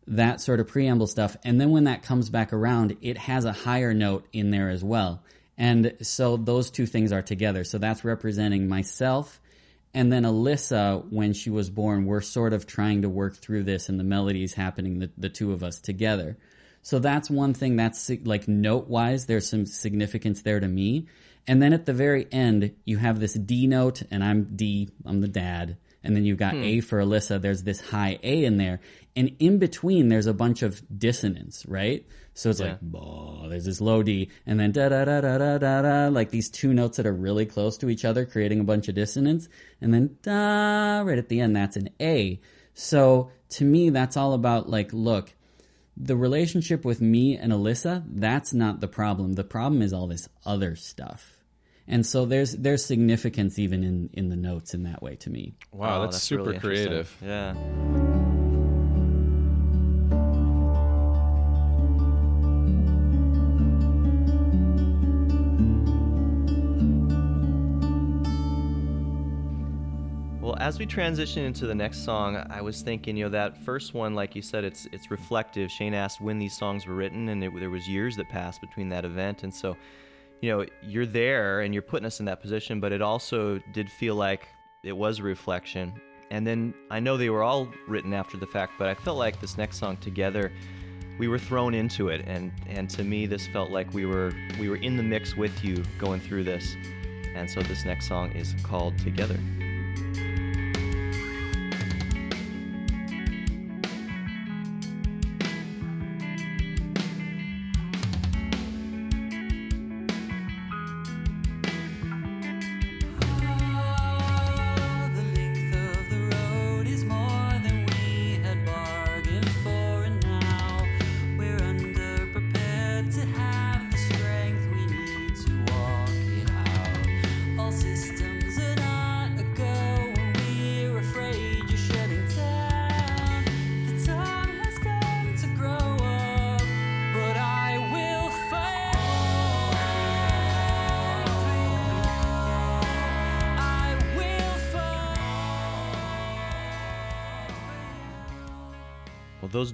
[0.07, 1.37] that sort of preamble stuff.
[1.45, 4.83] And then when that comes back around, it has a higher note in there as
[4.83, 5.23] well.
[5.57, 7.65] And so those two things are together.
[7.65, 9.41] So that's representing myself.
[9.93, 13.89] And then Alyssa, when she was born, we're sort of trying to work through this
[13.89, 16.37] and the melody is happening, the, the two of us together.
[16.83, 21.07] So that's one thing that's like note wise, there's some significance there to me.
[21.47, 25.21] And then at the very end, you have this D note, and I'm D, I'm
[25.21, 25.79] the dad.
[26.03, 26.81] And then you've got A hmm.
[26.81, 28.81] for Alyssa, there's this high A in there.
[29.17, 32.07] And in between, there's a bunch of dissonance, right?
[32.35, 35.59] So it's like, bah, there's this low D, and then da da da da da
[35.59, 38.65] da da, like these two notes that are really close to each other, creating a
[38.65, 39.49] bunch of dissonance.
[39.81, 42.41] And then da, right at the end, that's an A.
[42.73, 45.35] So to me, that's all about like, look,
[45.97, 49.35] the relationship with me and Alyssa, that's not the problem.
[49.35, 51.37] The problem is all this other stuff.
[51.87, 55.55] And so there's there's significance even in in the notes in that way to me.
[55.73, 57.15] Wow, Oh, that's, super really creative.
[57.21, 57.55] Yeah.
[70.61, 74.15] As we transition into the next song, I was thinking, you know, that first one,
[74.15, 75.71] like you said, it's it's reflective.
[75.71, 78.91] Shane asked when these songs were written, and it, there was years that passed between
[78.91, 79.75] that event, and so,
[80.43, 83.91] you know, you're there and you're putting us in that position, but it also did
[83.91, 84.49] feel like
[84.83, 85.99] it was a reflection.
[86.31, 89.41] And then I know they were all written after the fact, but I felt like
[89.41, 90.53] this next song together,
[91.19, 94.69] we were thrown into it, and and to me, this felt like we were we
[94.69, 96.77] were in the mix with you going through this,
[97.35, 99.41] and so this next song is called Together.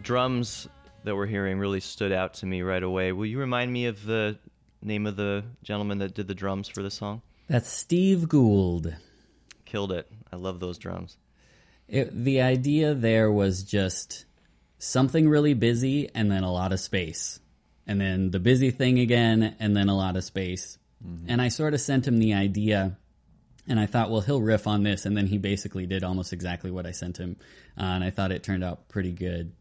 [0.07, 0.69] Drums
[1.03, 3.11] that we're hearing really stood out to me right away.
[3.11, 4.39] Will you remind me of the
[4.81, 7.23] name of the gentleman that did the drums for the song?
[7.49, 8.95] That's Steve Gould.
[9.65, 10.09] Killed it.
[10.33, 11.17] I love those drums.
[11.89, 14.27] It, the idea there was just
[14.79, 17.41] something really busy and then a lot of space.
[17.85, 20.79] And then the busy thing again and then a lot of space.
[21.29, 22.97] And I sort of sent him the idea
[23.69, 25.05] and I thought, well, he'll riff on this.
[25.05, 27.37] And then he basically did almost exactly what I sent him.
[27.79, 29.53] Uh, and I thought it turned out pretty good.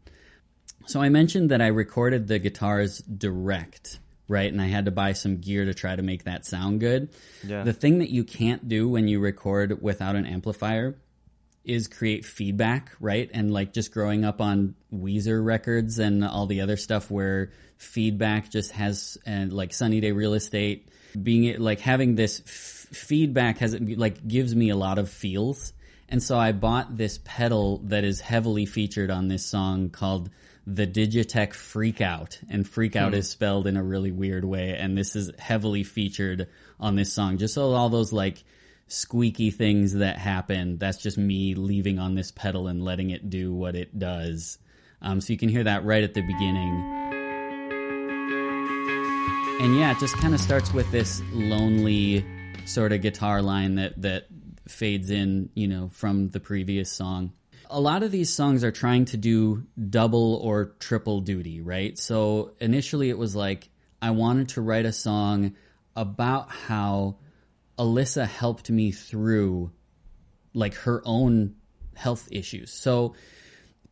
[0.86, 4.50] So I mentioned that I recorded the guitars direct, right?
[4.50, 7.10] And I had to buy some gear to try to make that sound good.
[7.44, 7.64] Yeah.
[7.64, 10.96] The thing that you can't do when you record without an amplifier
[11.64, 13.28] is create feedback, right?
[13.34, 18.50] And like just growing up on Weezer records and all the other stuff where feedback
[18.50, 20.88] just has, and like Sunny Day Real Estate,
[21.20, 25.72] being it like having this f- feedback has like gives me a lot of feels.
[26.08, 30.30] And so I bought this pedal that is heavily featured on this song called
[30.66, 32.38] the Digitech FreqOut.
[32.50, 34.76] And FreqOut is spelled in a really weird way.
[34.76, 36.48] And this is heavily featured
[36.80, 37.38] on this song.
[37.38, 38.42] Just so all those like
[38.88, 43.54] squeaky things that happen, that's just me leaving on this pedal and letting it do
[43.54, 44.58] what it does.
[45.00, 46.92] Um, so you can hear that right at the beginning.
[49.60, 52.24] And yeah, it just kind of starts with this lonely
[52.66, 54.26] sort of guitar line that that
[54.68, 57.32] fades in, you know, from the previous song.
[57.68, 61.98] A lot of these songs are trying to do double or triple duty, right?
[61.98, 63.68] So initially it was like
[64.00, 65.54] I wanted to write a song
[65.94, 67.16] about how
[67.78, 69.72] Alyssa helped me through
[70.54, 71.56] like her own
[71.94, 72.72] health issues.
[72.72, 73.14] So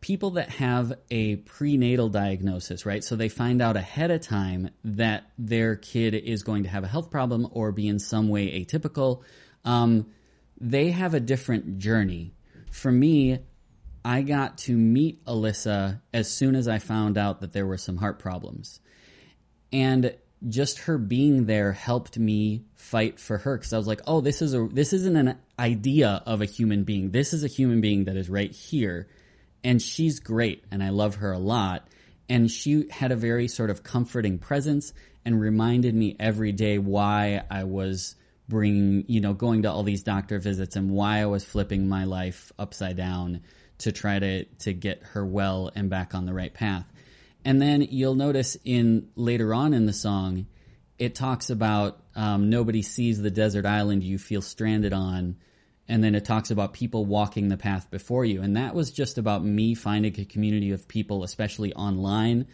[0.00, 3.02] people that have a prenatal diagnosis, right?
[3.02, 6.88] So they find out ahead of time that their kid is going to have a
[6.88, 9.22] health problem or be in some way atypical.
[9.64, 10.08] Um,
[10.60, 12.34] they have a different journey.
[12.70, 13.38] For me,
[14.04, 17.96] I got to meet Alyssa as soon as I found out that there were some
[17.96, 18.80] heart problems.
[19.72, 20.14] And
[20.46, 24.42] just her being there helped me fight for her because I was like, "Oh, this
[24.42, 27.12] is a this isn't an idea of a human being.
[27.12, 29.08] This is a human being that is right here."
[29.64, 31.88] and she's great and I love her a lot.
[32.28, 34.92] And she had a very sort of comforting presence
[35.24, 38.14] and reminded me every day why I was
[38.48, 42.04] bringing, you know, going to all these doctor visits and why I was flipping my
[42.04, 43.40] life upside down
[43.78, 46.86] to try to to get her well and back on the right path.
[47.44, 50.46] And then you'll notice in later on in the song,
[50.98, 55.36] it talks about um, nobody sees the desert island you feel stranded on,
[55.88, 58.40] and then it talks about people walking the path before you.
[58.40, 62.46] And that was just about me finding a community of people, especially online,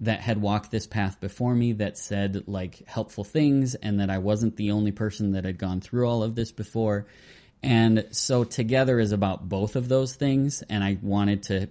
[0.00, 4.18] that had walked this path before me that said like helpful things, and that I
[4.18, 7.06] wasn't the only person that had gone through all of this before.
[7.62, 11.68] And so together is about both of those things, and I wanted to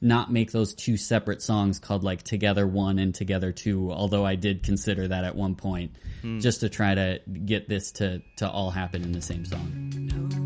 [0.00, 4.36] not make those two separate songs called like Together One and Together Two, although I
[4.36, 6.38] did consider that at one point, hmm.
[6.38, 10.37] just to try to get this to, to all happen in the same song.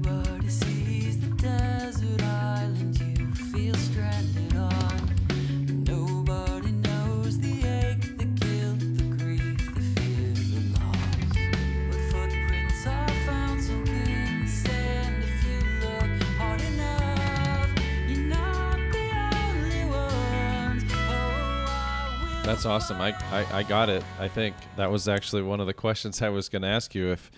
[22.44, 23.00] That's awesome.
[23.00, 24.02] I, I, I got it.
[24.18, 27.12] I think that was actually one of the questions I was going to ask you.
[27.12, 27.30] If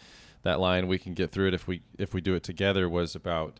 [0.42, 3.14] that line we can get through it if we if we do it together was
[3.14, 3.59] about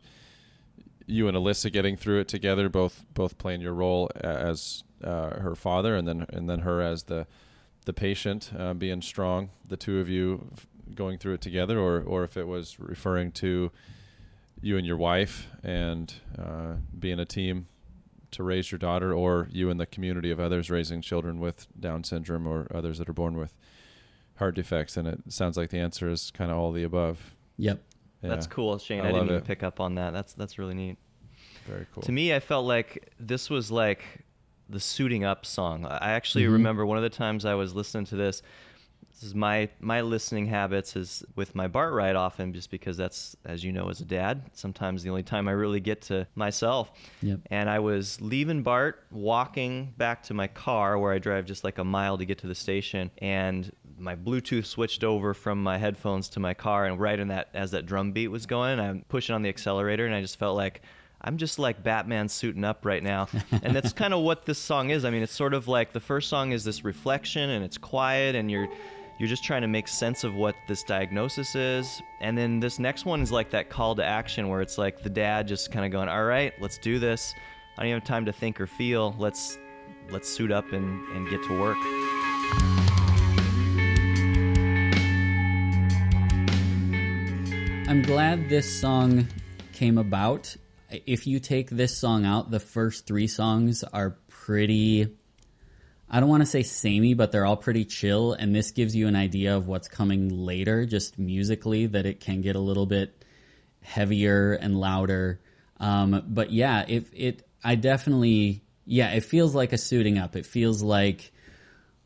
[1.07, 5.55] you and Alyssa getting through it together, both both playing your role as uh, her
[5.55, 7.26] father, and then and then her as the
[7.84, 9.51] the patient, uh, being strong.
[9.68, 10.51] The two of you
[10.95, 13.70] going through it together, or or if it was referring to
[14.62, 17.66] you and your wife and uh, being a team
[18.35, 22.05] to raise your daughter, or you and the community of others raising children with Down
[22.05, 23.57] syndrome or others that are born with
[24.37, 24.97] heart defects.
[24.97, 27.35] And it sounds like the answer is kind of all the above.
[27.57, 27.82] Yep.
[28.22, 29.01] That's cool, Shane.
[29.03, 29.45] I I, didn't even it.
[29.45, 30.12] pick up on that.
[30.12, 30.97] That's that's really neat.
[31.66, 32.03] Very cool.
[32.03, 34.03] To me, I felt like this was like
[34.70, 35.85] the suiting up song.
[35.85, 36.53] I actually Mhm.
[36.53, 38.41] remember one of the times I was listening to this.
[39.15, 43.37] This is my my listening habits is with my Bart ride often, just because that's
[43.45, 46.91] as you know as a dad, sometimes the only time I really get to myself.
[47.23, 47.41] Yep.
[47.51, 51.79] And I was leaving Bart, walking back to my car where I drive just like
[51.79, 56.29] a mile to get to the station, and my Bluetooth switched over from my headphones
[56.31, 59.35] to my car, and right in that as that drum beat was going, I'm pushing
[59.35, 60.83] on the accelerator, and I just felt like
[61.21, 63.29] I'm just like Batman suiting up right now.
[63.62, 65.05] And that's kind of what this song is.
[65.05, 68.35] I mean, it's sort of like the first song is this reflection and it's quiet
[68.35, 68.69] and you're
[69.19, 72.03] you're just trying to make sense of what this diagnosis is.
[72.21, 75.11] And then this next one is like that call to action where it's like the
[75.11, 77.35] dad just kind of going, "All right, let's do this.
[77.77, 79.15] I don't even have time to think or feel.
[79.19, 79.59] Let's
[80.11, 81.79] let's suit up and and get to work."
[87.87, 89.29] I'm glad this song
[89.73, 90.57] came about.
[90.91, 95.09] If you take this song out, the first three songs are pretty.
[96.09, 99.09] I don't want to say samey, but they're all pretty chill, and this gives you
[99.09, 103.24] an idea of what's coming later, just musically, that it can get a little bit
[103.82, 105.40] heavier and louder.
[105.80, 110.36] Um, but yeah, if it, I definitely, yeah, it feels like a suiting up.
[110.36, 111.32] It feels like,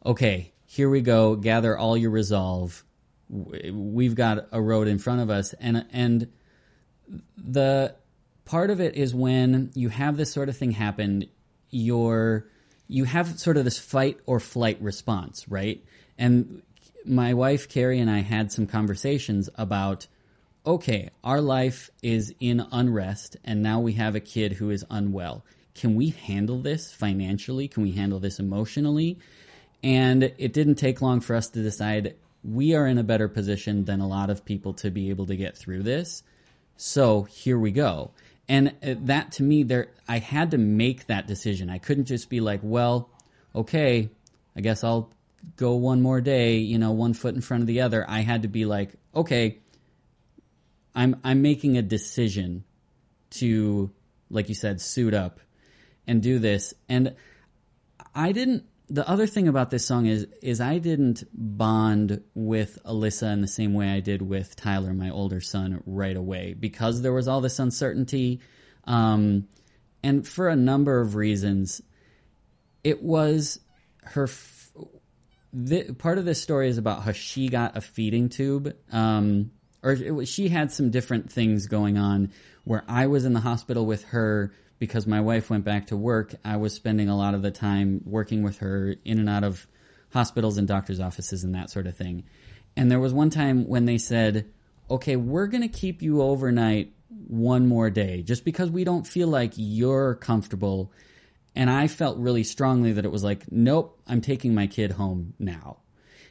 [0.07, 2.85] okay, here we go, gather all your resolve.
[3.29, 6.29] We've got a road in front of us, and and
[7.37, 7.95] the
[8.45, 11.27] part of it is when you have this sort of thing happen,
[11.71, 12.47] you're
[12.89, 15.85] you have sort of this fight or flight response, right?
[16.17, 16.63] And
[17.05, 20.07] my wife Carrie and I had some conversations about
[20.67, 25.45] okay, our life is in unrest and now we have a kid who is unwell.
[25.75, 27.69] Can we handle this financially?
[27.69, 29.19] Can we handle this emotionally?
[29.83, 33.85] And it didn't take long for us to decide we are in a better position
[33.85, 36.23] than a lot of people to be able to get through this.
[36.77, 38.11] So here we go.
[38.49, 41.69] And uh, that to me, there, I had to make that decision.
[41.69, 43.11] I couldn't just be like, well,
[43.55, 44.09] okay,
[44.57, 45.13] I guess I'll
[45.57, 48.05] go one more day, you know, one foot in front of the other.
[48.09, 49.59] I had to be like, okay,
[50.95, 52.65] I'm, I'm making a decision
[53.31, 53.91] to,
[54.31, 55.41] like you said, suit up
[56.07, 56.75] and do this.
[56.89, 57.15] And
[58.15, 58.65] I didn't.
[58.91, 63.49] The other thing about this song is is I didn't bond with Alyssa in the
[63.49, 67.43] same way I did with Tyler, my older son, right away because there was all
[67.43, 68.41] this uncertainty,
[68.85, 69.47] um,
[70.03, 71.83] and for a number of reasons,
[72.83, 73.61] it was
[74.05, 74.25] her.
[74.25, 74.73] F-
[75.99, 79.51] part of this story is about how she got a feeding tube, um,
[79.83, 82.33] or she had some different things going on
[82.65, 86.35] where I was in the hospital with her because my wife went back to work.
[86.45, 89.67] I was spending a lot of the time working with her in and out of
[90.11, 92.25] hospitals and doctors' offices and that sort of thing.
[92.77, 94.47] And there was one time when they said,
[94.91, 96.93] okay, we're going to keep you overnight
[97.27, 100.93] one more day just because we don't feel like you're comfortable.
[101.55, 105.35] And I felt really strongly that it was like, nope, I'm taking my kid home
[105.39, 105.79] now.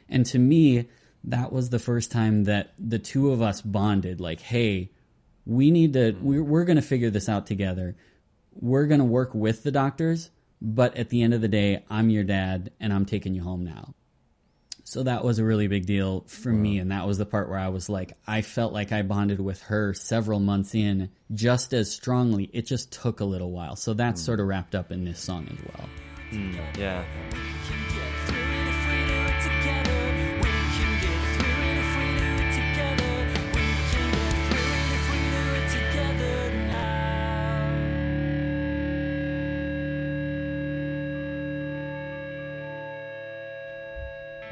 [0.08, 0.88] And to me,
[1.24, 4.90] that was the first time that the two of us bonded like, hey,
[5.44, 7.96] we need to, we're, we're going to figure this out together.
[8.60, 10.30] We're going to work with the doctors,
[10.60, 13.64] but at the end of the day, I'm your dad and I'm taking you home
[13.64, 13.94] now.
[14.84, 16.78] So that was a really big deal for me.
[16.78, 19.60] And that was the part where I was like, I felt like I bonded with
[19.64, 22.48] her several months in just as strongly.
[22.54, 23.76] It just took a little while.
[23.76, 25.88] So that's sort of wrapped up in this song as well.
[26.32, 27.04] Mm, yeah.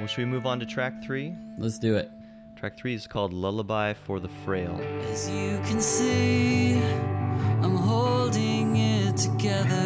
[0.07, 1.35] Well, should we move on to track three?
[1.59, 2.13] Let's do it.
[2.55, 4.81] Track three is called Lullaby for the Frail.
[5.11, 6.79] As you can see,
[7.61, 9.83] I'm holding it together.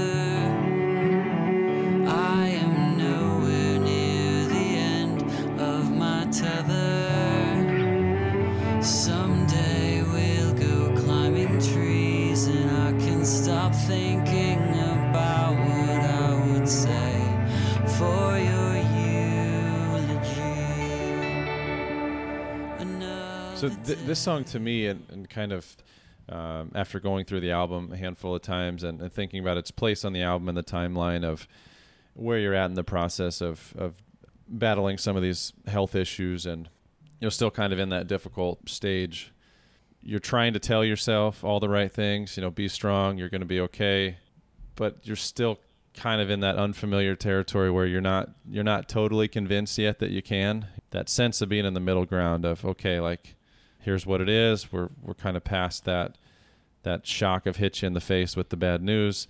[2.07, 5.23] I am nowhere near the end
[5.59, 7.09] of my tether.
[8.83, 14.30] Someday we'll go climbing trees, and I can stop thinking
[23.61, 25.77] So th- this song to me, and, and kind of
[26.31, 29.71] um, after going through the album a handful of times and, and thinking about its
[29.71, 31.47] place on the album and the timeline of
[32.15, 33.97] where you're at in the process of, of
[34.49, 36.71] battling some of these health issues and
[37.21, 39.31] you're still kind of in that difficult stage.
[40.01, 43.43] You're trying to tell yourself all the right things, you know, be strong, you're going
[43.43, 44.17] to be okay,
[44.75, 45.59] but you're still
[45.93, 50.09] kind of in that unfamiliar territory where you're not you're not totally convinced yet that
[50.09, 50.67] you can.
[50.93, 53.35] That sense of being in the middle ground of okay, like
[53.81, 54.73] here's what it is.
[54.73, 56.17] We're we're kind of past that
[56.83, 59.29] that shock of hit you in the face with the bad news,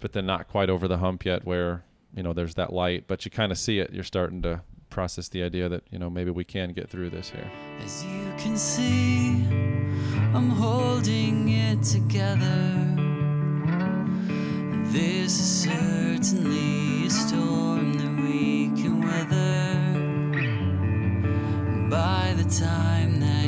[0.00, 3.24] but then not quite over the hump yet where, you know, there's that light, but
[3.24, 3.92] you kind of see it.
[3.92, 7.30] You're starting to process the idea that, you know, maybe we can get through this
[7.30, 7.50] here.
[7.84, 9.44] As you can see,
[10.34, 12.86] I'm holding it together.
[14.86, 19.76] This is certainly a storm that we can weather.
[21.88, 23.39] By the time that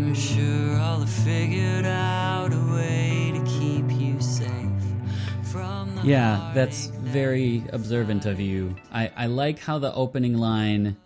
[0.00, 4.50] I'm sure I'll have figured out a way to keep you safe
[5.52, 8.76] from the Yeah, that's very observant of you.
[8.90, 10.96] I, I like how the opening line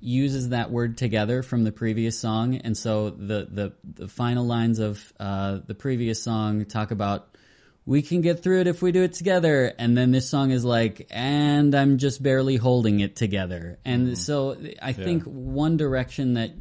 [0.00, 4.78] uses that word together from the previous song, and so the the, the final lines
[4.78, 7.36] of uh, the previous song talk about
[7.84, 10.64] we can get through it if we do it together, and then this song is
[10.64, 16.52] like, and I'm just barely holding it together, and so I think one direction that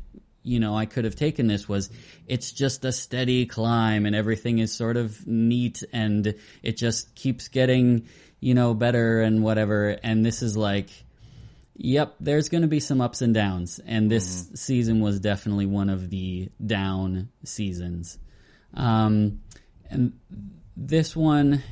[0.43, 1.89] you know I could have taken this was
[2.27, 7.47] it's just a steady climb and everything is sort of neat and it just keeps
[7.47, 8.07] getting
[8.39, 9.97] you know better and whatever.
[10.03, 10.89] And this is like
[11.75, 13.79] yep there's going to be some ups and downs.
[13.85, 18.19] And this season was definitely one of the down seasons.
[18.73, 19.41] Um
[19.89, 20.13] and
[20.75, 21.63] this one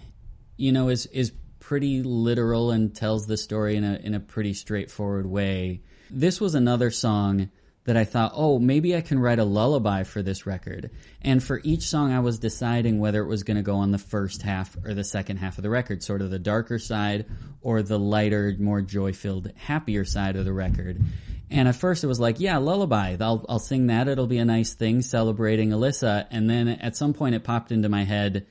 [0.58, 4.54] you know is is pretty literal and tells the story in a in a pretty
[4.54, 5.82] straightforward way.
[6.10, 7.50] This was another song
[7.86, 10.92] that I thought, oh, maybe I can write a lullaby for this record.
[11.22, 13.98] And for each song, I was deciding whether it was going to go on the
[13.98, 17.26] first half or the second half of the record, sort of the darker side
[17.62, 21.02] or the lighter, more joy filled, happier side of the record.
[21.50, 23.18] And at first, it was like, yeah, lullaby.
[23.20, 24.08] I'll, I'll sing that.
[24.08, 26.28] It'll be a nice thing celebrating Alyssa.
[26.30, 28.46] And then at some point, it popped into my head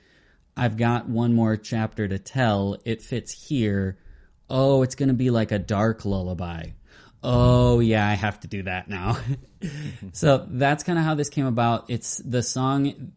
[0.56, 2.76] I've got one more chapter to tell.
[2.84, 3.96] It fits here.
[4.50, 6.70] Oh, it's going to be like a dark lullaby
[7.22, 9.18] oh yeah i have to do that now.
[10.12, 11.90] So that's kind of how this came about.
[11.90, 13.12] It's the song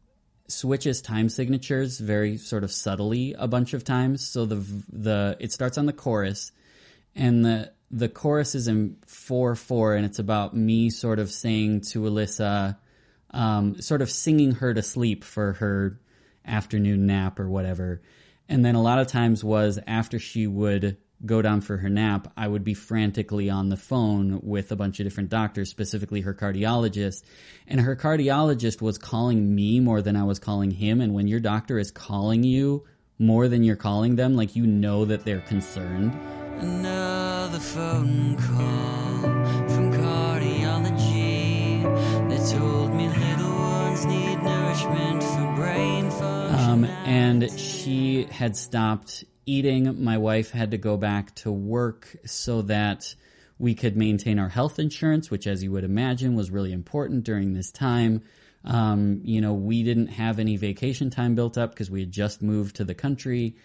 [0.47, 4.25] switches time signatures very sort of subtly a bunch of times.
[4.27, 4.55] So the
[4.91, 6.51] the it starts on the chorus
[7.15, 12.01] and the the chorus is in 4-4 and it's about me sort of saying to
[12.01, 12.75] alyssa
[13.29, 15.99] um, sort of singing her to sleep for her
[16.45, 18.01] afternoon nap or whatever.
[18.49, 22.31] And then a lot of times was after she would go down for her nap,
[22.35, 26.33] I would be frantically on the phone with a bunch of different doctors, specifically her
[26.33, 27.23] cardiologist.
[27.67, 31.01] And her cardiologist was calling me more than I was calling him.
[31.01, 32.85] And when your doctor is calling you
[33.19, 36.13] more than you're calling them, like you know that they're concerned.
[36.59, 39.21] Another phone call
[39.69, 41.83] from cardiology.
[42.29, 46.69] They told me little ones need nourishment for brain function.
[46.69, 50.03] Um, and she had stopped eating.
[50.03, 53.15] My wife had to go back to work so that
[53.59, 57.53] we could maintain our health insurance, which, as you would imagine, was really important during
[57.53, 58.23] this time.
[58.65, 62.41] Um, you know, we didn't have any vacation time built up because we had just
[62.41, 63.57] moved to the country.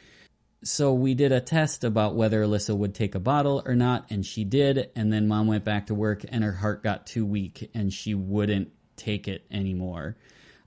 [0.64, 4.26] So we did a test about whether Alyssa would take a bottle or not, and
[4.26, 4.90] she did.
[4.96, 8.14] And then mom went back to work, and her heart got too weak, and she
[8.14, 10.16] wouldn't take it anymore.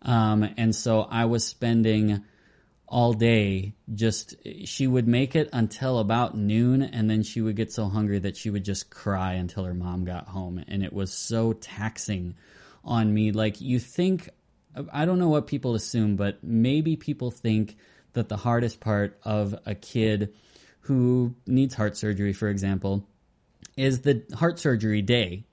[0.01, 2.24] Um, and so I was spending
[2.92, 3.74] all day.
[3.96, 4.36] Just
[4.66, 8.38] she would make it until about noon and then she would get so hungry that
[8.38, 10.64] she would just cry until her mom got home.
[10.68, 12.36] And it was so taxing
[12.84, 13.32] on me.
[13.32, 14.30] Like you think
[14.92, 17.76] i don't know what people assume but maybe people think
[18.14, 20.34] that the hardest part of a kid
[20.82, 23.08] who needs heart surgery for example
[23.78, 25.44] is the heart surgery day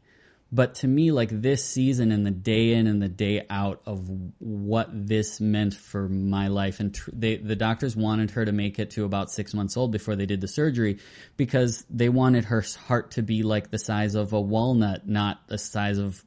[0.51, 4.09] but to me like this season and the day in and the day out of
[4.39, 8.79] what this meant for my life and tr- they, the doctors wanted her to make
[8.79, 10.99] it to about six months old before they did the surgery
[11.37, 15.59] because they wanted her heart to be like the size of a walnut not the
[15.59, 16.25] size of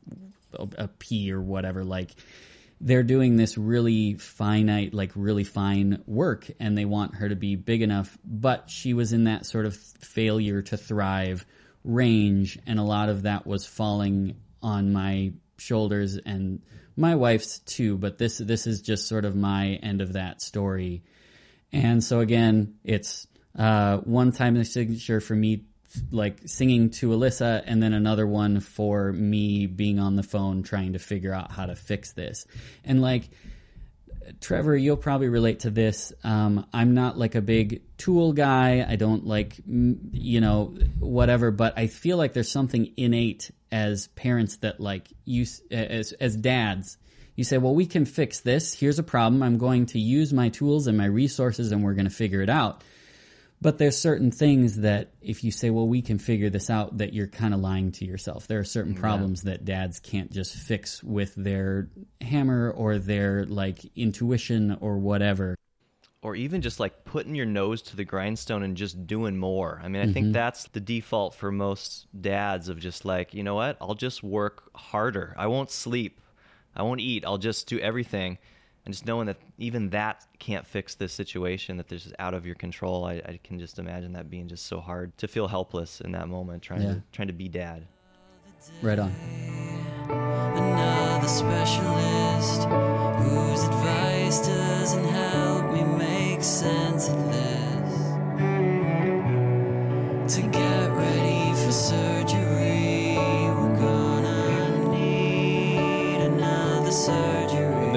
[0.53, 1.83] a, a pea or whatever.
[1.83, 2.11] Like
[2.79, 7.55] they're doing this really finite like really fine work and they want her to be
[7.55, 8.17] big enough.
[8.25, 11.45] But she was in that sort of failure to thrive
[11.83, 16.61] range and a lot of that was falling on my shoulders and
[16.95, 21.03] my wife's too but this this is just sort of my end of that story.
[21.71, 23.27] And so again it's
[23.57, 25.65] uh, one time the signature for me
[26.09, 30.93] like singing to Alyssa and then another one for me being on the phone trying
[30.93, 32.45] to figure out how to fix this.
[32.85, 33.29] And like
[34.39, 36.13] Trevor, you'll probably relate to this.
[36.23, 38.85] Um, I'm not like a big tool guy.
[38.87, 44.57] I don't like, you know, whatever, but I feel like there's something innate as parents
[44.57, 46.97] that like you, as, as dads,
[47.35, 48.73] you say, well, we can fix this.
[48.73, 49.41] Here's a problem.
[49.41, 52.49] I'm going to use my tools and my resources and we're going to figure it
[52.49, 52.83] out.
[53.63, 57.13] But there's certain things that if you say, well, we can figure this out, that
[57.13, 58.47] you're kind of lying to yourself.
[58.47, 61.89] There are certain problems that dads can't just fix with their
[62.21, 65.55] hammer or their like intuition or whatever.
[66.23, 69.81] or even just like putting your nose to the grindstone and just doing more.
[69.83, 70.33] I mean, I think mm-hmm.
[70.33, 73.77] that's the default for most dads of just like, you know what?
[73.81, 75.33] I'll just work harder.
[75.37, 76.21] I won't sleep.
[76.75, 77.25] I won't eat.
[77.25, 78.37] I'll just do everything.
[78.85, 82.45] And just knowing that even that can't fix this situation, that this is out of
[82.47, 86.01] your control, I, I can just imagine that being just so hard to feel helpless
[86.01, 86.93] in that moment, trying Yeah.
[86.95, 87.85] to trying to be dad.
[88.81, 89.13] Right on.
[90.09, 92.63] Another specialist
[93.21, 97.97] whose advice doesn't help me make sense of this.
[100.35, 107.40] To get ready for surgery, we're gonna need another surgery.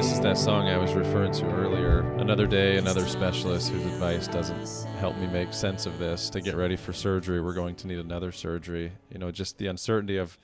[0.05, 2.01] This is that song I was referring to earlier.
[2.19, 6.29] Another day, another specialist whose advice doesn't help me make sense of this.
[6.29, 8.93] To get ready for surgery, we're going to need another surgery.
[9.11, 10.37] You know, just the uncertainty of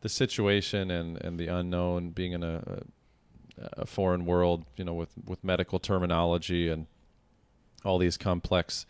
[0.00, 2.84] the situation and, and the unknown, being in a,
[3.74, 6.86] a foreign world, you know, with, with medical terminology and
[7.84, 8.86] all these complex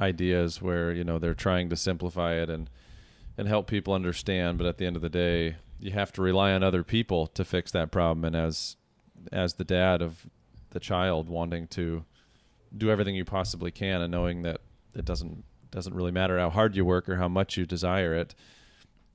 [0.00, 2.70] ideas where, you know, they're trying to simplify it and,
[3.36, 4.58] and help people understand.
[4.58, 7.44] But at the end of the day, you have to rely on other people to
[7.44, 8.24] fix that problem.
[8.24, 8.76] And as
[9.32, 10.26] as the dad of
[10.70, 12.04] the child wanting to
[12.76, 14.60] do everything you possibly can and knowing that
[14.94, 18.34] it doesn't doesn't really matter how hard you work or how much you desire it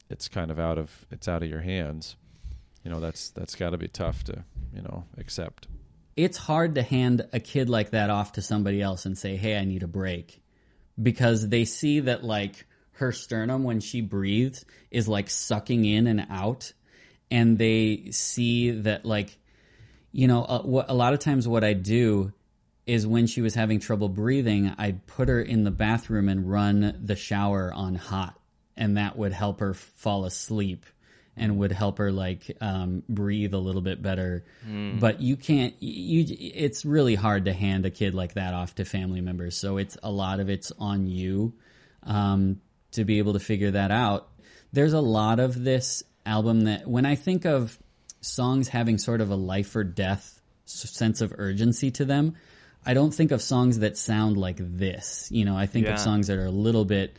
[0.10, 2.16] it's kind of out of it's out of your hands.
[2.84, 4.44] You know that's that's got to be tough to
[4.74, 5.68] you know accept.
[6.16, 9.58] It's hard to hand a kid like that off to somebody else and say, "Hey,
[9.58, 10.42] I need a break,"
[11.02, 16.28] because they see that like her sternum when she breathes is like sucking in and
[16.30, 16.74] out,
[17.32, 19.38] and they see that like
[20.16, 22.32] you know a, what, a lot of times what I do
[22.86, 27.02] is when she was having trouble breathing, I'd put her in the bathroom and run
[27.04, 28.40] the shower on hot,
[28.78, 30.86] and that would help her fall asleep
[31.36, 34.46] and would help her like um, breathe a little bit better.
[35.00, 35.74] But you can't.
[35.82, 39.58] You it's really hard to hand a kid like that off to family members.
[39.58, 41.54] So it's a lot of it's on you
[42.04, 42.62] um,
[42.92, 44.30] to be able to figure that out.
[44.72, 47.78] There's a lot of this album that when I think of
[48.26, 52.36] songs having sort of a life or death sense of urgency to them,
[52.86, 55.28] I don't think of songs that sound like this.
[55.32, 55.94] You know, I think Yeah.
[55.94, 57.18] of songs that are a little bit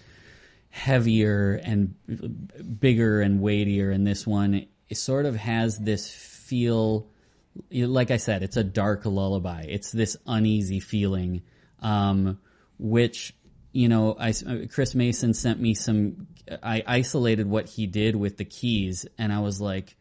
[0.76, 1.94] heavier and
[2.80, 7.08] bigger and weightier and this one it sort of has this feel
[7.70, 11.40] like i said it's a dark lullaby it's this uneasy feeling
[11.80, 12.38] um,
[12.78, 13.34] which
[13.72, 14.34] you know I,
[14.70, 16.26] chris mason sent me some
[16.62, 19.96] i isolated what he did with the keys and i was like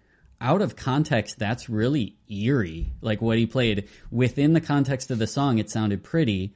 [0.45, 2.93] out of context that's really eerie.
[3.01, 6.53] Like what he played within the context of the song it sounded pretty.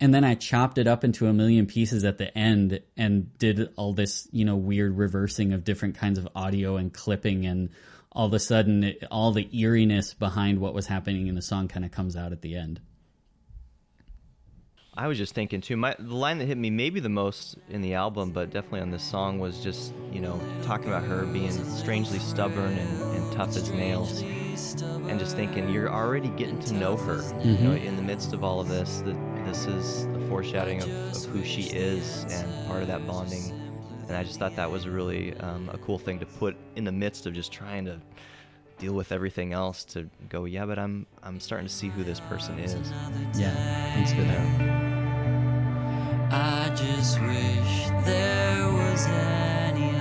[0.00, 3.68] And then I chopped it up into a million pieces at the end and did
[3.76, 7.70] all this, you know, weird reversing of different kinds of audio and clipping, and
[8.12, 11.66] all of a sudden, it, all the eeriness behind what was happening in the song
[11.66, 12.80] kind of comes out at the end.
[14.98, 15.76] I was just thinking too.
[15.76, 18.90] My the line that hit me maybe the most in the album, but definitely on
[18.90, 23.56] this song was just you know talking about her being strangely stubborn and, and tough
[23.56, 24.22] as nails.
[24.22, 27.22] and just thinking you're already getting to know her.
[27.44, 29.16] You know, in the midst of all of this, that
[29.46, 33.52] this is the foreshadowing of, of who she is and part of that bonding.
[34.08, 36.92] And I just thought that was really um, a cool thing to put in the
[36.92, 38.00] midst of just trying to
[38.78, 39.84] deal with everything else.
[39.84, 42.74] To go, yeah, but I'm I'm starting to see who this person is.
[43.38, 43.54] Yeah,
[43.94, 44.87] thanks for that.
[46.30, 49.97] I just wish there was any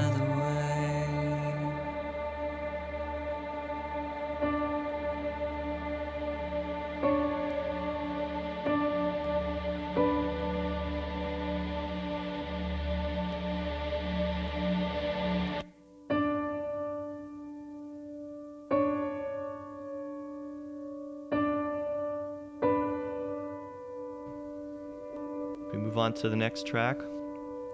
[26.18, 26.98] to the next track.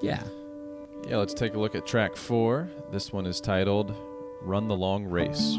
[0.02, 0.24] Yeah.
[1.08, 2.70] Yeah, let's take a look at track four.
[2.92, 3.94] This one is titled
[4.42, 5.58] Run the Long Race.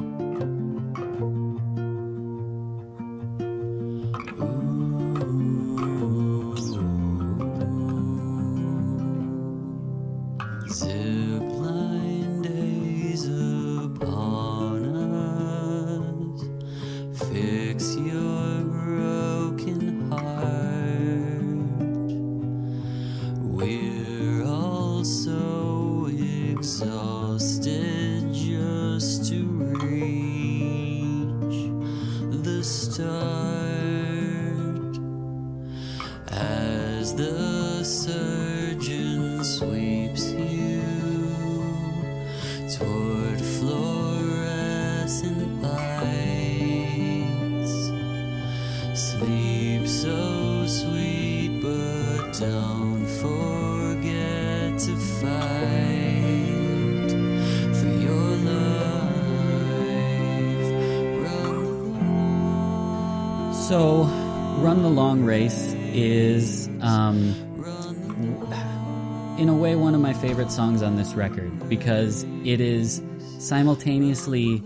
[70.54, 73.02] Songs on this record because it is
[73.38, 74.58] simultaneously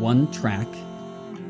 [0.00, 0.66] one track,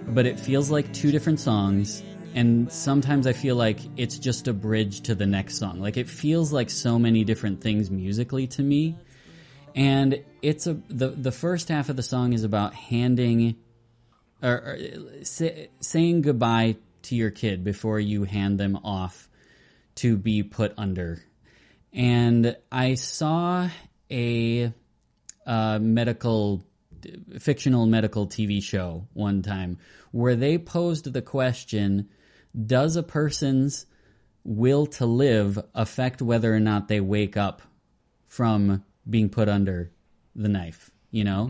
[0.09, 2.03] but it feels like two different songs.
[2.35, 5.81] And sometimes I feel like it's just a bridge to the next song.
[5.81, 8.97] Like it feels like so many different things musically to me.
[9.75, 13.57] And it's a the the first half of the song is about handing
[14.43, 14.79] or, or
[15.23, 19.29] say, saying goodbye to your kid before you hand them off
[19.97, 21.23] to be put under.
[21.93, 23.69] And I saw
[24.11, 24.73] a
[25.47, 26.65] uh, medical,
[27.39, 29.79] fictional medical TV show one time
[30.13, 32.09] where they posed the question
[32.67, 33.87] Does a person's
[34.45, 37.63] will to live affect whether or not they wake up
[38.29, 39.91] from being put under
[40.35, 40.91] the knife?
[41.11, 41.47] You know?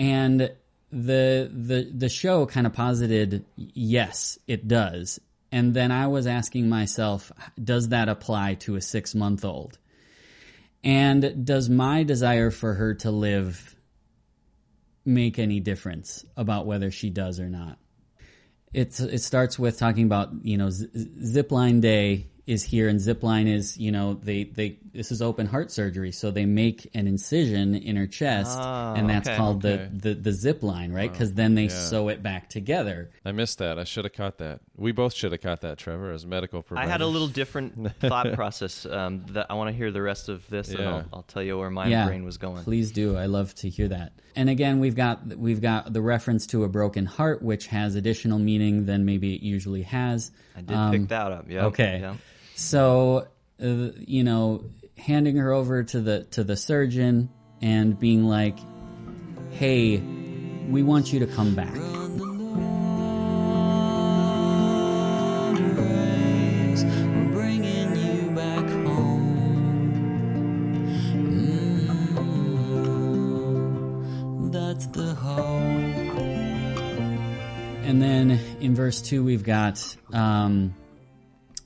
[0.00, 0.50] and
[0.90, 5.20] the the the show kind of posited yes it does
[5.52, 7.32] and then i was asking myself
[7.62, 9.78] does that apply to a 6 month old
[10.82, 13.76] and does my desire for her to live
[15.04, 17.78] make any difference about whether she does or not?
[18.72, 23.46] It's it starts with talking about you know z- zipline day is here and zipline
[23.46, 27.76] is you know they they this is open heart surgery so they make an incision
[27.76, 29.36] in her chest Ah, and that's okay.
[29.36, 29.88] called Okay.
[29.92, 33.58] the, the the zip line right because then they sew it back together I missed
[33.58, 33.78] that.
[33.78, 34.60] I should have caught that.
[34.76, 38.32] We both should have caught that, Trevor, as medical I had a little different thought
[38.32, 38.84] process.
[38.86, 41.56] Um, that I want to hear the rest of this, and I'll, I'll tell you
[41.58, 42.64] where my yeah brain was going.
[42.64, 46.46] please do i love to hear that and again we've got we've got the reference
[46.48, 50.76] to a broken heart which has additional meaning than maybe it usually has I did
[50.76, 51.44] Um, pick that up.
[51.48, 51.66] Yeah.
[51.66, 52.12] okay.
[52.60, 53.26] So,
[53.60, 54.64] uh, you know,
[54.98, 57.30] handing her over to the to the surgeon
[57.62, 58.58] and being like,
[59.50, 59.96] "Hey,
[60.68, 61.74] we want you to come back."
[77.86, 80.74] And then in verse two, we've got um,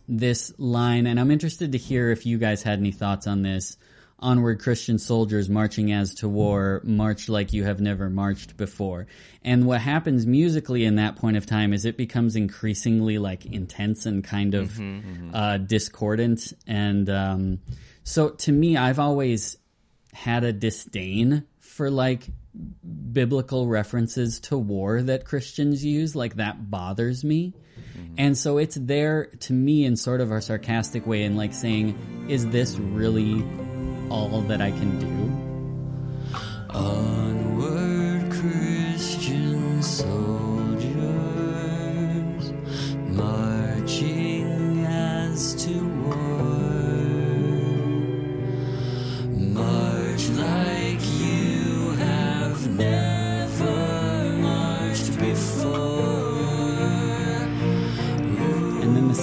[0.08, 3.76] this line, and I'm interested to hear if you guys had any thoughts on this.
[4.18, 9.06] Onward, Christian soldiers marching as to war, march like you have never marched before.
[9.42, 14.06] And what happens musically in that point of time is it becomes increasingly like intense
[14.06, 14.80] and kind of
[15.34, 16.54] uh, discordant.
[16.66, 17.58] And um,
[18.02, 19.58] so to me, I've always
[20.14, 22.28] had a disdain for like
[23.12, 26.14] biblical references to war that Christians use.
[26.14, 27.52] Like that bothers me.
[27.96, 28.14] Mm-hmm.
[28.18, 32.26] And so it's there to me in sort of a sarcastic way and like saying,
[32.28, 33.44] is this really
[34.10, 35.14] all that I can do?
[36.74, 37.23] Onward,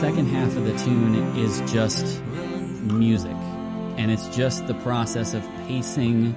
[0.02, 2.24] second half of the tune is just
[2.86, 3.36] music.
[4.00, 6.34] And it's just the process of pacing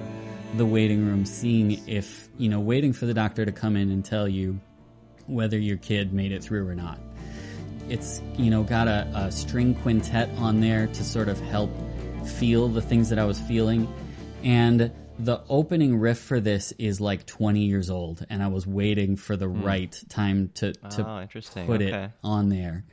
[0.53, 4.05] the waiting room, seeing if, you know, waiting for the doctor to come in and
[4.05, 4.59] tell you
[5.25, 6.99] whether your kid made it through or not.
[7.89, 11.71] It's, you know, got a, a string quintet on there to sort of help
[12.23, 13.91] feel the things that I was feeling.
[14.43, 19.15] And the opening riff for this is like 20 years old, and I was waiting
[19.15, 19.63] for the hmm.
[19.63, 21.25] right time to, to Oh,
[21.65, 22.03] put Okay.
[22.03, 22.85] it on there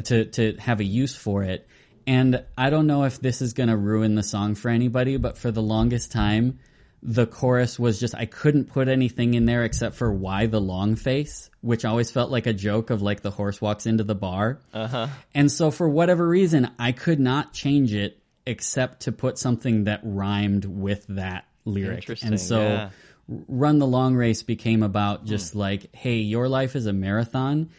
[0.00, 1.66] to to have a use for it.
[2.06, 5.38] And I don't know if this is going to ruin the song for anybody, but
[5.38, 6.58] for the longest time,
[7.02, 10.96] the chorus was just I couldn't put anything in there except for why the long
[10.96, 14.60] face, which always felt like a joke of like the horse walks into the bar.
[14.72, 15.08] Uh-huh.
[15.34, 20.00] And so for whatever reason, I could not change it except to put something that
[20.02, 22.08] rhymed with that lyric.
[22.22, 22.90] And so yeah.
[23.28, 27.70] Run the Long Race became about just like, hey, your life is a marathon.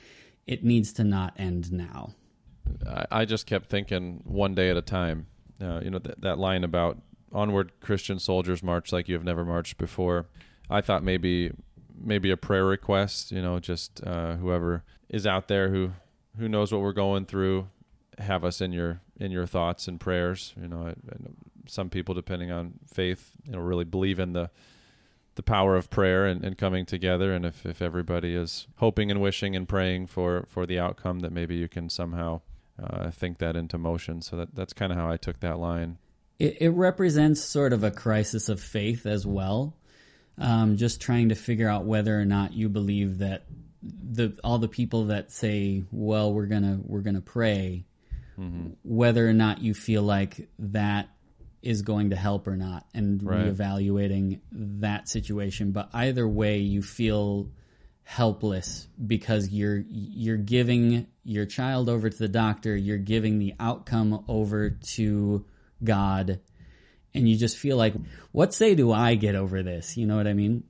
[0.45, 2.13] It needs to not end now.
[2.87, 5.27] I, I just kept thinking one day at a time.
[5.61, 6.97] Uh, you know that that line about
[7.31, 10.27] onward Christian soldiers march like you have never marched before.
[10.69, 11.51] I thought maybe
[11.95, 13.31] maybe a prayer request.
[13.31, 15.91] You know, just uh, whoever is out there who
[16.37, 17.67] who knows what we're going through,
[18.17, 20.53] have us in your in your thoughts and prayers.
[20.59, 21.31] You know, I, I know
[21.67, 24.49] some people depending on faith, you know, really believe in the
[25.35, 27.33] the power of prayer and, and coming together.
[27.33, 31.31] And if, if everybody is hoping and wishing and praying for, for the outcome that
[31.31, 32.41] maybe you can somehow
[32.81, 34.21] uh, think that into motion.
[34.21, 35.97] So that, that's kind of how i took that line.
[36.39, 39.75] It, it represents sort of a crisis of faith as well.
[40.37, 43.43] Um, just trying to figure out whether or not you believe that
[43.83, 47.85] the all the people that say, "Well, we're gonna we're gonna pray,"
[48.83, 51.09] whether or not you feel like that
[51.63, 53.45] is going to help or not, and Right.
[53.45, 55.71] reevaluating that situation.
[55.71, 57.49] But either way, you feel
[58.03, 64.25] helpless because you're you're giving your child over to the doctor, you're giving the outcome
[64.27, 65.45] over to
[65.83, 66.41] God,
[67.13, 67.93] and you just feel like,
[68.33, 69.95] what say do I get over this?
[69.95, 70.65] You know what I mean?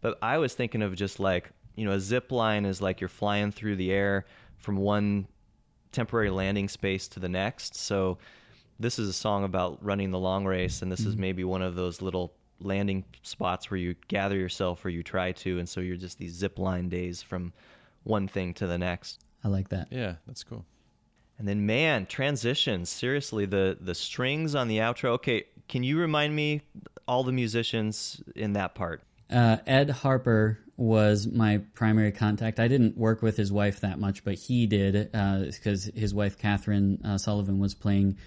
[0.00, 3.08] But I was thinking of just like, you know, a zip line is like you're
[3.08, 4.24] flying through the air
[4.56, 5.28] from one
[5.92, 7.76] temporary landing space to the next.
[7.76, 8.16] So
[8.82, 11.74] this is a song about running the long race, and this is maybe one of
[11.74, 15.96] those little landing spots where you gather yourself or you try to, and so you're
[15.96, 17.52] just these zip line days from
[18.04, 19.24] one thing to the next.
[19.44, 19.88] I like that.
[19.90, 20.64] yeah that's cool
[21.38, 22.90] And then man, transitions.
[22.90, 25.10] Seriously, the the strings on the outro.
[25.10, 26.62] Okay, can you remind me
[27.08, 29.02] all the musicians in that part?
[29.30, 32.60] Uh, Ed Harper was my primary contact.
[32.60, 37.00] I didn't work with his wife that much, but he did because his wife Catherine
[37.04, 38.18] uh, Sullivan was playing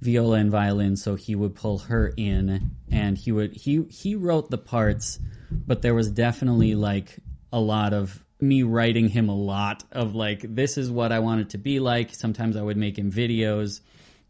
[0.00, 4.50] viola and violin, so he would pull her in, and he would he he wrote
[4.50, 5.18] the parts,
[5.50, 7.16] but there was definitely like
[7.52, 11.40] a lot of me writing him a lot of like this is what I want
[11.40, 12.14] it to be like.
[12.14, 13.80] Sometimes I would make him videos,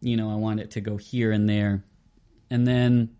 [0.01, 1.85] you know, I want it to go here and there,
[2.51, 3.11] and then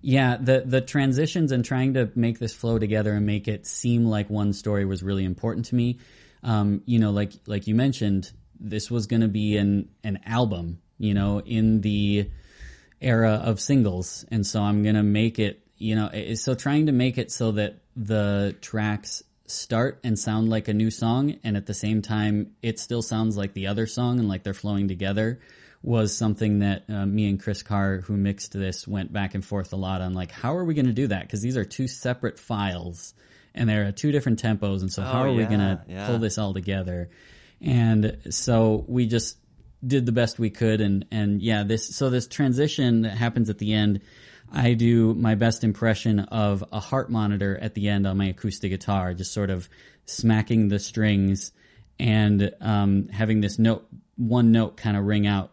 [0.00, 4.06] yeah, the the transitions and trying to make this flow together and make it seem
[4.06, 5.98] like one story was really important to me.
[6.42, 10.80] Um, you know, like like you mentioned, this was going to be an an album.
[10.98, 12.30] You know, in the
[13.00, 15.62] era of singles, and so I'm going to make it.
[15.78, 20.68] You know, so trying to make it so that the tracks start and sound like
[20.68, 24.18] a new song, and at the same time, it still sounds like the other song
[24.18, 25.40] and like they're flowing together
[25.82, 29.72] was something that uh, me and Chris Carr, who mixed this, went back and forth
[29.72, 30.14] a lot on.
[30.14, 31.20] Like, how are we going to do that?
[31.22, 33.14] Because these are two separate files,
[33.54, 36.06] and they're at two different tempos, and so how Oh, are we going to yeah.
[36.06, 37.10] pull this all together?
[37.60, 39.36] And so we just
[39.86, 43.58] did the best we could, and and yeah, this so this transition that happens at
[43.58, 44.00] the end.
[44.52, 48.70] I do my best impression of a heart monitor at the end on my acoustic
[48.70, 49.68] guitar, just sort of
[50.04, 51.50] smacking the strings
[51.98, 53.86] and um, having this note,
[54.16, 55.52] one note kind of ring out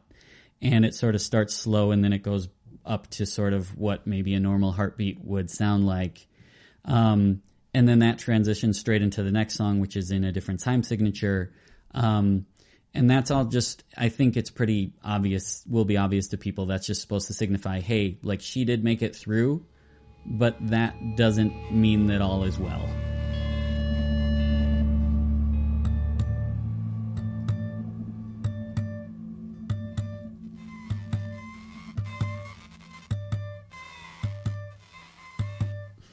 [0.61, 2.47] and it sort of starts slow and then it goes
[2.85, 6.27] up to sort of what maybe a normal heartbeat would sound like.
[6.85, 7.41] Um,
[7.73, 10.83] and then that transitions straight into the next song, which is in a different time
[10.83, 11.51] signature.
[11.93, 12.45] Um,
[12.93, 16.67] and that's all just, I think it's pretty obvious, will be obvious to people.
[16.67, 19.65] That's just supposed to signify, hey, like she did make it through,
[20.25, 22.87] but that doesn't mean that all is well.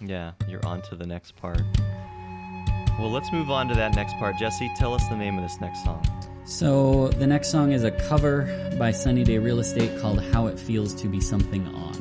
[0.02, 1.60] Yeah, you're on to the next part.
[2.98, 4.36] Well, let's move on to that next part.
[4.38, 6.04] Jesse, tell us the name of this next song.
[6.50, 10.58] So the next song is a cover by Sunny Day Real Estate called How It
[10.58, 11.99] Feels to Be Something On.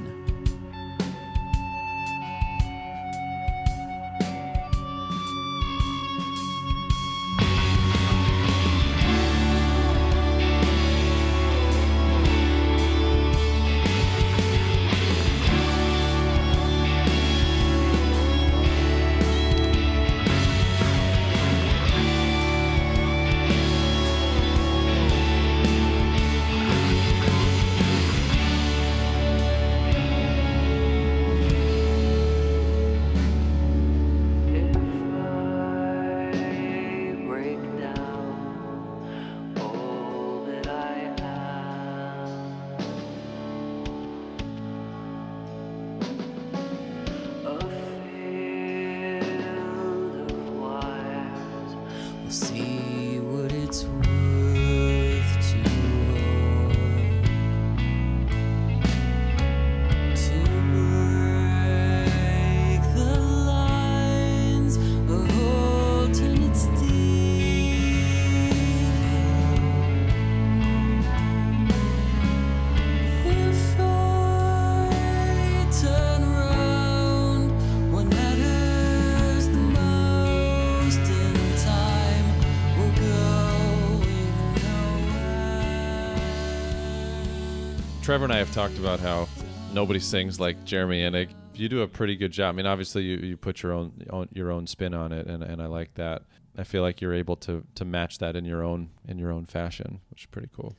[88.19, 89.29] Trevor and I have talked about how
[89.71, 91.29] nobody sings like Jeremy Enigk.
[91.55, 92.49] You do a pretty good job.
[92.53, 95.41] I mean, obviously you, you put your own, own your own spin on it, and,
[95.41, 96.23] and I like that.
[96.57, 99.45] I feel like you're able to to match that in your own in your own
[99.45, 100.75] fashion, which is pretty cool.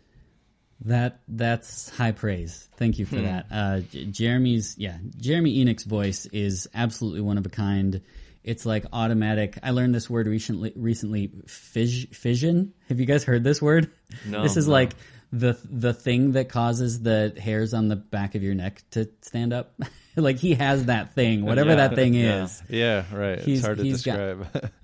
[0.85, 2.69] That that's high praise.
[2.77, 3.47] Thank you for that.
[3.51, 3.81] Uh,
[4.11, 8.03] Jeremy's yeah, Jeremy Enigk's voice is absolutely one of a kind.
[8.45, 9.57] It's like automatic.
[9.63, 10.75] I learned this word recently.
[10.77, 12.75] Recently, fis- fission.
[12.91, 13.91] Have you guys heard this word?
[14.27, 14.75] No, This is no.
[14.75, 14.93] like
[15.33, 19.53] the the thing that causes the hairs on the back of your neck to stand
[19.53, 19.79] up.
[20.17, 22.45] like he has that thing, whatever Yeah, that thing yeah.
[22.45, 22.63] is.
[22.69, 23.39] Yeah, right.
[23.41, 24.71] He's- it's hard to he's got- describe.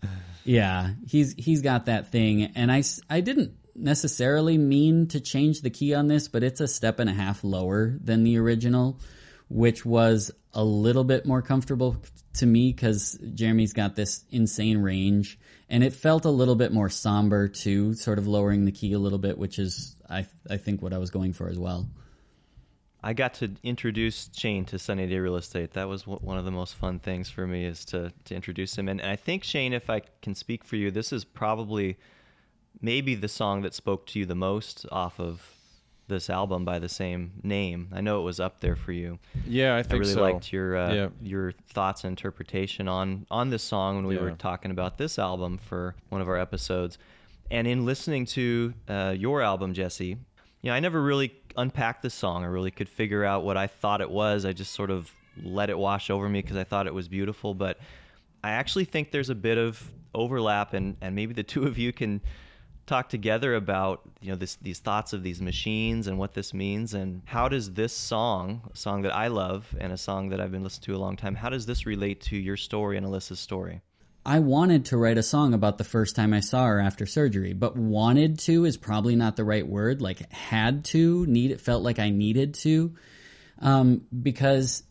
[0.48, 5.70] Yeah, he's he's got that thing, and I I didn't necessarily mean to change the
[5.70, 9.00] key on this, but it's a step and a half lower than the original,
[9.48, 11.96] which was a little bit more comfortable
[12.34, 15.36] to me because Jeremy's got this insane range,
[15.68, 18.98] and it felt a little bit more somber too, sort of lowering the key a
[18.98, 21.88] little bit, which is I I think what I was going for as well.
[23.02, 25.74] I got to introduce Shane to Sunny Day Real Estate.
[25.74, 28.88] That was one of the most fun things for me is to to introduce him.
[28.88, 31.98] And, I think Shane, if I can speak for you, this is probably
[32.80, 35.55] maybe the song that spoke to you the most off of
[36.08, 37.88] this album by the same name.
[37.92, 39.18] I know it was up there for you.
[39.46, 39.96] yeah, I think so.
[39.96, 40.22] I really so.
[40.22, 41.08] liked your uh, Yeah.
[41.20, 45.58] your thoughts and interpretation on on this song when we were talking about this album
[45.58, 46.98] for one of our episodes.
[47.50, 50.06] And in listening to uh, your album, Jesse,
[50.62, 52.42] you know, I never really unpacked the song.
[52.44, 54.44] I really could figure out what I thought it was.
[54.44, 55.12] I just sort of
[55.42, 57.54] let it wash over me because I thought it was beautiful.
[57.54, 57.78] But
[58.42, 61.92] I actually think there's a bit of overlap, and and maybe the two of you
[61.92, 62.20] can
[62.86, 66.94] talk together about you know this these thoughts of these machines and what this means
[66.94, 70.52] and how does this song a song that i love and a song that i've
[70.52, 73.40] been listening to a long time how does this relate to your story and alyssa's
[73.40, 73.82] story
[74.28, 77.52] I wanted to write a song about the first time I saw her after surgery,
[77.52, 80.02] but wanted to is probably not the right word.
[80.02, 82.96] Like had to, need it felt like I needed to.
[83.60, 84.82] Um, because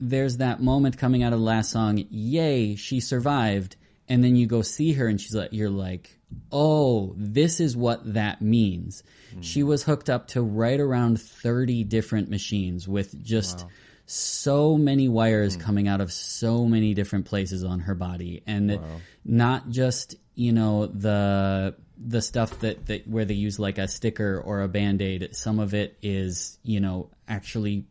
[0.00, 3.76] there's that moment coming out of the last song, yay, she survived.
[4.08, 6.18] And then you go see her and she's like, you're like,
[6.52, 9.02] oh, this is what that means.
[9.40, 9.68] She hmm.
[9.68, 13.66] was hooked up to right around 30 different machines with just
[14.06, 15.60] so many wires hmm.
[15.60, 18.42] coming out of so many different places on her body.
[18.46, 18.80] And
[19.24, 24.40] not just, you know, the the stuff that, that where they use like a sticker
[24.40, 25.36] or a band-aid.
[25.36, 27.84] Some of it is you know actually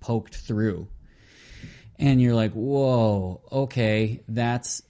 [0.00, 0.88] poked through.
[1.98, 4.82] And you're like whoa okay that's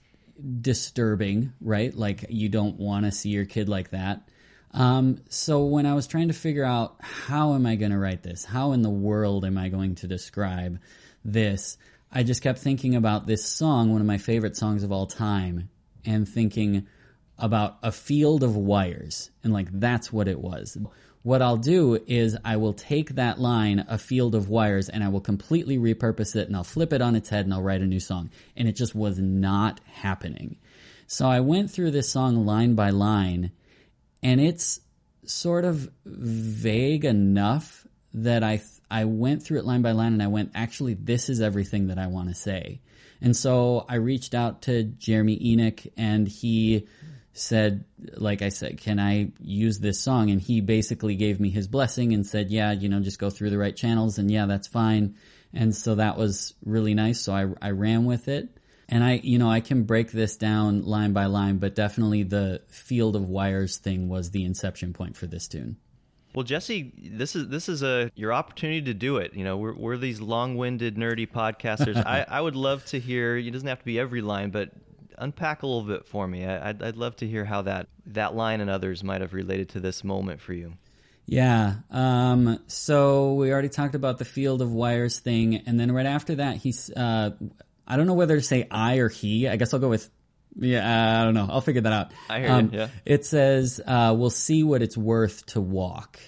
[0.61, 1.95] disturbing right?
[1.95, 4.27] Like you don't want to see your kid like that.
[4.73, 8.23] Um, so when i was trying to figure out how am i going to write
[8.23, 8.45] this?
[8.45, 10.79] How in the world am i going to describe
[11.25, 11.77] this?
[12.11, 15.69] I just kept thinking about this song one of my favorite songs of all time
[16.05, 16.87] and thinking
[17.37, 20.77] about a field of wires and like that's what it was
[21.23, 25.07] what i'll do is i will take that line a field of wires and i
[25.07, 27.85] will completely repurpose it and i'll flip it on its head and i'll write a
[27.85, 30.57] new song and it just was not happening
[31.07, 33.51] so i went through this song line by line
[34.23, 34.79] and it's
[35.25, 40.27] sort of vague enough that I I went through it line by line and I
[40.27, 42.81] went actually this is everything that I want to say.
[43.21, 46.87] And so I reached out to Jeremy Enigk and he
[47.33, 47.85] said,
[48.15, 50.29] like I said, can I use this song?
[50.29, 53.49] And he basically gave me his blessing and said, yeah, you know, just go through
[53.49, 55.15] the right channels and yeah, that's fine.
[55.53, 57.21] And so that was really nice.
[57.21, 58.49] So I, I ran with it.
[58.89, 62.61] And I, you know, I can break this down line by line, but definitely the
[62.67, 65.77] field of wires thing was the inception point for this tune.
[66.33, 69.33] Well, Jesse, this is this is a your opportunity to do it.
[69.33, 71.97] You know, we're we're these long-winded, nerdy podcasters.
[72.05, 73.37] I, I would love to hear.
[73.37, 74.71] It doesn't have to be every line, but
[75.21, 76.45] unpack a little bit for me.
[76.45, 79.69] I, I'd I'd love to hear how that that line and others might have related
[79.69, 80.73] to this moment for you.
[81.25, 81.75] Yeah.
[81.89, 86.35] Um, so we already talked about the field of wires thing, and then right after
[86.35, 86.89] that, he's.
[86.89, 87.31] Uh,
[87.87, 89.47] I don't know whether to say I or he.
[89.47, 90.09] I guess I'll go with.
[90.57, 91.47] Yeah, I don't know.
[91.49, 92.11] I'll figure that out.
[92.29, 92.87] I hear um, you, yeah.
[93.05, 96.19] It says, uh, "We'll see what it's worth to walk,"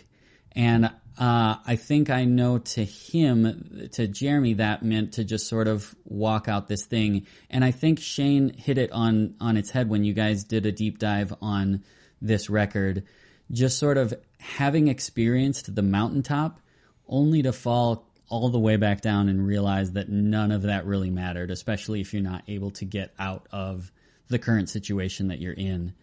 [0.53, 5.67] and uh, I think I know to him, to Jeremy, that meant to just sort
[5.67, 7.27] of walk out this thing.
[7.51, 10.71] And I think Shane hit it on on its head when you guys did a
[10.71, 11.83] deep dive on
[12.21, 13.03] this record.
[13.51, 16.59] Just sort of having experienced the mountaintop,
[17.07, 21.11] only to fall all the way back down and realize that none of that really
[21.11, 23.91] mattered, especially if you're not able to get out of
[24.29, 25.93] the current situation that you're in.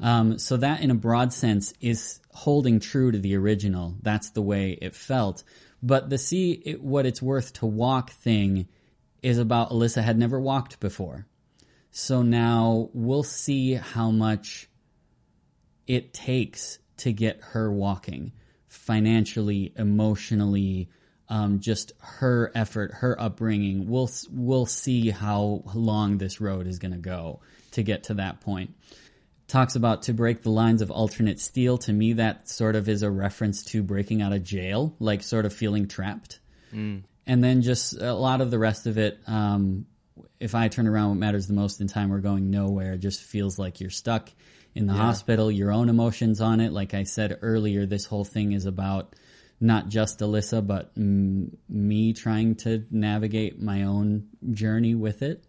[0.00, 3.94] Um, so that, in a broad sense, is holding true to the original.
[4.02, 5.44] That's the way it felt.
[5.82, 8.68] But the see it, what it's worth to walk thing
[9.22, 11.26] is about Alyssa had never walked before.
[11.90, 14.68] So now we'll see how much
[15.86, 18.32] it takes to get her walking
[18.66, 20.88] financially, emotionally,
[21.28, 23.88] um, just her effort, her upbringing.
[23.88, 27.40] We'll we'll see how long this road is going to go
[27.72, 28.74] to get to that point.
[29.54, 31.78] Talks about to break the lines of alternate steel.
[31.78, 35.46] To me, that sort of is a reference to breaking out of jail, like sort
[35.46, 36.40] of feeling trapped.
[37.24, 39.20] And then just a lot of the rest of it.
[39.28, 39.86] Um,
[40.40, 42.94] if I turn around, what matters the most in time, we're going nowhere.
[42.94, 44.28] It just feels like you're stuck
[44.74, 46.72] in the hospital, your own emotions on it.
[46.72, 49.14] Like I said earlier, this whole thing is about
[49.60, 55.44] not just Alyssa, but m- me trying to navigate my own journey with it.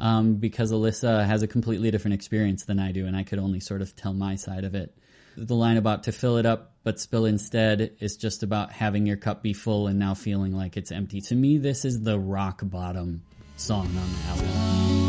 [0.00, 3.58] Um, because Alyssa has a completely different experience than I do, and I could only
[3.58, 4.96] sort of tell my side of it.
[5.36, 9.18] The line about to fill it up but spill instead is just about having your
[9.18, 11.20] cup be full and now feeling like it's empty.
[11.20, 13.22] To me, this is the rock bottom
[13.58, 15.07] song on the album.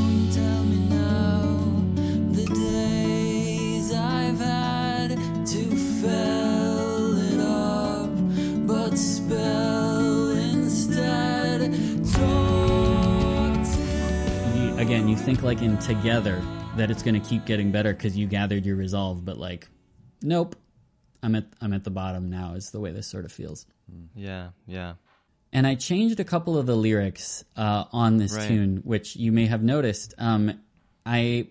[14.90, 16.41] Again, you think like in together
[16.76, 19.68] that it's going to keep getting better because you gathered your resolve, but like,
[20.24, 20.56] nope,
[21.22, 22.56] I'm at I'm at the bottom now.
[22.56, 23.68] Is the way this sort of feels.
[24.16, 24.95] Yeah, yeah.
[25.53, 28.48] And I changed a couple of the lyrics uh, on this Right.
[28.48, 30.16] tune, which you may have noticed.
[30.18, 30.60] Um,
[31.06, 31.49] I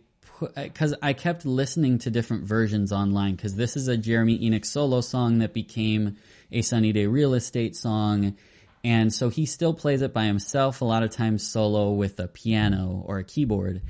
[0.57, 5.01] because I kept listening to different versions online because this is a Jeremy Enigk solo
[5.01, 6.17] song that became
[6.51, 8.37] a Sunny Day Real Estate song.
[8.85, 12.29] And so he still plays it by himself, a lot of times solo with a
[12.29, 13.83] piano or a keyboard.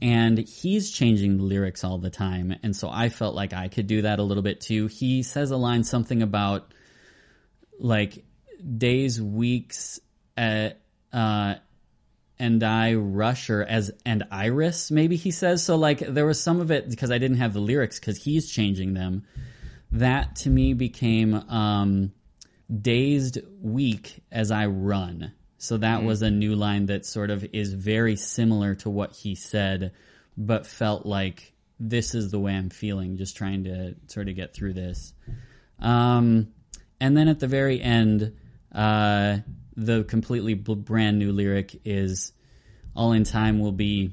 [0.00, 2.56] And he's changing the lyrics all the time.
[2.62, 4.88] And so I felt like I could do that a little bit too.
[4.88, 6.74] He says a line something about
[7.78, 8.24] like
[8.78, 10.00] days, weeks,
[10.36, 10.70] uh,
[11.12, 11.54] uh,
[12.38, 15.62] and I rush her as and Iris, maybe he says.
[15.62, 18.50] So like there was some of it because I didn't have the lyrics because he's
[18.50, 19.24] changing them.
[19.92, 22.12] That to me became um,
[22.80, 25.32] dazed weak as I run.
[25.58, 29.34] So that was a new line that sort of is very similar to what he
[29.34, 29.92] said,
[30.36, 34.54] but felt like this is the way I'm feeling, just trying to sort of get
[34.54, 35.14] through this.
[35.78, 36.48] Um,
[37.00, 38.36] and then at the very end,
[38.72, 39.38] uh,
[39.76, 42.32] the completely bl- brand new lyric is
[42.94, 44.12] All in time will be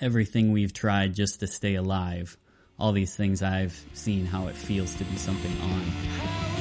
[0.00, 2.36] everything we've tried just to stay alive.
[2.78, 6.55] All these things I've seen how it feels to be something on.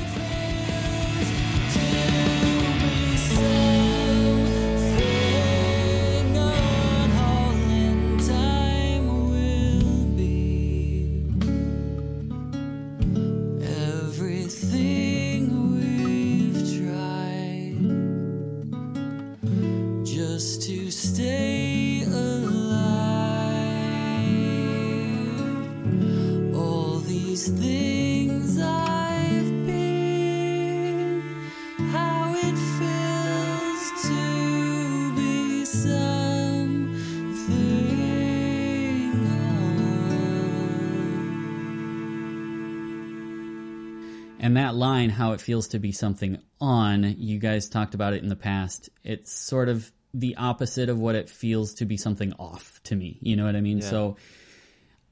[45.15, 48.89] How it feels to be something on, you guys talked about it in the past.
[49.03, 53.17] It's sort of the opposite of what it feels to be something off to me.
[53.21, 53.79] You know what I mean?
[53.79, 53.89] Yeah.
[53.89, 54.17] So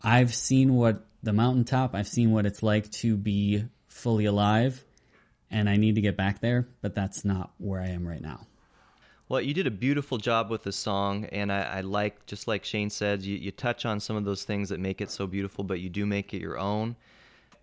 [0.01, 4.84] I've seen what the mountaintop, I've seen what it's like to be fully alive,
[5.49, 8.45] and I need to get back there, but that's not where I am right now.
[9.30, 12.65] Well, you did a beautiful job with the song, and I, I like, just like
[12.65, 15.63] Shane said, you, you touch on some of those things that make it so beautiful,
[15.63, 16.95] but you do make it your own.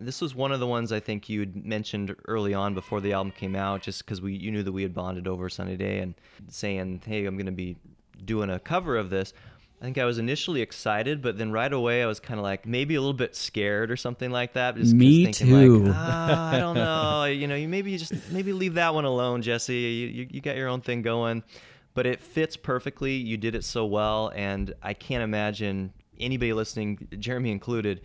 [0.01, 3.13] This was one of the ones I think you had mentioned early on before the
[3.13, 5.99] album came out, just because we you knew that we had bonded over Sunny Day
[5.99, 6.15] and
[6.49, 7.77] saying, "Hey, I'm going to be
[8.25, 9.33] doing a cover of this."
[9.81, 12.67] I think I was initially excited, but then right away I was kind of like
[12.67, 14.77] maybe a little bit scared or something like that.
[14.77, 15.85] Just Me thinking too.
[15.85, 17.25] Like, ah, I don't know.
[17.25, 19.75] You know, you maybe just maybe leave that one alone, Jesse.
[19.75, 21.43] You, you you got your own thing going,
[21.95, 23.15] but it fits perfectly.
[23.15, 28.03] You did it so well, and I can't imagine anybody listening, Jeremy included,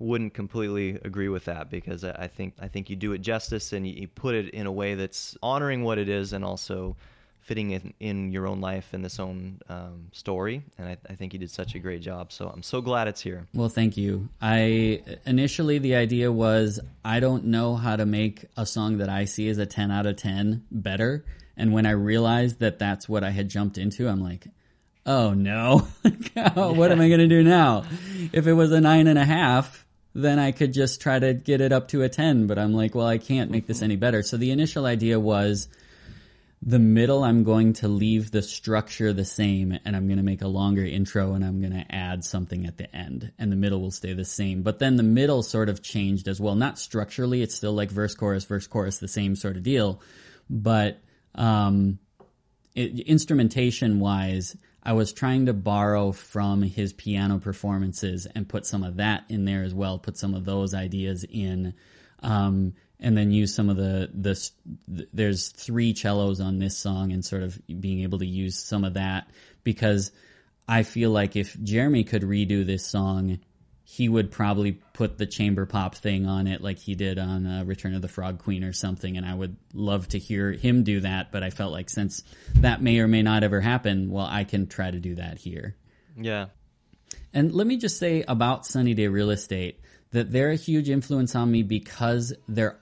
[0.00, 3.86] wouldn't completely agree with that because I think I think you do it justice and
[3.86, 6.96] you, you put it in a way that's honoring what it is and also
[7.40, 10.62] fitting in, in your own life and this own um, story.
[10.78, 12.32] And I, I think you did such a great job.
[12.32, 13.46] So I'm so glad it's here.
[13.54, 14.28] Well, thank you.
[14.40, 19.24] I initially the idea was I don't know how to make a song that I
[19.24, 21.24] see as a 10 out of 10 better.
[21.56, 24.46] And when I realized that that's what I had jumped into, I'm like,
[25.04, 25.88] oh no,
[26.34, 27.84] what am I going to do now?
[28.32, 31.60] If it was a nine and a half, then I could just try to get
[31.60, 32.46] it up to a 10.
[32.46, 34.22] But I'm like, well, I can't make this any better.
[34.22, 35.68] So the initial idea was
[36.62, 40.42] the middle i'm going to leave the structure the same and i'm going to make
[40.42, 43.80] a longer intro and i'm going to add something at the end and the middle
[43.80, 47.40] will stay the same but then the middle sort of changed as well not structurally
[47.40, 50.02] it's still like verse chorus verse chorus the same sort of deal
[50.50, 50.98] but
[51.34, 51.98] um
[52.74, 58.82] it, instrumentation wise i was trying to borrow from his piano performances and put some
[58.82, 61.74] of that in there as well put some of those ideas in
[62.22, 64.52] um, and then use some of the the s-
[64.86, 68.94] there's three cellos on this song and sort of being able to use some of
[68.94, 69.28] that
[69.64, 70.12] because
[70.68, 73.40] I feel like if Jeremy could redo this song,
[73.90, 77.64] he would probably put the chamber pop thing on it like he did on uh,
[77.64, 81.00] Return of the Frog Queen or something, and I would love to hear him do
[81.00, 81.32] that.
[81.32, 82.22] But I felt like since
[82.54, 85.74] that may or may not ever happen, well, I can try to do that here.
[86.16, 86.46] Yeah.
[87.34, 89.80] And let me just say about Sunny Day Real Estate
[90.12, 92.78] that they're a huge influence on me because they're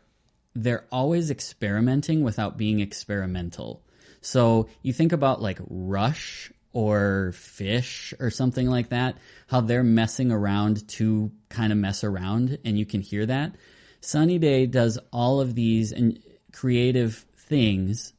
[0.55, 3.82] they're always experimenting without being experimental.
[4.20, 9.16] So you think about like Rush or Phish or something like that,
[9.46, 13.54] how they're messing around to kind of mess around, and you can hear that.
[14.00, 16.22] Sunny Day does all of these and
[16.52, 18.12] creative things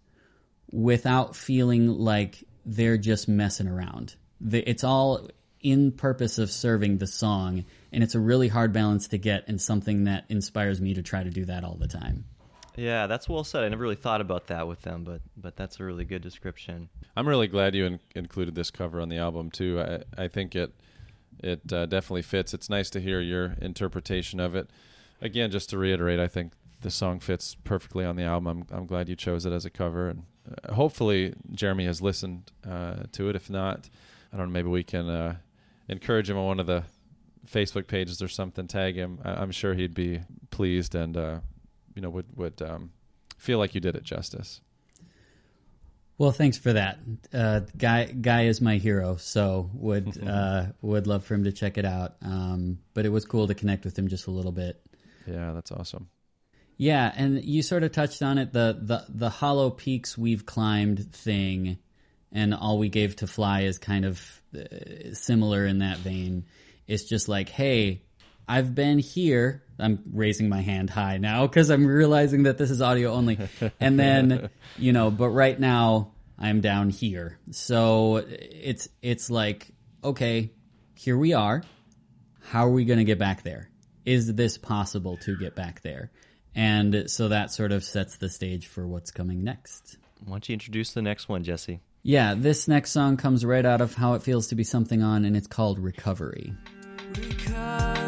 [0.71, 4.15] without feeling like they're just messing around.
[4.51, 5.29] It's all
[5.61, 9.61] in purpose of serving the song, and it's a really hard balance to get, and
[9.61, 12.25] something that inspires me to try to do that all the time.
[12.79, 13.63] Yeah, that's well said.
[13.65, 16.87] I never really thought about that with them, but but that's a really good description.
[17.15, 19.81] I'm really glad you in- included this cover on the album too.
[19.81, 20.73] I I think it
[21.43, 22.53] it uh, definitely fits.
[22.53, 24.69] It's nice to hear your interpretation of it.
[25.21, 28.47] Again, just to reiterate, I think the song fits perfectly on the album.
[28.71, 30.23] I'm I'm glad you chose it as a cover, and
[30.63, 33.35] uh, hopefully Jeremy has listened uh, to it.
[33.35, 33.89] If not,
[34.31, 34.53] I don't know.
[34.53, 35.35] Maybe we can uh,
[35.89, 36.83] encourage him on one of the
[37.45, 38.67] Facebook pages or something.
[38.67, 39.19] Tag him.
[39.25, 41.39] I- I'm sure he'd be pleased and uh,
[41.99, 42.91] you know would would um,
[43.37, 44.61] feel like you did it justice.
[46.17, 46.99] Well, thanks for that.
[47.33, 51.77] Uh, guy guy is my hero, so would uh, would love for him to check
[51.77, 52.15] it out.
[52.21, 54.81] Um, but it was cool to connect with him just a little bit.
[55.27, 56.07] Yeah, that's awesome.
[56.77, 61.13] Yeah, and you sort of touched on it the the the hollow peaks we've climbed
[61.13, 61.79] thing,
[62.31, 66.45] and all we gave to fly is kind of uh, similar in that vein.
[66.87, 68.03] It's just like, hey,
[68.49, 69.63] I've been here.
[69.79, 73.39] I'm raising my hand high now because I'm realizing that this is audio only,
[73.79, 77.39] and then you know, but right now I'm down here.
[77.51, 79.67] So it's it's like,
[80.03, 80.51] okay,
[80.95, 81.63] here we are
[82.49, 83.69] how are we going to get back there?
[84.05, 86.11] Is this possible to get back there?
[86.55, 89.97] And so that sort of sets the stage for what's coming next.
[90.25, 91.79] Why don't you introduce the next one, Jesse?
[92.01, 95.25] Yeah, this next song comes right out of How It Feels to Be Something On,
[95.25, 96.53] and it's called Recovery.
[97.15, 97.98] Recovery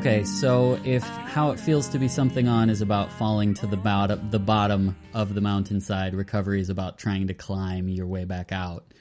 [0.00, 3.76] Okay, so if How It Feels to Be Something On is about falling to the
[3.76, 8.50] bottom, the bottom of the mountainside, Recovery is about trying to climb your way back
[8.50, 8.94] out.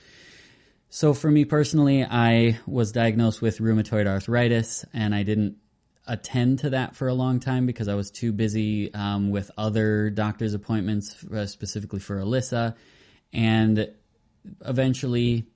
[0.90, 5.56] So for me personally, I was diagnosed with rheumatoid arthritis, and I didn't
[6.06, 10.10] attend to that for a long time because I was too busy um, with other
[10.10, 12.76] doctor's appointments, uh, specifically for Alyssa,
[13.32, 13.90] and
[14.66, 15.48] eventually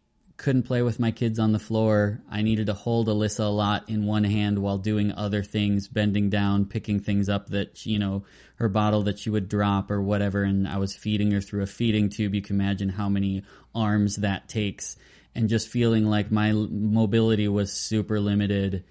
[0.44, 2.22] couldn't play with my kids on the floor.
[2.30, 6.30] I needed to hold Alyssa a lot in one hand while doing other things, bending
[6.30, 8.26] down, picking things up that, you know,
[8.56, 10.44] her bottle that she would drop or whatever.
[10.44, 12.36] And I was feeding her through a feeding tube.
[12.36, 13.44] You can imagine how many
[13.74, 14.98] arms that takes.
[15.34, 18.84] And just feeling like my mobility was super limited.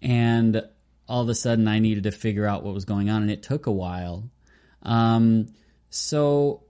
[0.00, 0.66] And
[1.06, 3.20] all of a sudden I needed to figure out what was going on.
[3.20, 4.30] And it took a while.
[4.82, 5.48] Um,
[5.90, 6.62] so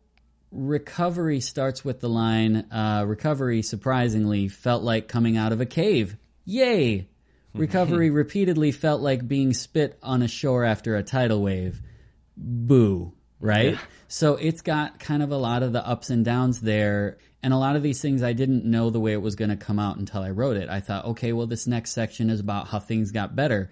[0.50, 6.16] recovery starts with the line uh, recovery surprisingly felt like coming out of a cave.
[6.44, 7.08] Yay!
[7.54, 11.80] Recovery repeatedly felt like being spit on a shore after a tidal wave.
[12.36, 13.78] Boo right?
[14.08, 17.18] So it's got kind of a lot of the ups and downs there.
[17.42, 19.56] And a lot of these things i didn't know the way it was going to
[19.56, 20.68] come out until i wrote it.
[20.68, 23.70] I thought okay well this next section is about how things got better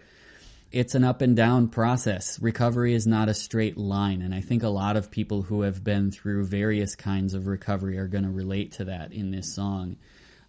[0.71, 2.41] it's an up and down process.
[2.41, 4.21] Recovery is not a straight line.
[4.21, 7.97] And I think a lot of people who have been through various kinds of recovery
[7.99, 9.97] are going to relate to that in this song.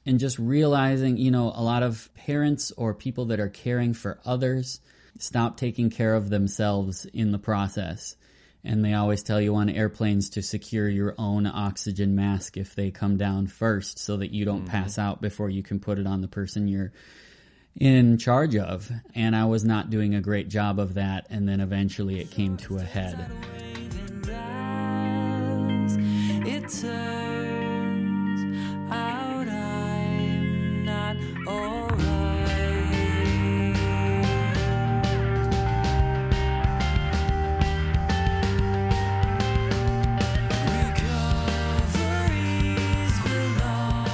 [0.05, 4.19] And just realizing, you know, a lot of parents or people that are caring for
[4.25, 4.81] others
[5.17, 8.15] stop taking care of themselves in the process.
[8.63, 12.91] And they always tell you on airplanes to secure your own oxygen mask if they
[12.91, 14.71] come down first so that you don't mm-hmm.
[14.71, 16.91] pass out before you can put it on the person you're
[17.75, 21.25] in charge of, and I was not doing a great job of that.
[21.29, 23.31] And then eventually it came to a head.
[28.91, 31.15] Out I'm not
[31.47, 31.88] alright.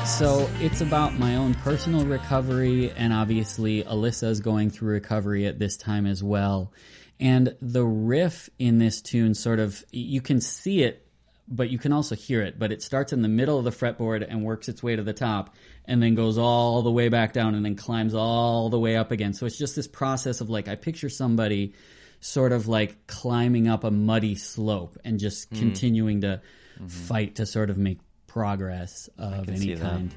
[0.06, 5.78] So it's about my own personal recovery, and obviously Alyssa's going through recovery at this
[5.78, 6.72] time as well.
[7.20, 11.08] And the riff in this tune sort of, you can see it,
[11.48, 12.60] but you can also hear it.
[12.60, 15.12] But it starts in the middle of the fretboard and works its way to the
[15.12, 15.56] top,
[15.86, 19.12] and then goes all the way back down and then climbs all the way up
[19.12, 19.34] again.
[19.34, 21.74] So it's just this process of like, I picture somebody
[22.22, 25.60] sort of like climbing up a muddy slope and just hmm.
[25.60, 26.42] continuing to
[26.76, 26.88] mm-hmm.
[26.88, 28.00] fight to sort of make
[28.36, 30.14] progress of any kind.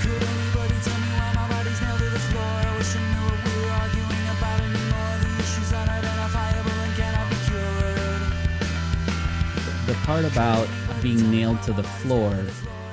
[0.00, 2.46] Could anybody tell me why my body's nailed to the floor?
[2.46, 5.14] I wish I knew what we were arguing about anymore.
[5.18, 8.22] The issues unidentifiable and cannot be cured.
[9.88, 10.68] the part about
[11.02, 12.32] being nailed to the floor,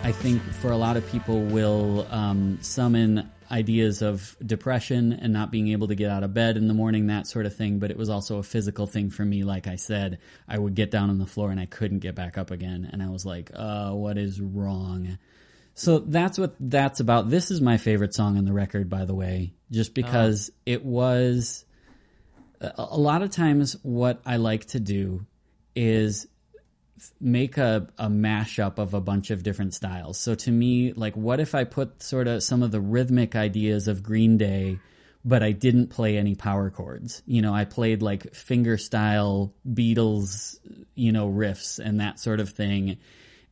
[0.02, 5.52] I think for a lot of people will um, summon ideas of depression and not
[5.52, 7.80] being able to get out of bed in the morning, that sort of thing.
[7.80, 9.44] But it was also a physical thing for me.
[9.44, 12.38] Like I said, I would get down on the floor and I couldn't get back
[12.38, 12.90] up again.
[12.92, 15.18] And I was like, uh, what is wrong?
[15.74, 17.30] So that's what that's about.
[17.30, 21.66] This is my favorite song on the record, by the way, just because it was
[22.62, 25.26] a lot of times what I like to do
[25.76, 26.28] is
[27.20, 30.18] make a, a mashup of a bunch of different styles.
[30.18, 33.88] So to me, like, what if I put sort of some of the rhythmic ideas
[33.88, 34.80] of Green Day,
[35.24, 37.22] but I didn't play any power chords?
[37.26, 40.58] You know, I played like finger style Beatles,
[40.96, 42.98] you know, riffs and that sort of thing.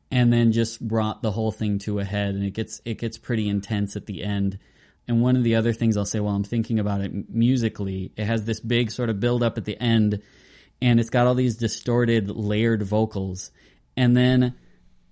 [0.10, 3.18] And then just brought the whole thing to a head, and it gets it gets
[3.18, 4.60] pretty intense at the end.
[5.08, 8.26] And one of the other things I'll say while I'm thinking about it musically, it
[8.26, 10.22] has this big sort of build up at the end,
[10.84, 13.52] and it's got all these distorted, layered vocals.
[13.96, 14.56] And then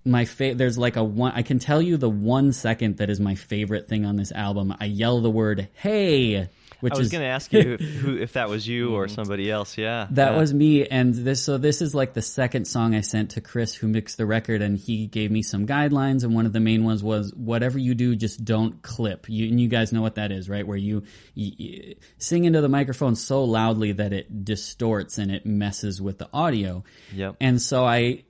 [0.04, 1.32] my fa- there's like a one.
[1.34, 4.74] I can tell you the one second that is my favorite thing on this album.
[4.78, 6.50] I yell the word "Hey,"
[6.82, 9.14] which I was going to ask you if, who, if that was you or mm-hmm.
[9.14, 9.78] somebody else.
[9.78, 10.38] Yeah, that yeah.
[10.38, 13.72] was me, and this so this is like the second song I sent to Chris,
[13.72, 16.82] who mixed the record, and he gave me some guidelines, and one of the main
[16.82, 19.28] ones was whatever you do, just don't clip.
[19.28, 20.66] You and you guys know what that is, right?
[20.66, 21.04] Where you,
[21.34, 26.18] you, you sing into the microphone so loudly that it distorts and it messes with
[26.18, 26.82] the audio.
[27.14, 27.36] Yep.
[27.40, 28.24] And so I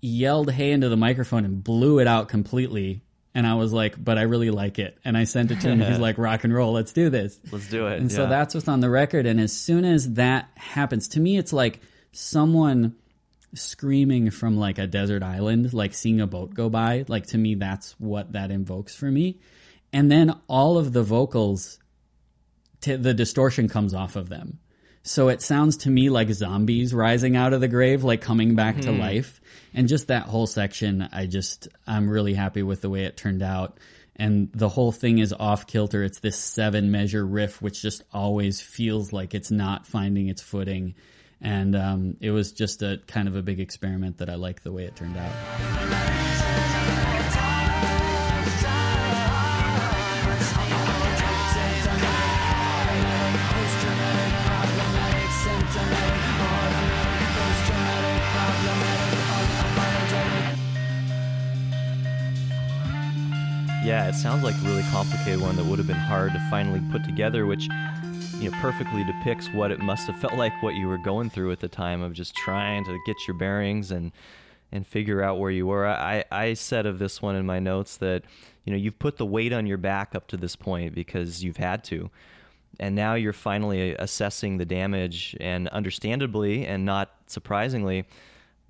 [0.00, 3.02] yelled "Hey" into the microphone and blew it out completely.
[3.34, 4.98] And I was like, but I really like it.
[5.04, 5.80] And I sent it to him.
[5.80, 7.38] He's like, rock and roll, let's do this.
[7.50, 7.98] Let's do it.
[7.98, 9.24] And so that's what's on the record.
[9.26, 11.80] And as soon as that happens, to me, it's like
[12.12, 12.94] someone
[13.54, 17.04] screaming from like a desert island, like seeing a boat go by.
[17.08, 19.40] Like to me, that's what that invokes for me.
[19.92, 21.78] And then all of the vocals,
[22.80, 24.58] t- the distortion comes off of them.
[25.02, 28.80] So it sounds to me like zombies rising out of the grave, like coming back
[28.82, 29.00] to hmm.
[29.00, 29.40] life.
[29.74, 33.42] And just that whole section, I just, I'm really happy with the way it turned
[33.42, 33.78] out.
[34.16, 36.04] And the whole thing is off kilter.
[36.04, 40.94] It's this seven measure riff, which just always feels like it's not finding its footing.
[41.40, 44.72] And um, it was just a kind of a big experiment that I like the
[44.72, 46.51] way it turned out.
[63.84, 66.80] Yeah, it sounds like a really complicated one that would have been hard to finally
[66.92, 67.68] put together, which
[68.38, 71.50] you know perfectly depicts what it must have felt like what you were going through
[71.50, 74.12] at the time of just trying to get your bearings and
[74.70, 75.86] and figure out where you were.
[75.86, 78.22] I, I said of this one in my notes that
[78.64, 81.56] you know you've put the weight on your back up to this point because you've
[81.56, 82.08] had to
[82.78, 88.04] and now you're finally assessing the damage and understandably and not surprisingly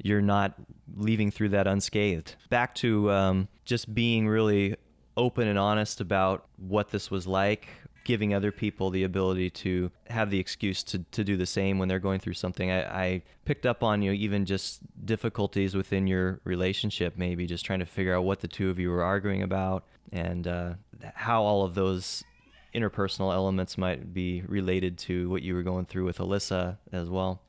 [0.02, 0.54] you're not
[0.96, 4.74] leaving through that unscathed back to um, just being really
[5.16, 7.68] open and honest about what this was like
[8.04, 11.88] giving other people the ability to have the excuse to, to do the same when
[11.88, 16.06] they're going through something I, I picked up on you know, even just difficulties within
[16.06, 19.42] your relationship maybe just trying to figure out what the two of you were arguing
[19.42, 20.74] about and uh,
[21.14, 22.24] how all of those
[22.74, 27.42] interpersonal elements might be related to what you were going through with Alyssa as well.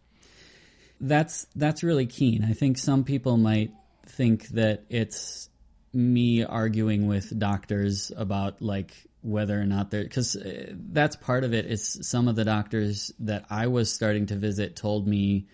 [0.99, 2.45] That's that's really keen.
[2.45, 3.71] I think some people might
[4.05, 5.49] think that it's
[5.93, 11.53] me arguing with doctors about like whether or not they're because uh, that's part of
[11.53, 15.47] it is some of the doctors that I was starting to visit told me,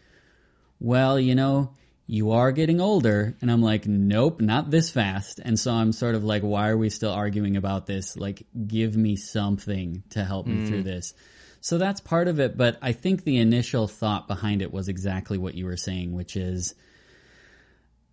[0.79, 1.73] well, you know,
[2.07, 3.35] you are getting older.
[3.39, 5.39] And I'm like, nope, not this fast.
[5.43, 8.17] And so I'm sort of like, why are we still arguing about this?
[8.17, 10.85] Like, give me something to help me through mm.
[10.85, 11.13] this.
[11.61, 12.57] So that's part of it.
[12.57, 16.35] But I think the initial thought behind it was exactly what you were saying, which
[16.35, 16.73] is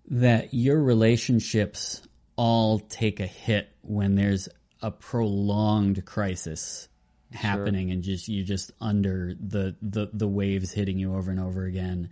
[0.09, 2.06] that your relationships
[2.37, 4.49] all take a hit when there's
[4.83, 6.89] a prolonged crisis
[7.33, 11.65] happening and just you're just under the, the the waves hitting you over and over
[11.65, 12.11] again.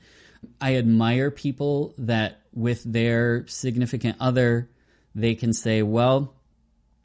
[0.61, 4.69] I admire people that with their significant other
[5.15, 6.35] they can say, well,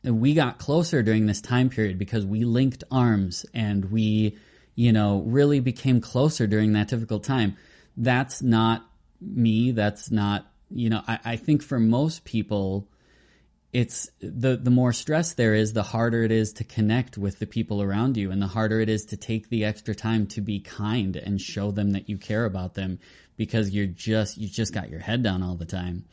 [0.04, 4.38] we got closer during this time period because we linked arms and we,
[4.76, 7.56] you know, really became closer during that difficult time.
[7.98, 8.86] That's not
[9.22, 9.72] me.
[9.72, 12.88] That's not, you know, I, I think for most people,
[13.72, 17.46] it's the the more stress there is, the harder it is to connect with the
[17.46, 20.60] people around you, and the harder it is to take the extra time to be
[20.60, 23.00] kind and show them that you care about them
[23.38, 26.06] because you're just you just got your head down all the time.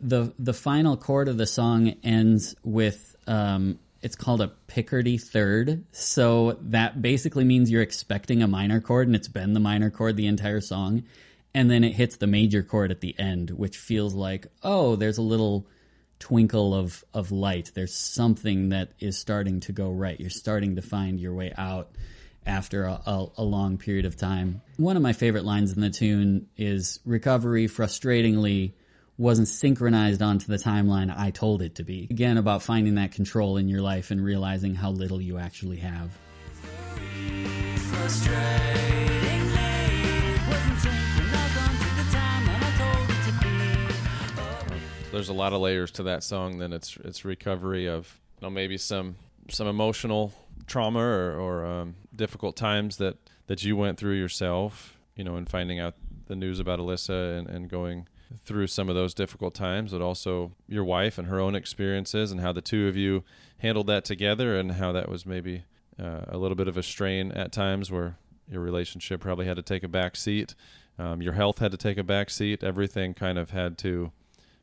[0.00, 5.84] The the final chord of the song ends with um, it's called a Picardy third,
[5.92, 10.16] so that basically means you're expecting a minor chord, and it's been the minor chord
[10.16, 11.04] the entire song,
[11.54, 15.16] and then it hits the major chord at the end, which feels like oh, there's
[15.16, 15.66] a little
[16.20, 17.72] twinkle of of light.
[17.74, 20.20] There's something that is starting to go right.
[20.20, 21.90] You're starting to find your way out
[22.46, 24.62] after a, a, a, long period of time.
[24.76, 28.72] One of my favorite lines in the tune is recovery frustratingly
[29.18, 32.06] wasn't synchronized onto the timeline I told it to be.
[32.10, 36.16] Again, about finding that control in your life and realizing how little you actually have.
[45.12, 46.58] There's a lot of layers to that song.
[46.58, 49.16] Then it's it's recovery of you know, maybe some
[49.48, 50.32] some emotional
[50.66, 53.16] trauma or, or um, difficult times that
[53.48, 54.96] that you went through yourself.
[55.16, 55.94] You know, and finding out
[56.26, 58.06] the news about Alyssa and, and going
[58.44, 62.40] through some of those difficult times, but also your wife and her own experiences and
[62.40, 63.24] how the two of you
[63.58, 65.64] handled that together and how that was maybe
[65.98, 68.16] uh, a little bit of a strain at times where
[68.48, 70.54] your relationship probably had to take a back seat.
[70.98, 72.62] Um, your health had to take a back seat.
[72.62, 74.12] Everything kind of had to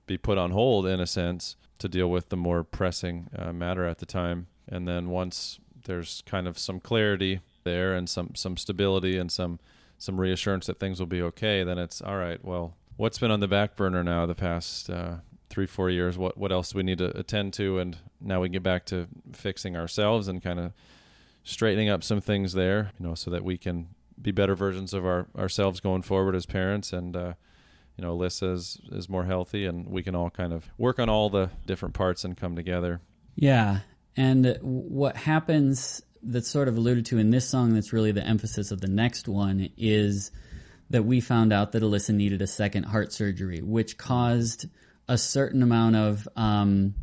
[0.07, 3.85] be put on hold in a sense to deal with the more pressing uh, matter
[3.85, 4.47] at the time.
[4.67, 9.59] And then once there's kind of some clarity there and some, some stability and some
[9.99, 12.43] some reassurance that things will be okay, then it's all right.
[12.45, 15.15] Well, what's been on the back burner now the past uh,
[15.49, 16.17] three four years?
[16.17, 17.79] What what else do we need to attend to?
[17.79, 20.73] And now we get back to fixing ourselves and kind of
[21.43, 23.87] straightening up some things there, you know, so that we can
[24.21, 27.15] be better versions of our ourselves going forward as parents and.
[27.15, 27.33] Uh,
[27.97, 31.09] you know, Alyssa is, is more healthy, and we can all kind of work on
[31.09, 33.01] all the different parts and come together.
[33.35, 33.79] Yeah,
[34.15, 38.71] and what happens that's sort of alluded to in this song that's really the emphasis
[38.71, 40.31] of the next one is
[40.89, 44.67] that we found out that Alyssa needed a second heart surgery, which caused
[45.07, 46.95] a certain amount of um,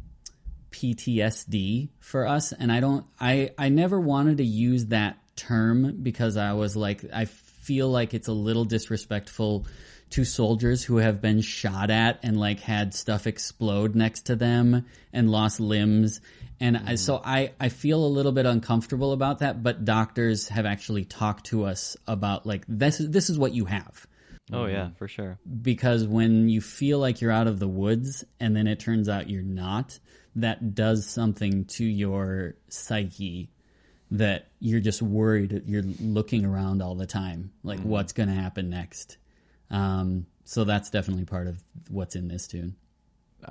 [0.71, 2.53] PTSD for us.
[2.53, 7.05] And I don't, I, I never wanted to use that term because I was like,
[7.13, 9.67] I feel like it's a little disrespectful
[10.11, 14.87] to soldiers who have been shot at and like had stuff explode next to them
[15.13, 16.21] and lost limbs.
[16.61, 20.67] And I, so I, I feel a little bit uncomfortable about that, but doctors have
[20.67, 24.07] actually talked to us about like this this is what you have.
[24.53, 25.39] Oh yeah, for sure.
[25.63, 29.31] Because when you feel like you're out of the woods and then it turns out
[29.31, 29.99] you're not,
[30.37, 33.51] that does something to your psyche
[34.11, 37.89] that you're just worried you're looking around all the time like mm-hmm.
[37.89, 39.17] what's going to happen next.
[39.71, 42.77] Um, so that's definitely part of what's in this tune.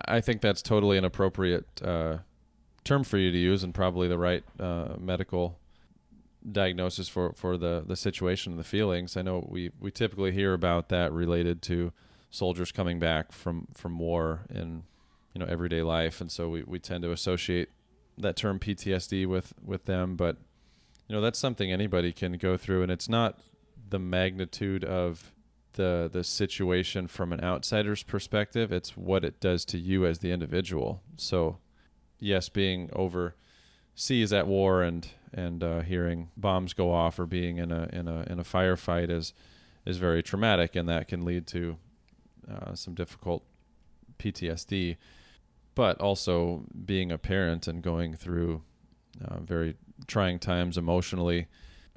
[0.05, 2.19] I think that's totally an appropriate uh,
[2.83, 5.59] term for you to use and probably the right uh, medical
[6.51, 9.15] diagnosis for, for the, the situation and the feelings.
[9.15, 11.93] I know we, we typically hear about that related to
[12.29, 14.83] soldiers coming back from, from war in
[15.33, 17.69] you know everyday life, and so we, we tend to associate
[18.17, 20.15] that term PTSD with, with them.
[20.15, 20.37] But
[21.07, 23.39] you know that's something anybody can go through, and it's not
[23.89, 25.33] the magnitude of
[25.73, 28.71] the the situation from an outsider's perspective.
[28.71, 31.01] It's what it does to you as the individual.
[31.17, 31.57] So
[32.19, 37.71] yes, being overseas at war and and uh, hearing bombs go off or being in
[37.71, 39.33] a in a in a firefight is
[39.85, 41.77] is very traumatic, and that can lead to
[42.49, 43.43] uh, some difficult
[44.19, 44.97] PTSD.
[45.75, 48.61] But also being a parent and going through
[49.23, 49.75] uh, very
[50.05, 51.47] trying times emotionally,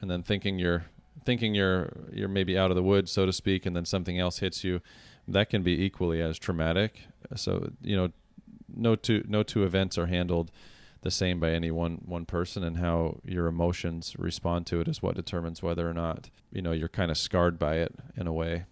[0.01, 0.87] and then thinking you're
[1.27, 4.39] thinking you're you're maybe out of the woods, so to speak, and then something else
[4.39, 4.81] hits you,
[5.29, 7.03] that can be equally as traumatic.
[7.35, 8.13] So you know,
[8.75, 10.51] no two no two events are handled
[11.03, 15.03] the same by any one one person, and how your emotions respond to it is
[15.03, 18.33] what determines whether or not you know you're kind of scarred by it in a
[18.33, 18.65] way.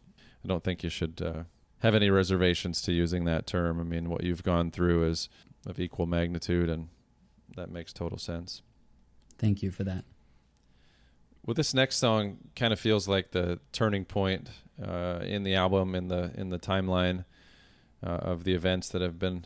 [0.45, 1.43] I don't think you should uh,
[1.81, 3.81] have any reservations to using that term.
[3.81, 5.29] I mean, what you've gone through is
[5.67, 6.89] of equal magnitude, and
[7.57, 8.63] that makes total sense.
[9.39, 10.05] Thank you for that.
[11.47, 14.49] Well, this next song kind of feels like the turning point
[14.83, 17.27] uh, in the album, in the in the timeline
[18.03, 19.45] uh, of the events that have been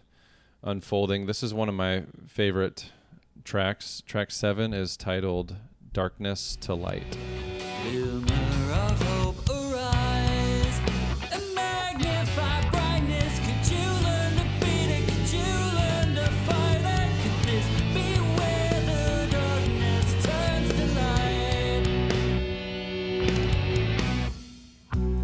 [0.62, 1.26] unfolding.
[1.26, 2.92] This is one of my favorite
[3.42, 4.00] tracks.
[4.06, 5.56] Track seven is titled
[5.92, 7.18] "Darkness to Light."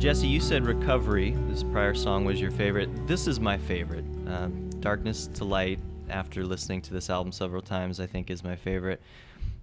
[0.05, 1.31] Jesse, you said Recovery.
[1.49, 2.91] This prior song was your favorite.
[3.07, 4.05] This is my favorite.
[4.27, 5.79] Um, Darkness to Light,
[6.11, 9.01] after listening to this album several times, I think is my favorite.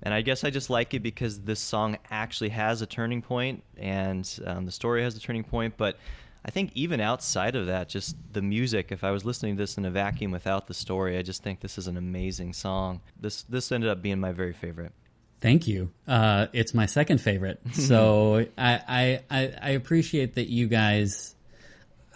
[0.02, 3.62] And I guess I just like it because this song actually has a turning point
[3.78, 5.76] and um, the story has a turning point.
[5.78, 5.98] But
[6.44, 9.78] I think even outside of that, just the music, if I was listening to this
[9.78, 13.02] in a vacuum without the story, I just think this is an amazing song.
[13.16, 14.94] This, this ended up being my very favorite.
[15.42, 15.92] Thank you.
[16.08, 17.60] Uh, it's my second favorite.
[17.74, 21.36] So I, I, I, appreciate that you guys.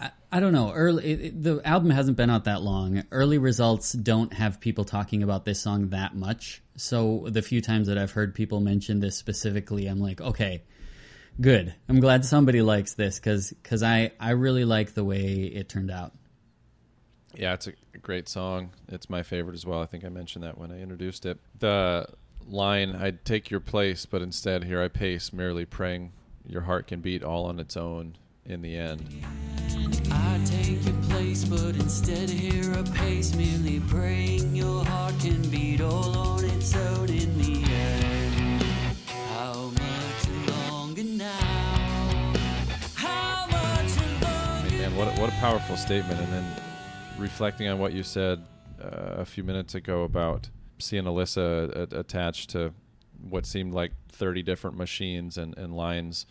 [0.00, 0.72] I, I don't know.
[0.72, 3.02] Early, it, it- the album hasn't been out that long.
[3.10, 6.62] Early results don't have people talking about this song that much.
[6.76, 10.62] So the few times that I've heard people mention this specifically, I'm like, okay,
[11.40, 11.74] good.
[11.88, 15.90] I'm glad somebody likes this because because I, I really like the way it turned
[15.90, 16.12] out.
[17.34, 18.70] Yeah, it's a great song.
[18.88, 19.80] It's my favorite as well.
[19.82, 21.38] I think I mentioned that when I introduced it.
[21.58, 22.06] The
[22.48, 26.12] line, I'd take your place, but instead here I pace, merely praying
[26.46, 29.04] your heart can beat all on its own in the end.
[30.10, 35.80] I take your place, but instead here a pace, merely praying your heart can beat
[35.80, 38.62] all on its own in the end.
[39.34, 42.34] How much longer now?
[42.94, 44.76] How much longer?
[44.76, 46.20] Man, what a, what a powerful statement.
[46.20, 46.44] And then
[47.18, 48.44] reflecting on what you said
[48.80, 50.48] uh, a few minutes ago about
[50.78, 52.72] seeing Alyssa a- attached to
[53.20, 56.26] what seemed like 30 different machines and, and lines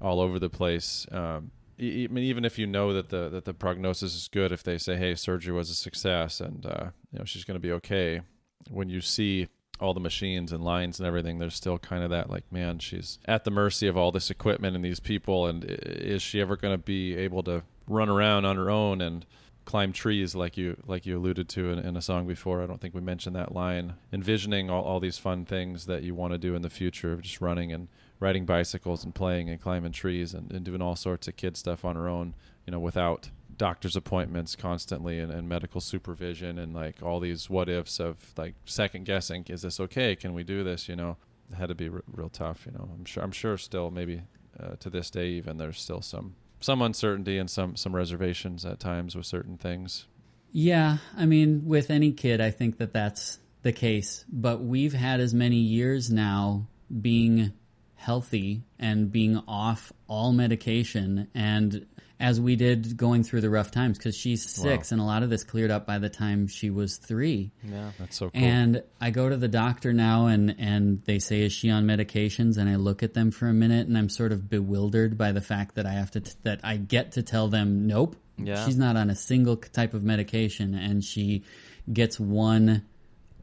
[0.00, 1.06] all over the place.
[1.10, 4.62] Um, I mean, even if you know that the that the prognosis is good, if
[4.62, 7.72] they say, "Hey, surgery was a success," and uh, you know she's going to be
[7.72, 8.20] okay,
[8.68, 9.48] when you see
[9.80, 13.18] all the machines and lines and everything, there's still kind of that like, man, she's
[13.24, 16.74] at the mercy of all this equipment and these people, and is she ever going
[16.74, 19.24] to be able to run around on her own and
[19.70, 22.60] climb trees like you like you alluded to in, in a song before?
[22.60, 23.94] I don't think we mentioned that line.
[24.12, 27.22] Envisioning all, all these fun things that you want to do in the future, of
[27.22, 27.86] just running and
[28.18, 31.84] riding bicycles and playing and climbing trees and, and doing all sorts of kid stuff
[31.84, 32.34] on her own,
[32.66, 37.68] you know, without doctor's appointments constantly and, and medical supervision and like all these what
[37.68, 41.18] ifs of like second guessing is this okay can we do this you know
[41.52, 44.22] it had to be r- real tough you know i'm sure i'm sure still maybe
[44.58, 48.78] uh, to this day even there's still some some uncertainty and some some reservations at
[48.78, 50.06] times with certain things
[50.52, 54.24] Yeah, I mean, with any kid, I think that that's the case.
[54.28, 56.66] But we've had as many years now
[57.00, 57.52] being
[57.94, 61.86] healthy and being off all medication, and
[62.20, 65.30] as we did going through the rough times, because she's six, and a lot of
[65.30, 67.50] this cleared up by the time she was three.
[67.64, 67.92] Yeah.
[67.98, 71.52] that's so cool And I go to the doctor now, and and they say, "Is
[71.52, 74.48] she on medications?" And I look at them for a minute, and I'm sort of
[74.50, 77.86] bewildered by the fact that I have to t- that I get to tell them,
[77.86, 78.64] "Nope, Yeah.
[78.66, 81.42] she's not on a single type of medication, and she
[81.90, 82.82] gets one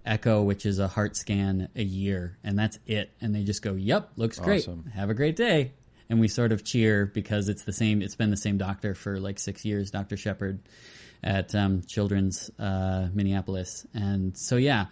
[0.05, 3.73] echo, which is a heart scan a year, and that's it." And they just go,
[3.73, 4.67] "Yep, looks great.
[4.93, 5.73] Have a great day."
[6.09, 8.01] And we sort of cheer because it's the same.
[8.01, 10.59] It's been the same doctor for like six years, Doctor Shepard
[11.23, 14.85] at um, Children's uh, Minneapolis, and so yeah,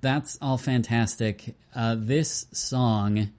[0.00, 1.56] that's all fantastic.
[1.74, 3.30] Uh, this song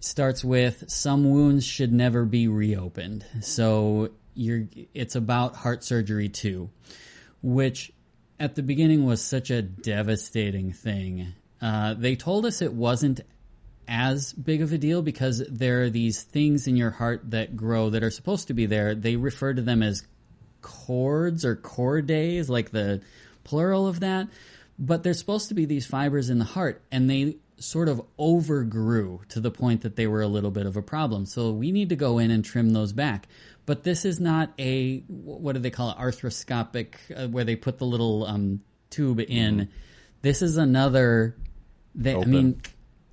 [0.00, 6.70] starts with "Some wounds should never be reopened." So you're, it's about heart surgery too,
[7.42, 7.92] which
[8.40, 11.34] at the beginning was such a devastating thing.
[11.60, 13.20] Uh, they told us it wasn't
[13.88, 17.90] as big of a deal because there are these things in your heart that grow
[17.90, 18.94] that are supposed to be there.
[18.94, 20.04] They refer to them as
[20.60, 23.02] cords or chordae, like the
[23.44, 24.28] plural of that.
[24.78, 29.20] But there's supposed to be these fibers in the heart, and they sort of overgrew
[29.28, 31.26] to the point that they were a little bit of a problem.
[31.26, 33.28] So we need to go in and trim those back.
[33.64, 37.78] But this is not a what do they call it arthroscopic, uh, where they put
[37.78, 38.60] the little um,
[38.90, 39.68] tube in.
[40.22, 41.36] This is another.
[41.94, 42.60] They, I mean,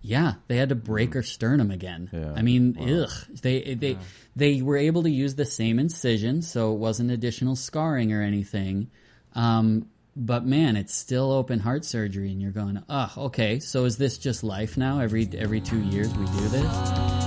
[0.02, 2.10] yeah, they had to break her sternum again.
[2.12, 2.34] Yeah.
[2.36, 3.12] I mean, ugh.
[3.42, 3.98] They they
[4.36, 8.90] they were able to use the same incision, so it wasn't additional scarring or anything.
[9.34, 13.60] Um, but man, it's still open heart surgery, and you're going, oh, okay.
[13.60, 15.00] So is this just life now?
[15.00, 17.19] Every every two years we do this.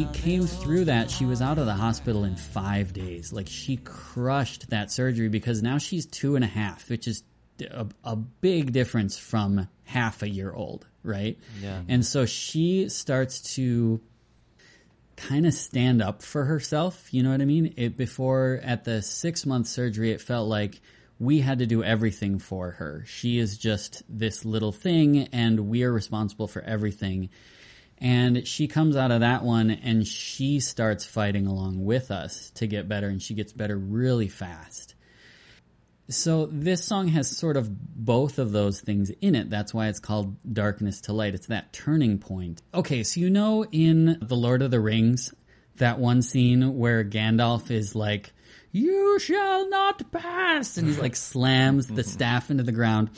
[0.00, 1.10] She came through that.
[1.10, 3.34] She was out of the hospital in five days.
[3.34, 7.22] Like she crushed that surgery because now she's two and a half, which is
[7.60, 11.38] a, a big difference from half a year old, right?
[11.60, 11.82] Yeah.
[11.86, 14.00] And so she starts to
[15.16, 17.12] kind of stand up for herself.
[17.12, 17.74] You know what I mean?
[17.76, 20.80] It before at the six month surgery, it felt like
[21.18, 23.04] we had to do everything for her.
[23.06, 27.28] She is just this little thing, and we are responsible for everything.
[28.00, 32.66] And she comes out of that one and she starts fighting along with us to
[32.66, 34.94] get better, and she gets better really fast.
[36.10, 39.48] So this song has sort of both of those things in it.
[39.48, 41.34] That's why it's called Darkness to Light.
[41.34, 42.62] It's that turning point.
[42.74, 45.32] Okay, so you know in The Lord of the Rings,
[45.76, 48.32] that one scene where Gandalf is like,
[48.72, 50.78] You shall not pass!
[50.78, 53.10] And he's like slams the staff into the ground.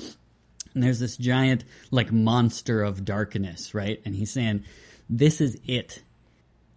[0.74, 4.00] And there's this giant, like, monster of darkness, right?
[4.04, 4.64] And he's saying,
[5.08, 6.02] This is it.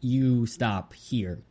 [0.02, 1.42] You stop here.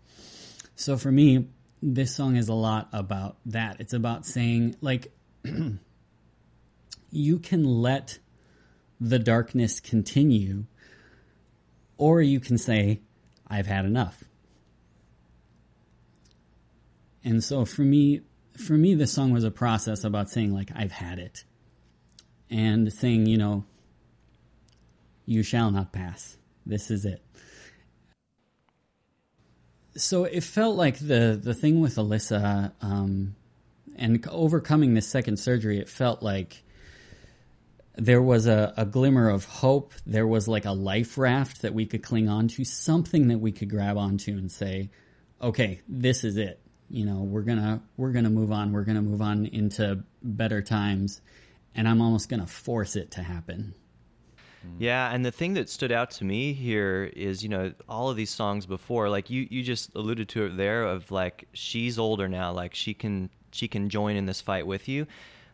[0.76, 1.48] So for me,
[1.82, 3.76] this song is a lot about that.
[3.80, 5.12] It's about saying, like,
[7.10, 8.18] you can let
[9.00, 10.64] the darkness continue,
[11.98, 13.00] or you can say,
[13.46, 14.24] I've had enough.
[17.22, 18.22] And so for me,
[18.56, 21.44] for me, this song was a process about saying, like, I've had it.
[22.54, 23.64] And saying, you know,
[25.26, 26.36] you shall not pass.
[26.64, 27.24] This is it
[29.96, 33.36] so it felt like the the thing with Alyssa um,
[33.96, 35.78] and overcoming this second surgery.
[35.78, 36.62] It felt like
[37.96, 39.94] there was a, a glimmer of hope.
[40.06, 43.52] There was like a life raft that we could cling on to, something that we
[43.52, 44.90] could grab onto and say,
[45.40, 46.60] "Okay, this is it."
[46.90, 48.72] You know, we're gonna we're gonna move on.
[48.72, 51.20] We're gonna move on into better times,
[51.74, 53.74] and I'm almost gonna force it to happen.
[54.64, 54.76] Mm.
[54.78, 58.16] Yeah, and the thing that stood out to me here is, you know, all of
[58.16, 62.28] these songs before, like you you just alluded to it there of like she's older
[62.28, 65.06] now, like she can she can join in this fight with you.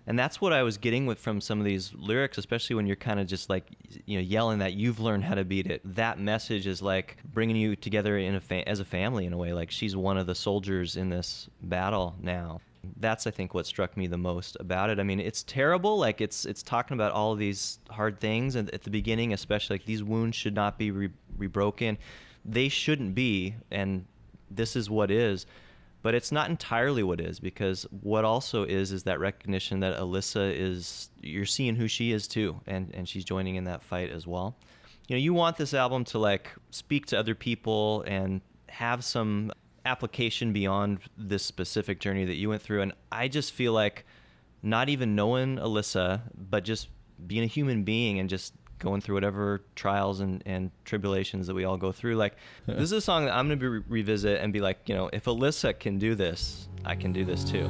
[0.06, 2.96] And that's what I was getting with from some of these lyrics, especially when you're
[2.96, 3.64] kind of just like,
[4.06, 5.82] you know, yelling that you've learned how to beat it.
[5.84, 9.36] That message is like bringing you together in a fa- as a family in a
[9.36, 9.52] way.
[9.52, 12.60] Like she's one of the soldiers in this battle now.
[12.96, 14.98] That's I think what struck me the most about it.
[14.98, 15.98] I mean, it's terrible.
[15.98, 19.86] Like it's it's talking about all these hard things, and at the beginning, especially like
[19.86, 21.98] these wounds should not be re- rebroken.
[22.44, 24.06] They shouldn't be, and
[24.50, 25.46] this is what is
[26.02, 30.54] but it's not entirely what is because what also is is that recognition that Alyssa
[30.56, 34.26] is you're seeing who she is too and and she's joining in that fight as
[34.26, 34.56] well.
[35.08, 39.52] You know, you want this album to like speak to other people and have some
[39.84, 44.04] application beyond this specific journey that you went through and I just feel like
[44.62, 46.88] not even knowing Alyssa but just
[47.26, 51.64] being a human being and just going through whatever trials and, and tribulations that we
[51.64, 52.16] all go through.
[52.16, 52.34] Like,
[52.66, 55.08] this is a song that I'm going to re- revisit and be like, you know,
[55.12, 57.66] if Alyssa can do this, I can do this too.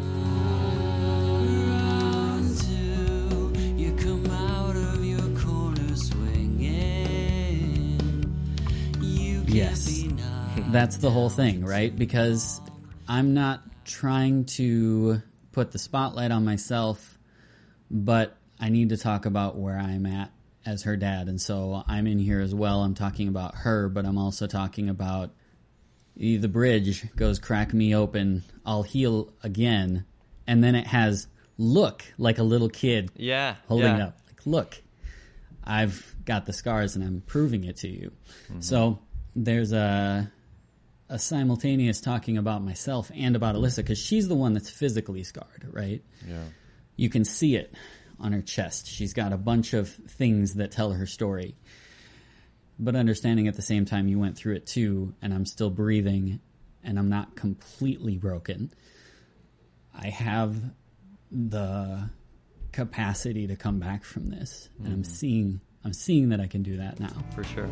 [1.50, 6.70] Run to, you come out of your corner swinging.
[9.00, 9.89] You can't Yes.
[10.72, 11.94] That's the whole thing, right?
[11.94, 12.60] Because
[13.09, 15.20] I'm not trying to
[15.52, 17.18] put the spotlight on myself,
[17.90, 20.30] but I need to talk about where I'm at
[20.64, 21.28] as her dad.
[21.28, 22.82] And so I'm in here as well.
[22.82, 25.30] I'm talking about her, but I'm also talking about
[26.16, 30.05] the bridge goes crack me open, I'll heal again.
[30.47, 31.26] And then it has
[31.56, 33.56] look like a little kid Yeah.
[33.66, 34.09] holding yeah.
[34.09, 34.18] up.
[34.26, 34.82] Like, look,
[35.64, 38.12] I've got the scars and I'm proving it to you.
[38.51, 38.60] Mm-hmm.
[38.60, 38.98] So
[39.34, 40.30] there's a
[41.10, 45.66] a simultaneous talking about myself and about Alyssa because she's the one that's physically scarred,
[45.70, 46.02] right?
[46.26, 46.44] Yeah.
[46.96, 47.74] You can see it
[48.20, 48.86] on her chest.
[48.86, 51.56] She's got a bunch of things that tell her story.
[52.78, 56.40] But understanding at the same time you went through it too, and I'm still breathing
[56.82, 58.72] and I'm not completely broken.
[59.94, 60.56] I have
[61.30, 62.08] the
[62.72, 64.68] capacity to come back from this.
[64.78, 65.12] And I'm mm-hmm.
[65.12, 67.24] seeing I'm seeing that I can do that now.
[67.34, 67.68] For sure.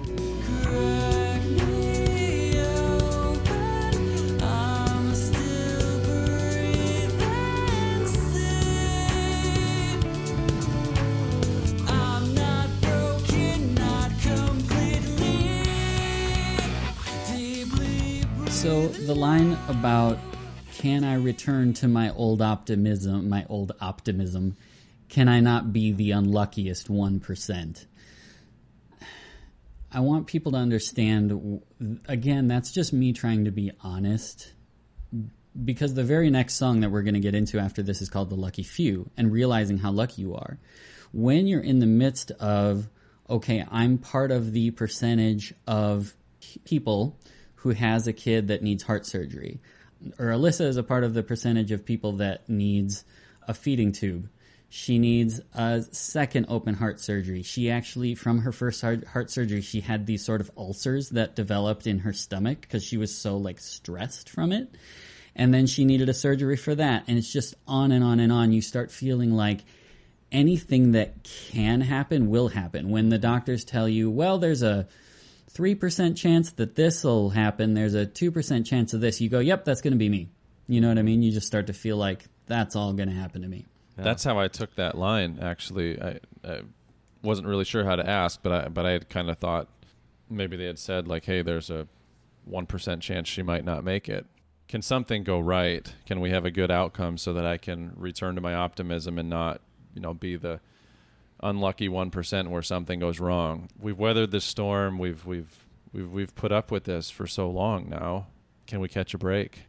[18.59, 20.19] So the line about
[20.75, 24.57] can I return to my old optimism, my old optimism,
[25.09, 27.87] can I not be the unluckiest 1%?
[29.93, 31.63] I want people to understand
[32.09, 34.53] again, that's just me trying to be honest
[35.65, 38.29] because the very next song that we're going to get into after this is called
[38.29, 40.59] The Lucky Few and realizing how lucky you are.
[41.13, 42.89] When you're in the midst of,
[43.31, 46.17] okay, I'm part of the percentage of
[46.65, 47.17] people
[47.61, 49.61] who has a kid that needs heart surgery,
[50.19, 53.05] or Alyssa is a part of the percentage of people that needs
[53.47, 54.29] a feeding tube.
[54.71, 57.43] She needs a second open heart surgery.
[57.43, 61.87] She actually, from her first heart, surgery, she had these sort of ulcers that developed
[61.87, 64.69] in her stomach because she was so like stressed from it.
[65.35, 67.05] And then she needed a surgery for that.
[67.09, 68.53] And it's just on and on and on.
[68.53, 69.65] You start feeling like
[70.31, 72.91] anything that can happen will happen.
[72.91, 74.87] When the doctors tell you well there's a
[75.59, 79.65] 3% chance that this will happen there's a 2% chance of this you go yep
[79.65, 80.29] that's going to be me
[80.69, 83.15] you know what i mean you just start to feel like that's all going to
[83.15, 83.67] happen to me
[84.05, 85.39] That's how I took that line.
[85.43, 86.61] Actually, I, I
[87.23, 89.69] wasn't really sure how to ask, but I but I had kind of thought
[90.31, 91.89] maybe they had said like, "Hey, there's a
[92.45, 94.27] one percent chance she might not make it."
[94.69, 95.93] Can something go right?
[96.07, 99.29] Can we have a good outcome so that I can return to my optimism and
[99.29, 99.63] not,
[99.95, 100.61] you know, be the
[101.41, 103.69] unlucky one percent where something goes wrong?
[103.79, 104.99] We've weathered this storm.
[104.99, 108.27] We've we've we've we've put up with this for so long now.
[108.67, 109.63] Can we catch a break?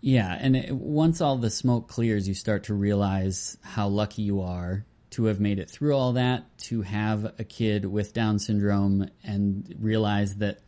[0.00, 4.42] Yeah, and it, once all the smoke clears, you start to realize how lucky you
[4.42, 9.08] are to have made it through all that, to have a kid with Down syndrome,
[9.22, 10.58] and realize that,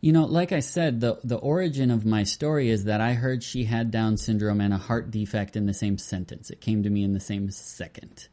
[0.00, 3.42] you know, like I said, the the origin of my story is that I heard
[3.42, 6.50] she had Down syndrome and a heart defect in the same sentence.
[6.50, 8.28] It came to me in the same second,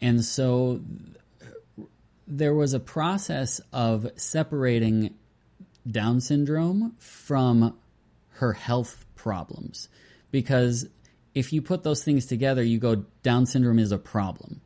[0.00, 0.80] and so
[2.26, 5.14] there was a process of separating
[5.90, 7.76] Down syndrome from
[8.32, 9.88] her health problems.
[10.30, 10.86] Because
[11.34, 14.60] if you put those things together, you go, Down syndrome is a problem.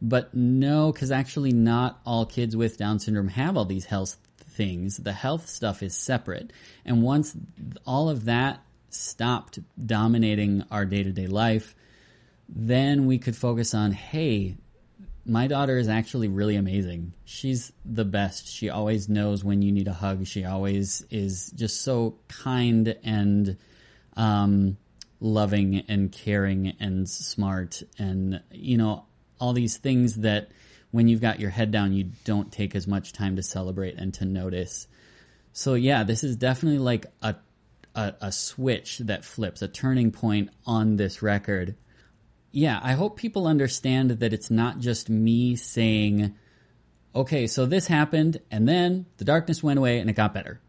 [0.00, 4.96] But no, because actually, not all kids with Down syndrome have all these health things.
[4.96, 6.52] The health stuff is separate.
[6.84, 7.36] And once
[7.86, 11.76] all of that stopped dominating our day to day life,
[12.54, 14.56] then we could focus on hey,
[15.24, 17.14] my daughter is actually really amazing.
[17.24, 18.46] She's the best.
[18.48, 20.26] She always knows when you need a hug.
[20.26, 23.56] She always is just so kind and
[24.16, 24.76] um,
[25.20, 29.06] loving and caring and smart and you know
[29.40, 30.50] all these things that
[30.90, 34.12] when you've got your head down you don't take as much time to celebrate and
[34.14, 34.86] to notice.
[35.54, 37.36] So yeah, this is definitely like a
[37.94, 41.76] a, a switch that flips, a turning point on this record
[42.52, 46.34] yeah, I hope people understand that it's not just me saying,
[47.14, 50.60] okay, so this happened and then the darkness went away and it got better.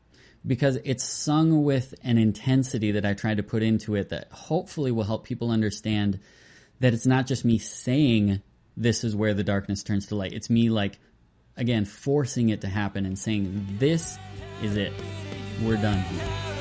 [0.45, 4.91] Because it's sung with an intensity that I tried to put into it that hopefully
[4.91, 6.19] will help people understand
[6.79, 8.41] that it's not just me saying
[8.75, 10.33] this is where the darkness turns to light.
[10.33, 10.99] It's me like,
[11.55, 14.17] again, forcing it to happen and saying, this
[14.61, 14.91] is it.
[15.61, 16.52] We're done here.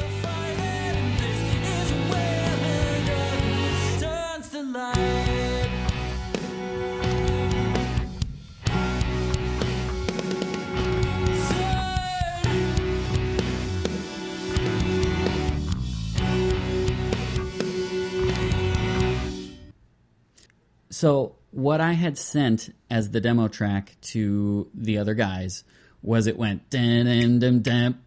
[21.02, 25.64] So what I had sent as the demo track to the other guys
[26.00, 27.98] was it went dun dun dun dun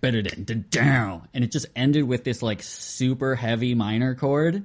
[0.00, 1.28] dun dun dun down.
[1.34, 4.64] And it just ended with this like super heavy minor chord.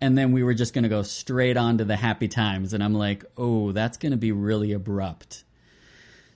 [0.00, 2.72] And then we were just going to go straight on to the happy times.
[2.72, 5.44] And I'm like, "Oh, that's going to be really abrupt."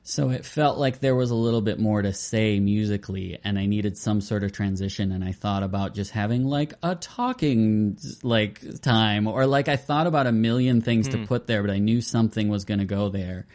[0.04, 3.66] So it felt like there was a little bit more to say musically, and I
[3.66, 5.12] needed some sort of transition.
[5.12, 10.08] And I thought about just having like a talking like time, or like I thought
[10.08, 11.24] about a million things to hmm.
[11.24, 13.46] put there, but I knew something was going to go there.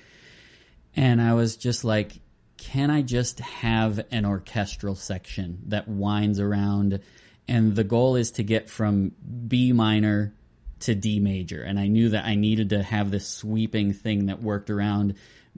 [0.95, 2.13] And I was just like,
[2.57, 7.01] can I just have an orchestral section that winds around?
[7.49, 9.11] And the goal is to get from
[9.47, 10.33] B minor
[10.81, 11.61] to D major.
[11.61, 15.15] And I knew that I needed to have this sweeping thing that worked around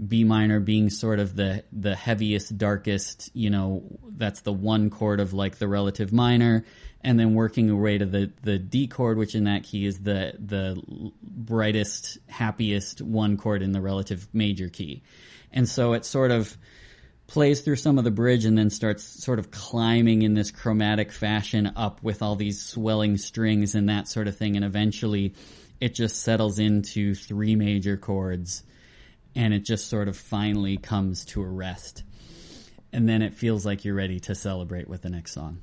[0.07, 3.84] B minor being sort of the, the heaviest, darkest, you know,
[4.17, 6.65] that's the one chord of like the relative minor.
[7.01, 9.99] And then working your way to the, the D chord, which in that key is
[9.99, 10.81] the, the
[11.21, 15.03] brightest, happiest one chord in the relative major key.
[15.51, 16.57] And so it sort of,
[17.30, 21.11] plays through some of the bridge and then starts sort of climbing in this chromatic
[21.11, 24.55] fashion up with all these swelling strings and that sort of thing.
[24.55, 25.35] And eventually
[25.80, 28.63] it just settles into three major chords
[29.39, 32.03] and it just sort of finally comes to a rest.
[32.91, 35.61] And then it feels like you're ready to celebrate with the next song.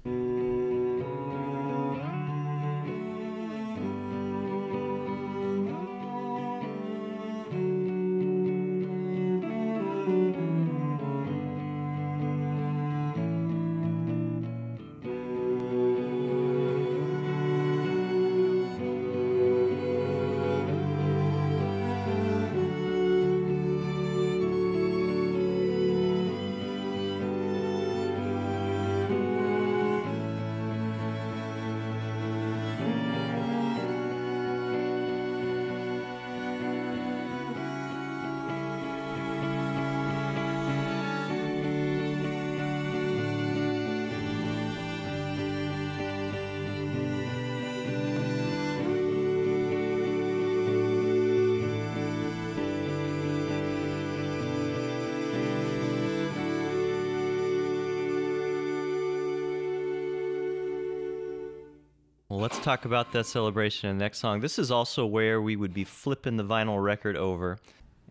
[62.67, 64.41] Talk about that celebration in the next song.
[64.41, 67.61] This is also where we would be flipping the vinyl record over.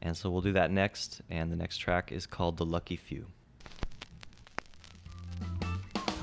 [0.01, 1.21] And so we'll do that next.
[1.29, 3.25] And the next track is called The Lucky Few.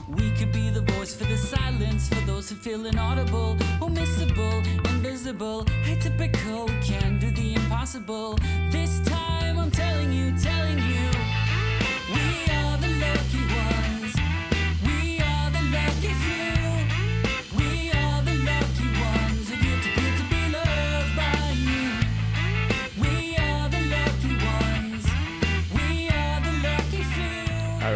[0.09, 6.69] We could be the voice for the silence, for those who feel inaudible, invisible, atypical.
[6.83, 8.39] Can do the impossible.
[8.71, 11.11] This time I'm telling you, telling you,
[12.15, 13.42] we are the lucky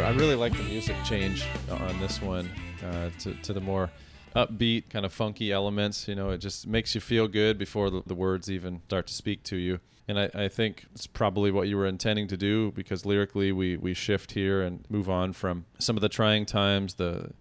[0.07, 2.49] I, really like the music change on this one
[2.85, 3.91] uh, to, to the more
[4.37, 6.07] upbeat, kind of funky elements.
[6.07, 9.13] You know, it just makes you feel good before the, the words even start to
[9.13, 9.81] speak to you.
[10.07, 13.77] And I, I think it's probably what you were intending to do because lyrically we,
[13.77, 17.33] we shift here and move on from some of the trying times, the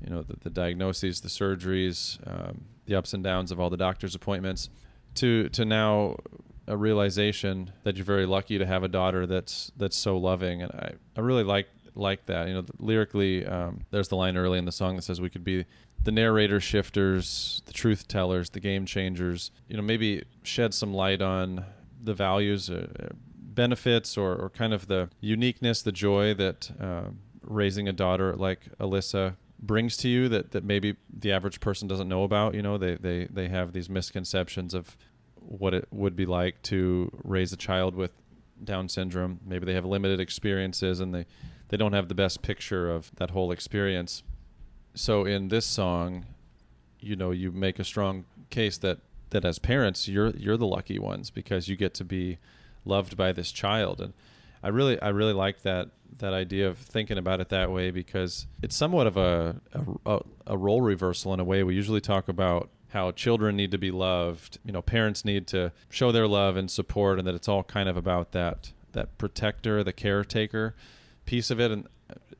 [0.00, 3.76] you know the, the diagnoses, the surgeries, um, the ups and downs of all the
[3.76, 4.70] doctor's appointments,
[5.16, 6.16] to to now
[6.70, 10.70] a realization that you're very lucky to have a daughter that's that's so loving, and
[10.72, 12.48] I, I really like like that.
[12.48, 15.44] You know, lyrically, um, there's the line early in the song that says we could
[15.44, 15.64] be
[16.02, 19.50] the narrator shifters, the truth tellers, the game changers.
[19.68, 21.64] You know, maybe shed some light on
[22.02, 27.10] the values, uh, uh, benefits, or, or kind of the uniqueness, the joy that uh,
[27.42, 32.08] raising a daughter like Alyssa brings to you that, that maybe the average person doesn't
[32.08, 32.54] know about.
[32.54, 34.96] You know, they, they, they have these misconceptions of
[35.34, 38.12] what it would be like to raise a child with
[38.62, 39.40] Down syndrome.
[39.44, 41.26] Maybe they have limited experiences and they,
[41.70, 44.22] they don't have the best picture of that whole experience.
[44.94, 46.26] So in this song,
[46.98, 48.98] you know, you make a strong case that,
[49.30, 52.38] that as parents, you're you're the lucky ones because you get to be
[52.84, 54.00] loved by this child.
[54.00, 54.12] And
[54.62, 58.48] I really I really like that that idea of thinking about it that way because
[58.60, 59.60] it's somewhat of a
[60.04, 61.62] a, a role reversal in a way.
[61.62, 65.70] We usually talk about how children need to be loved, you know, parents need to
[65.88, 69.84] show their love and support and that it's all kind of about that that protector,
[69.84, 70.74] the caretaker
[71.30, 71.86] piece of it and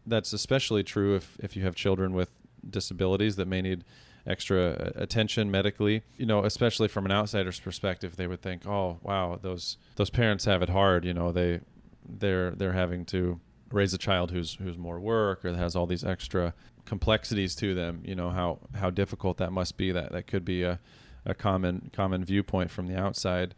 [0.05, 2.29] that's especially true if if you have children with
[2.69, 3.85] disabilities that may need
[4.27, 6.03] extra uh, attention medically.
[6.17, 10.45] You know especially from an outsider's perspective they would think oh wow those those parents
[10.47, 11.05] have it hard.
[11.05, 11.61] You know they
[12.05, 13.39] they're they're having to
[13.71, 16.53] raise a child who's who's more work or has all these extra
[16.85, 18.03] complexities to them.
[18.05, 19.93] You know how how difficult that must be.
[19.93, 20.81] That that could be a
[21.25, 23.55] a common common viewpoint from the outside.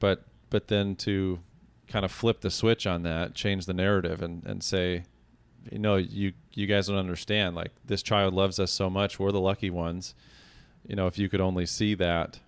[0.00, 1.38] But but then to
[1.88, 5.04] kind of flip the switch on that change the narrative and and say
[5.70, 9.32] you know you you guys don't understand like this child loves us so much we're
[9.32, 10.14] the lucky ones
[10.86, 12.38] you know if you could only see that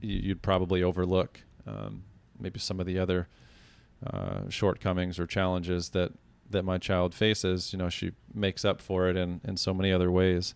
[0.00, 2.04] you, you'd probably overlook um,
[2.38, 3.28] maybe some of the other
[4.06, 6.12] uh, shortcomings or challenges that
[6.50, 9.92] that my child faces, you know, she makes up for it in in so many
[9.92, 10.54] other ways.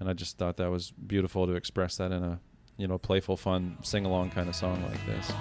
[0.00, 2.40] And I just thought that was beautiful to express that in a
[2.76, 5.32] you know playful, fun sing along kind of song like this.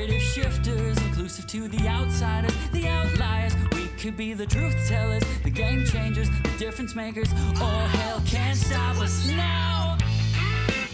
[0.00, 3.54] Narrative shifters, inclusive to the outsiders, the outliers.
[3.74, 7.30] We could be the truth tellers, the game changers, the difference makers.
[7.60, 9.98] All hell can't stop us now.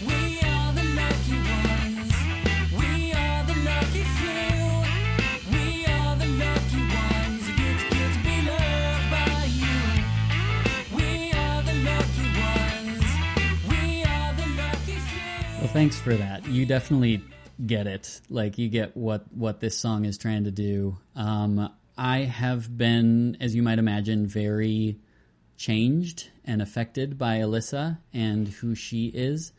[0.05, 2.11] We are the lucky ones.
[2.73, 4.83] We are the lucky few.
[5.55, 7.47] We are the lucky ones.
[7.47, 9.79] It gets good to be loved by you.
[10.97, 13.07] We are the lucky ones.
[13.69, 15.59] We are the lucky few.
[15.61, 16.45] Well, thanks for that.
[16.45, 17.23] You definitely
[17.65, 18.21] get it.
[18.29, 20.97] Like you get what what this song is trying to do.
[21.15, 24.99] Um, I have been, as you might imagine, very
[25.57, 29.51] changed and affected by Alyssa and who she is.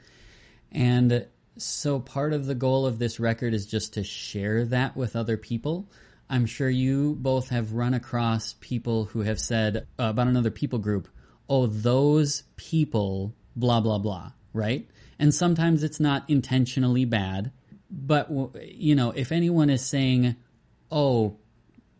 [0.71, 1.27] And
[1.57, 5.37] so part of the goal of this record is just to share that with other
[5.37, 5.91] people.
[6.31, 10.79] I'm sure you both have run across people who have said uh, about another people
[10.79, 11.09] group,
[11.49, 14.89] oh, those people, blah, blah, blah, right?
[15.19, 17.51] And sometimes it's not intentionally bad.
[17.91, 18.31] But,
[18.63, 20.37] you know, if anyone is saying,
[20.91, 21.37] oh,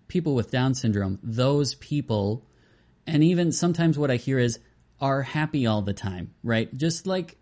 [0.07, 2.47] people with Down syndrome, those people,
[3.07, 4.59] and even sometimes what I hear is,
[5.01, 6.75] are happy all the time, right?
[6.77, 7.37] Just like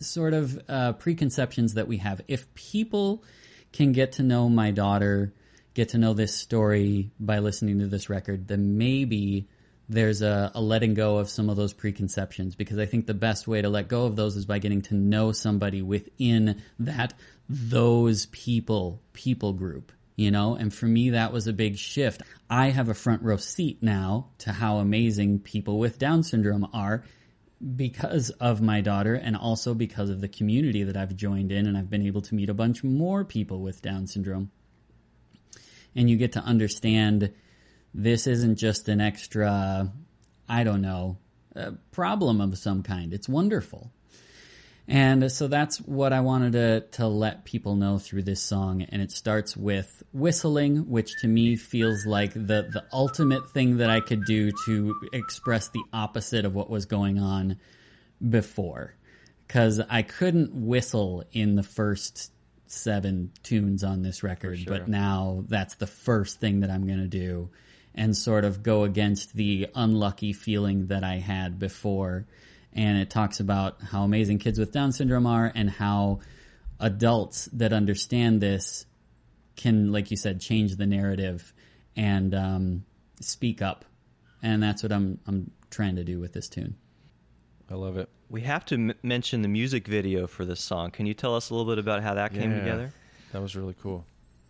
[0.00, 2.20] sort of uh, preconceptions that we have.
[2.28, 3.24] If people
[3.72, 5.32] can get to know my daughter,
[5.74, 9.48] get to know this story by listening to this record, then maybe
[9.88, 13.46] there's a, a letting go of some of those preconceptions because I think the best
[13.46, 17.14] way to let go of those is by getting to know somebody within that
[17.48, 22.70] those people people group you know and for me that was a big shift i
[22.70, 27.04] have a front row seat now to how amazing people with down syndrome are
[27.76, 31.76] because of my daughter and also because of the community that I've joined in and
[31.76, 34.50] I've been able to meet a bunch more people with Down syndrome.
[35.94, 37.32] And you get to understand
[37.96, 39.90] this isn't just an extra,
[40.46, 41.16] I don't know,
[41.56, 43.14] uh, problem of some kind.
[43.14, 43.90] It's wonderful.
[44.86, 48.82] And so that's what I wanted to, to let people know through this song.
[48.82, 53.88] And it starts with whistling, which to me feels like the, the ultimate thing that
[53.88, 57.58] I could do to express the opposite of what was going on
[58.28, 58.94] before.
[59.46, 62.30] Because I couldn't whistle in the first
[62.66, 64.72] seven tunes on this record, sure.
[64.72, 67.48] but now that's the first thing that I'm going to do
[67.96, 72.26] and sort of go against the unlucky feeling that I had before
[72.72, 76.20] and it talks about how amazing kids with Down syndrome are and how
[76.78, 78.84] adults that understand this
[79.56, 81.54] can, like you said, change the narrative
[81.96, 82.84] and um,
[83.22, 83.86] speak up,
[84.42, 86.76] and that's what I'm I'm trying to do with this tune.
[87.70, 88.10] I love it.
[88.28, 90.90] We have to m- mention the music video for this song.
[90.90, 92.58] Can you tell us a little bit about how that came Yeah.
[92.58, 92.92] together?
[93.32, 94.04] That was really cool.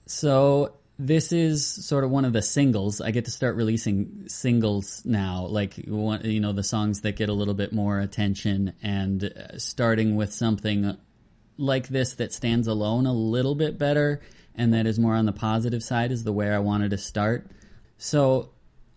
[0.07, 3.01] So this is sort of one of the singles.
[3.01, 7.35] I get to start releasing singles now, like you know the songs that get a
[7.35, 10.97] little bit more attention, and uh, starting with something
[11.59, 14.21] like this that stands alone a little bit better
[14.57, 17.51] and that is more on the positive side is the way I wanted to start.
[17.99, 18.51] So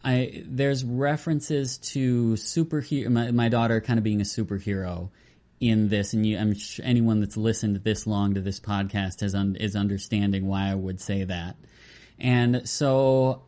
[0.04, 5.10] I there's references to superhero my, my daughter kind of being a superhero
[5.60, 9.36] in this and you I'm sure anyone that's listened this long to this podcast has
[9.36, 11.58] un, is understanding why I would say that.
[12.20, 13.44] And so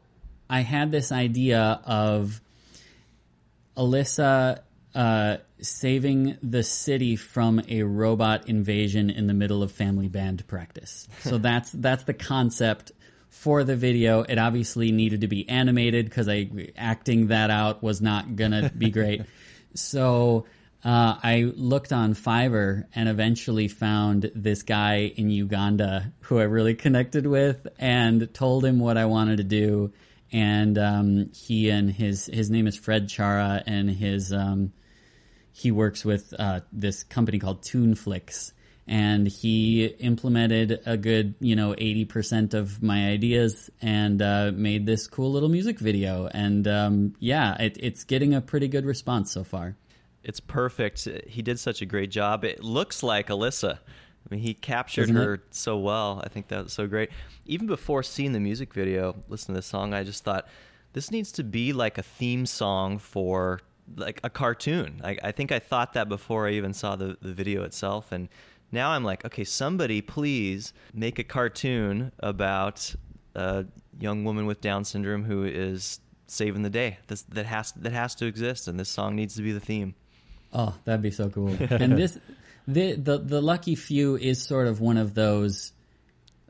[0.50, 2.42] I had this idea of
[3.78, 4.62] Alyssa
[4.94, 11.08] uh, saving the city from a robot invasion in the middle of family band practice.
[11.22, 12.92] So that's that's the concept
[13.30, 14.24] for the video.
[14.24, 18.90] It obviously needed to be animated because I acting that out was not gonna be
[18.90, 19.22] great.
[19.74, 20.46] so
[20.84, 26.74] uh, I looked on Fiverr and eventually found this guy in Uganda who I really
[26.74, 29.94] connected with and told him what I wanted to do.
[30.32, 34.72] And um, he and his his name is Fred Chara, and his um,
[35.52, 38.54] he works with uh, this company called Tuneflix,
[38.88, 44.86] and he implemented a good you know eighty percent of my ideas and uh, made
[44.86, 46.28] this cool little music video.
[46.28, 49.76] And um, yeah, it, it's getting a pretty good response so far.
[50.24, 51.08] It's perfect.
[51.28, 52.44] He did such a great job.
[52.44, 53.80] It looks like Alyssa.
[53.80, 55.16] I mean, he captured it?
[55.16, 56.22] her so well.
[56.24, 57.10] I think that was so great.
[57.46, 60.48] Even before seeing the music video, listening to the song, I just thought
[60.94, 63.62] this needs to be like a theme song for
[63.96, 65.02] like a cartoon.
[65.04, 68.12] I, I think I thought that before I even saw the, the video itself.
[68.12, 68.30] And
[68.72, 72.94] now I'm like, okay, somebody please make a cartoon about
[73.36, 73.66] a
[74.00, 77.00] young woman with Down syndrome who is saving the day.
[77.08, 79.96] This, that has that has to exist, and this song needs to be the theme.
[80.54, 81.50] Oh, that'd be so cool.
[81.70, 82.18] and this,
[82.68, 85.72] the, the the lucky few is sort of one of those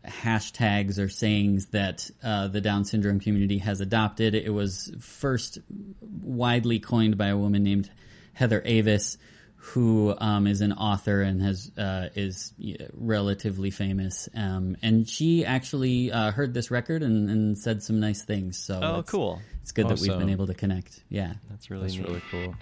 [0.06, 4.34] hashtags or sayings that uh, the Down syndrome community has adopted.
[4.36, 5.60] It was first
[6.02, 7.90] widely coined by a woman named
[8.34, 9.18] Heather Avis,
[9.56, 12.52] who um, is an author and has uh, is
[12.94, 14.28] relatively famous.
[14.36, 18.58] Um, and she actually uh, heard this record and, and said some nice things.
[18.58, 19.40] So Oh, it's, cool.
[19.62, 21.04] It's good that we've been able to connect.
[21.10, 21.34] Yeah.
[21.52, 22.08] That's really That's neat.
[22.08, 22.56] really cool.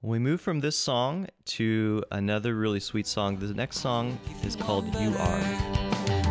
[0.00, 1.26] We move from this song
[1.56, 3.36] to another really sweet song.
[3.40, 5.42] The next song is called You Are.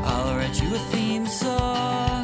[0.06, 2.24] I'll write you a theme song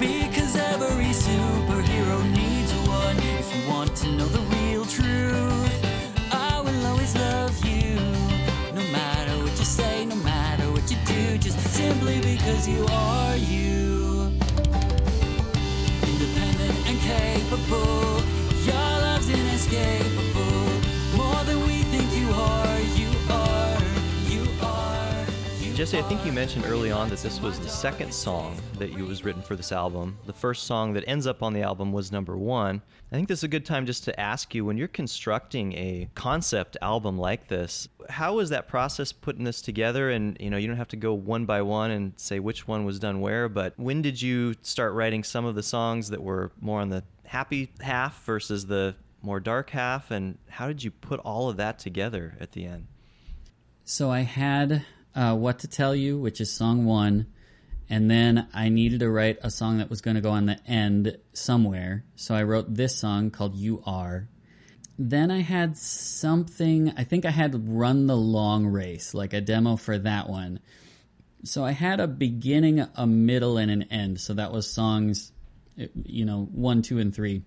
[0.00, 3.16] because every superhero needs one.
[3.38, 7.94] If you want to know the real truth, I will always love you.
[8.74, 13.36] No matter what you say, no matter what you do, just simply because you are
[13.36, 14.32] you.
[16.02, 17.85] Independent and capable,
[25.76, 29.04] Jesse, I think you mentioned early on that this was the second song that you
[29.04, 30.16] was written for this album.
[30.24, 32.80] The first song that ends up on the album was number one.
[33.12, 36.08] I think this is a good time just to ask you when you're constructing a
[36.14, 40.08] concept album like this, how was that process putting this together?
[40.08, 42.86] And you know, you don't have to go one by one and say which one
[42.86, 46.52] was done where, but when did you start writing some of the songs that were
[46.58, 50.10] more on the happy half versus the more dark half?
[50.10, 52.86] And how did you put all of that together at the end?
[53.84, 54.86] So I had
[55.16, 57.26] uh, What to Tell You, which is song one,
[57.88, 60.60] and then I needed to write a song that was going to go on the
[60.66, 62.04] end somewhere.
[62.14, 64.28] So I wrote this song called You Are.
[64.98, 69.76] Then I had something, I think I had Run the Long Race, like a demo
[69.76, 70.60] for that one.
[71.44, 74.20] So I had a beginning, a middle, and an end.
[74.20, 75.32] So that was songs,
[75.76, 77.42] you know, one, two, and three.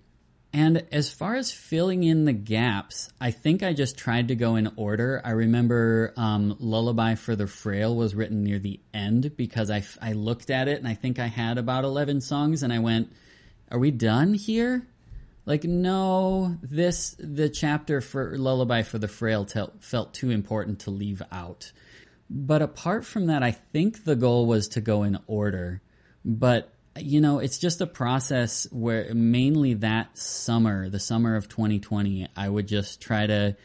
[0.52, 4.56] And as far as filling in the gaps, I think I just tried to go
[4.56, 5.22] in order.
[5.24, 10.12] I remember um, Lullaby for the Frail was written near the end because I, I
[10.14, 13.12] looked at it and I think I had about 11 songs and I went,
[13.70, 14.86] Are we done here?
[15.46, 20.90] Like, no, this, the chapter for Lullaby for the Frail tel- felt too important to
[20.90, 21.70] leave out.
[22.28, 25.80] But apart from that, I think the goal was to go in order.
[26.24, 32.28] But you know, it's just a process where mainly that summer, the summer of 2020,
[32.36, 33.56] I would just try to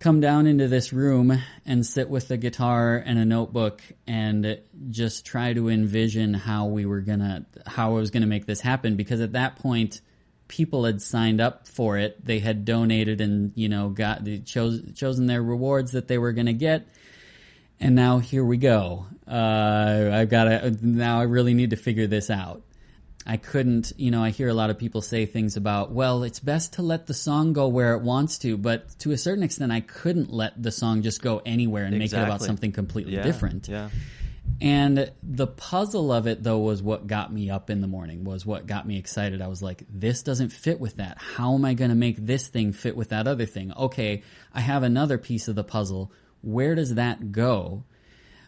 [0.00, 4.58] come down into this room and sit with a guitar and a notebook and
[4.90, 8.96] just try to envision how we were gonna, how I was gonna make this happen.
[8.96, 10.00] Because at that point,
[10.48, 12.22] people had signed up for it.
[12.24, 16.52] They had donated and, you know, got, chose, chosen their rewards that they were gonna
[16.52, 16.86] get
[17.80, 19.06] and now here we go.
[19.26, 21.20] Uh, I've got to now.
[21.20, 22.62] I really need to figure this out.
[23.26, 24.22] I couldn't, you know.
[24.22, 27.14] I hear a lot of people say things about, well, it's best to let the
[27.14, 30.70] song go where it wants to, but to a certain extent, I couldn't let the
[30.70, 33.68] song just go anywhere and make it about something completely Yeah, different.
[33.68, 33.88] Yeah.
[34.60, 38.44] And the puzzle of it, though, was what got me up in the morning, was
[38.44, 39.40] what got me excited.
[39.40, 41.16] I was like, this doesn't fit with that.
[41.18, 43.72] How am I going to make this thing fit with that other thing?
[43.72, 44.22] Okay,
[44.52, 46.12] I have another piece of the puzzle.
[46.44, 47.84] Where does that go?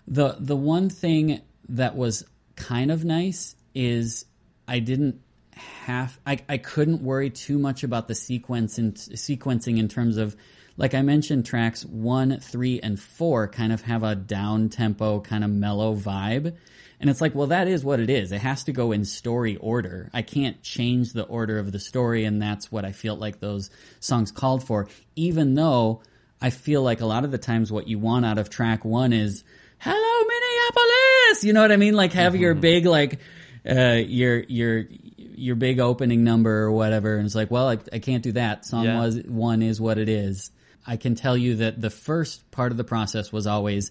[0.06, 1.40] The, the one thing
[1.70, 2.24] that was
[2.55, 4.24] kind of nice is
[4.68, 5.20] I didn't
[5.52, 10.36] have, I, I couldn't worry too much about the sequence and sequencing in terms of,
[10.77, 15.43] like I mentioned, tracks one, three, and four kind of have a down tempo, kind
[15.43, 16.55] of mellow vibe.
[17.01, 18.32] And it's like, well, that is what it is.
[18.32, 20.10] It has to go in story order.
[20.12, 23.70] I can't change the order of the story, and that's what I feel like those
[24.01, 24.89] songs called for.
[25.14, 26.02] Even though
[26.41, 29.13] I feel like a lot of the times what you want out of track one
[29.13, 29.45] is,
[29.79, 31.45] hello, Minneapolis!
[31.45, 31.95] You know what I mean?
[31.95, 33.21] Like have your big, like,
[33.69, 34.85] uh, your, your,
[35.17, 37.17] your big opening number or whatever.
[37.17, 38.65] And it's like, well, I, I can't do that.
[38.65, 39.01] Song Yeah.
[39.01, 40.51] was, one is what it is.
[40.87, 43.91] I can tell you that the first part of the process was always,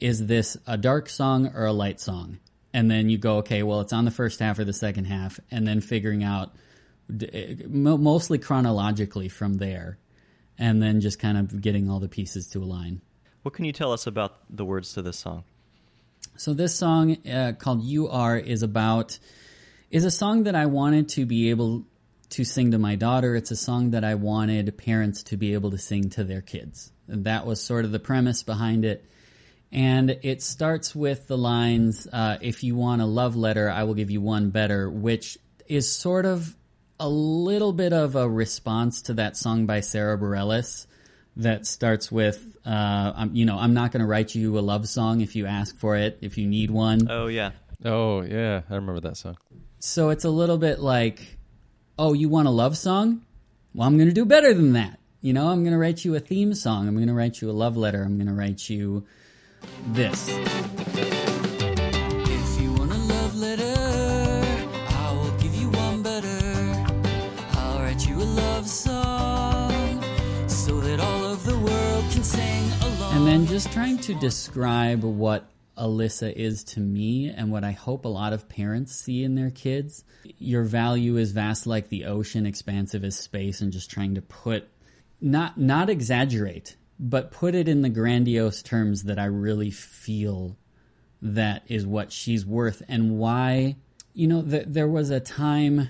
[0.00, 2.38] is this a dark song or a light song?
[2.74, 5.40] And then you go, okay, well, it's on the first half or the second half,
[5.50, 6.54] and then figuring out
[7.68, 9.96] mostly chronologically from there,
[10.58, 13.00] and then just kind of getting all the pieces to align.
[13.42, 15.44] What can you tell us about the words to this song?
[16.36, 19.18] So this song uh, called "You Are" is about
[19.90, 21.84] is a song that I wanted to be able
[22.30, 23.36] to sing to my daughter.
[23.36, 26.90] It's a song that I wanted parents to be able to sing to their kids.
[27.08, 29.04] And that was sort of the premise behind it.
[29.72, 33.94] And it starts with the lines, uh, if you want a love letter, I will
[33.94, 35.38] give you one better, which
[35.68, 36.54] is sort of
[36.98, 40.86] a little bit of a response to that song by Sara Bareilles
[41.36, 44.88] that starts with, uh, I'm, you know, I'm not going to write you a love
[44.88, 47.10] song if you ask for it, if you need one.
[47.10, 47.50] Oh yeah.
[47.84, 49.36] Oh yeah, I remember that song.
[49.78, 51.38] So it's a little bit like,
[51.98, 53.22] oh, you want a love song?
[53.74, 54.98] Well, I'm going to do better than that.
[55.20, 56.88] You know, I'm going to write you a theme song.
[56.88, 58.02] I'm going to write you a love letter.
[58.02, 59.04] I'm going to write you
[59.88, 60.30] this.
[73.26, 78.04] And then just trying to describe what Alyssa is to me and what I hope
[78.04, 80.04] a lot of parents see in their kids.
[80.38, 84.68] Your value is vast like the ocean, expansive as space, and just trying to put
[85.20, 90.56] not not exaggerate, but put it in the grandiose terms that I really feel
[91.20, 93.74] that is what she's worth and why
[94.14, 95.88] you know th- there was a time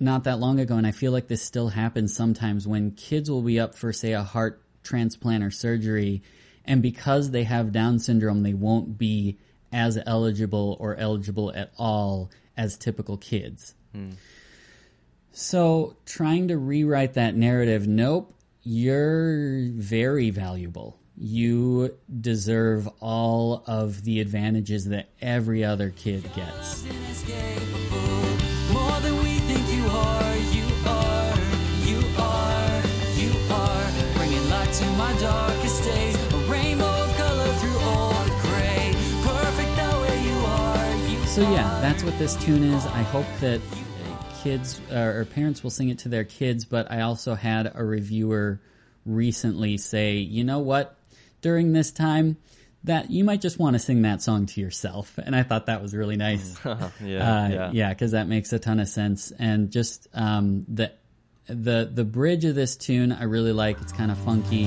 [0.00, 3.42] not that long ago and I feel like this still happens sometimes when kids will
[3.42, 6.22] be up for say a heart transplant or surgery
[6.64, 9.36] and because they have down syndrome they won't be
[9.72, 13.74] as eligible or eligible at all as typical kids.
[13.92, 14.12] Hmm.
[15.32, 20.98] So trying to rewrite that narrative, nope, you're very valuable.
[21.18, 26.84] You deserve all of the advantages that every other kid gets.
[34.78, 36.32] To my darkest days.
[36.34, 38.92] A rainbow of color through all the gray.
[39.22, 42.84] Perfect the way you are, you So yeah, that's what this tune is.
[42.84, 46.92] I hope that uh, kids uh, or parents will sing it to their kids, but
[46.92, 48.60] I also had a reviewer
[49.06, 50.98] recently say, "You know what?
[51.40, 52.36] During this time,
[52.84, 55.80] that you might just want to sing that song to yourself." And I thought that
[55.80, 56.54] was really nice.
[56.66, 57.70] yeah, uh, yeah.
[57.72, 59.32] yeah, because that makes a ton of sense.
[59.38, 60.92] And just um, the
[61.48, 63.80] the the bridge of this tune, I really like.
[63.80, 64.64] It's kind of funky.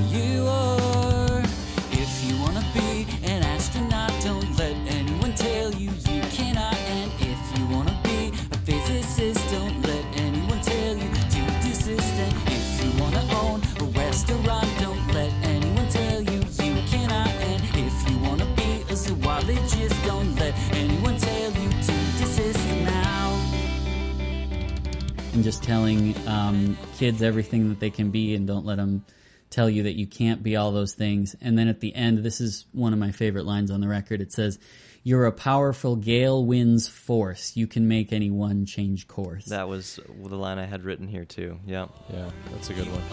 [25.69, 29.05] Telling um, kids everything that they can be and don't let them
[29.51, 31.35] tell you that you can't be all those things.
[31.41, 34.19] And then at the end, this is one of my favorite lines on the record.
[34.19, 34.57] It says,
[35.03, 37.55] You're a powerful gale wind's force.
[37.55, 39.45] You can make anyone change course.
[39.45, 41.59] That was the line I had written here too.
[41.67, 41.85] Yeah.
[42.11, 43.03] Yeah, that's a good one.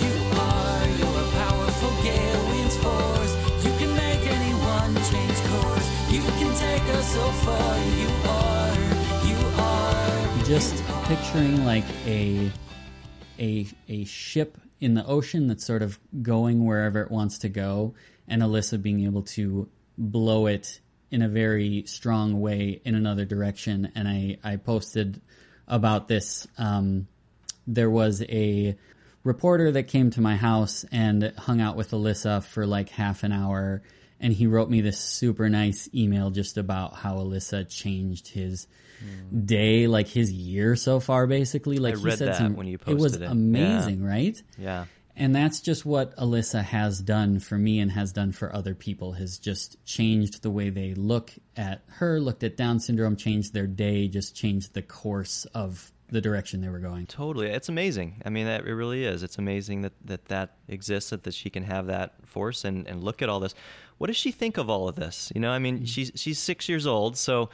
[0.00, 3.66] You are, you're a powerful gale winds force.
[3.66, 3.90] You can
[10.50, 12.50] just picturing like a
[13.38, 17.94] a a ship in the ocean that's sort of going wherever it wants to go
[18.26, 20.80] and Alyssa being able to blow it
[21.12, 23.92] in a very strong way in another direction.
[23.94, 25.20] And I I posted
[25.68, 27.06] about this um
[27.68, 28.76] there was a
[29.22, 33.30] reporter that came to my house and hung out with Alyssa for like half an
[33.30, 33.82] hour
[34.18, 38.66] and he wrote me this super nice email just about how Alyssa changed his
[39.44, 41.78] day, like his year so far, basically.
[41.78, 43.22] Like he read said that some, when you posted it was it.
[43.22, 44.40] amazing, right?
[44.58, 44.86] Yeah.
[45.16, 49.12] And that's just what Alyssa has done for me and has done for other people,
[49.12, 53.66] has just changed the way they look at her, looked at Down syndrome, changed their
[53.66, 57.06] day, just changed the course of the direction they were going.
[57.06, 57.48] Totally.
[57.48, 58.22] It's amazing.
[58.24, 59.22] I mean, that, it really is.
[59.22, 63.04] It's amazing that that, that exists, that, that she can have that force and, and
[63.04, 63.54] look at all this.
[63.98, 65.30] What does she think of all of this?
[65.34, 65.86] You know, I mean, mm.
[65.86, 67.50] she's, she's six years old, so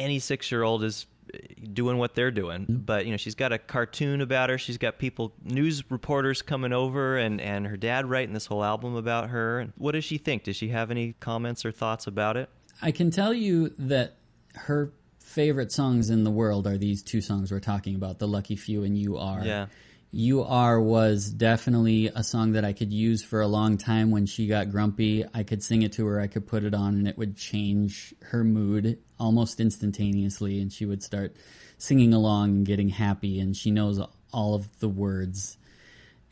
[0.00, 1.38] any six year old is uh,
[1.72, 2.66] doing what they're doing.
[2.68, 4.58] But, you know, she's got a cartoon about her.
[4.58, 8.96] She's got people, news reporters coming over and, and her dad writing this whole album
[8.96, 9.72] about her.
[9.76, 10.44] What does she think?
[10.44, 12.48] Does she have any comments or thoughts about it?
[12.82, 14.16] I can tell you that
[14.54, 18.56] her favorite songs in the world are these two songs we're talking about, The Lucky
[18.56, 19.44] Few and You Are.
[19.44, 19.66] Yeah.
[20.12, 24.26] You Are was definitely a song that I could use for a long time when
[24.26, 25.24] she got grumpy.
[25.32, 28.12] I could sing it to her, I could put it on, and it would change
[28.22, 31.36] her mood almost instantaneously, and she would start
[31.78, 34.00] singing along and getting happy, and she knows
[34.32, 35.56] all of the words.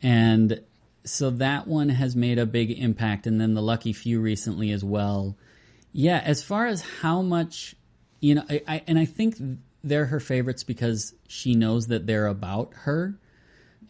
[0.03, 0.61] And
[1.05, 4.83] so that one has made a big impact, and then The Lucky Few recently as
[4.83, 5.37] well.
[5.93, 7.75] Yeah, as far as how much,
[8.19, 9.37] you know, I, I and I think
[9.85, 13.17] they're her favorites because she knows that they're about her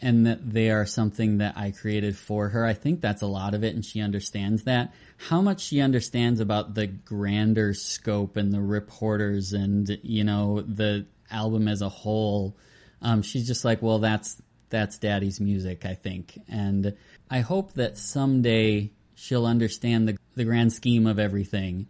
[0.01, 2.65] and that they are something that I created for her.
[2.65, 4.93] I think that's a lot of it, and she understands that.
[5.17, 11.05] How much she understands about the grander scope and the reporters and you know the
[11.29, 12.57] album as a whole,
[13.01, 16.95] um, she's just like, well, that's that's Daddy's music, I think, and
[17.29, 21.87] I hope that someday she'll understand the the grand scheme of everything,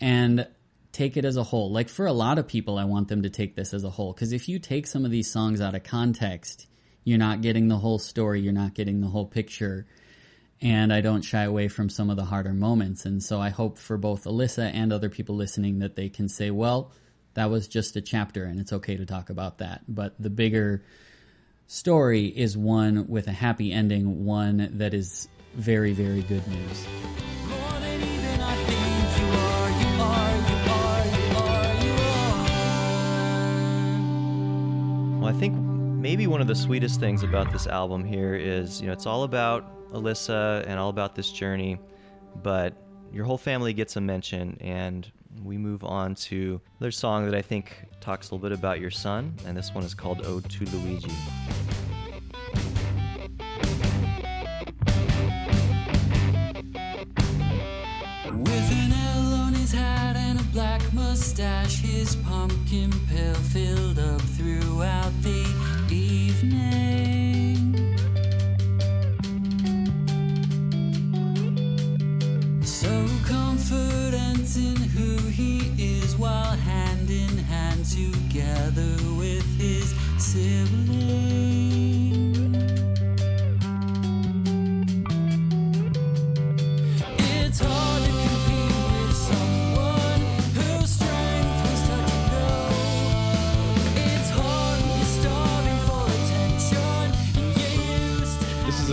[0.00, 0.46] and
[0.92, 1.72] take it as a whole.
[1.72, 4.12] Like for a lot of people, I want them to take this as a whole
[4.12, 6.66] because if you take some of these songs out of context,
[7.04, 9.86] you're not getting the whole story, you're not getting the whole picture.
[10.62, 13.06] And I don't shy away from some of the harder moments.
[13.06, 16.50] And so I hope for both Alyssa and other people listening that they can say,
[16.50, 16.92] well,
[17.34, 19.82] that was just a chapter and it's okay to talk about that.
[19.88, 20.82] But the bigger
[21.66, 26.86] story is one with a happy ending, one that is very, very good news.
[27.48, 31.92] More than even I think you are, you are, you are, you are, you
[35.14, 35.20] are.
[35.20, 35.69] Well, I think
[36.00, 39.24] maybe one of the sweetest things about this album here is, you know, it's all
[39.24, 41.78] about Alyssa and all about this journey,
[42.42, 42.72] but
[43.12, 45.12] your whole family gets a mention, and
[45.44, 48.90] we move on to another song that I think talks a little bit about your
[48.90, 51.10] son, and this one is called Ode to Luigi.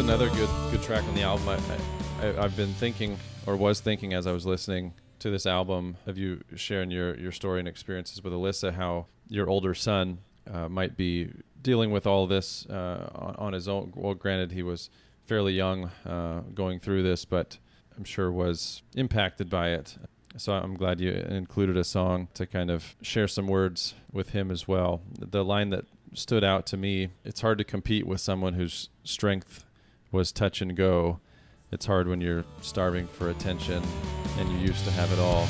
[0.07, 1.49] Another good good track on the album.
[1.49, 5.98] I, I, I've been thinking, or was thinking, as I was listening to this album,
[6.07, 10.19] of you sharing your your story and experiences with Alyssa, how your older son
[10.51, 11.30] uh, might be
[11.61, 13.92] dealing with all this uh, on, on his own.
[13.95, 14.90] Well, granted, he was
[15.26, 17.58] fairly young uh, going through this, but
[17.98, 19.98] I'm sure was impacted by it.
[20.38, 24.51] So I'm glad you included a song to kind of share some words with him
[24.51, 25.01] as well.
[25.17, 29.66] The line that stood out to me, it's hard to compete with someone whose strength
[30.11, 31.19] was touch and go.
[31.72, 33.84] It's hard when you're starving for attention
[34.38, 35.48] and you used to have it all.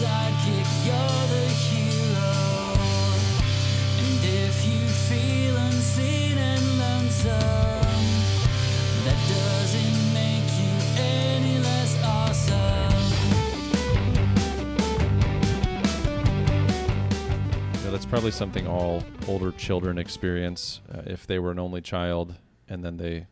[0.00, 2.32] Sidekick, you're the hero.
[4.00, 8.06] And if you feel unseen and lonesome,
[9.04, 12.96] that doesn't make you any less awesome.
[17.84, 22.36] You that's probably something all older children experience uh, if they were an only child
[22.70, 23.26] and then they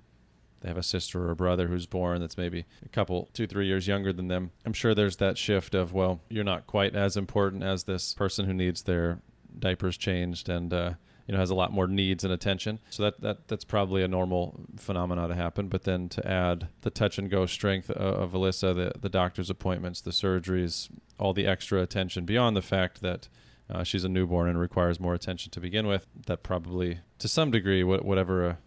[0.60, 3.66] they have a sister or a brother who's born that's maybe a couple two three
[3.66, 7.16] years younger than them i'm sure there's that shift of well you're not quite as
[7.16, 9.20] important as this person who needs their
[9.58, 10.92] diapers changed and uh,
[11.26, 14.08] you know has a lot more needs and attention so that, that that's probably a
[14.08, 18.32] normal phenomena to happen but then to add the touch and go strength of, of
[18.32, 20.88] alyssa the, the doctor's appointments the surgeries
[21.18, 23.28] all the extra attention beyond the fact that
[23.70, 26.06] uh, she's a newborn and requires more attention to begin with.
[26.26, 28.58] That probably, to some degree, whatever a,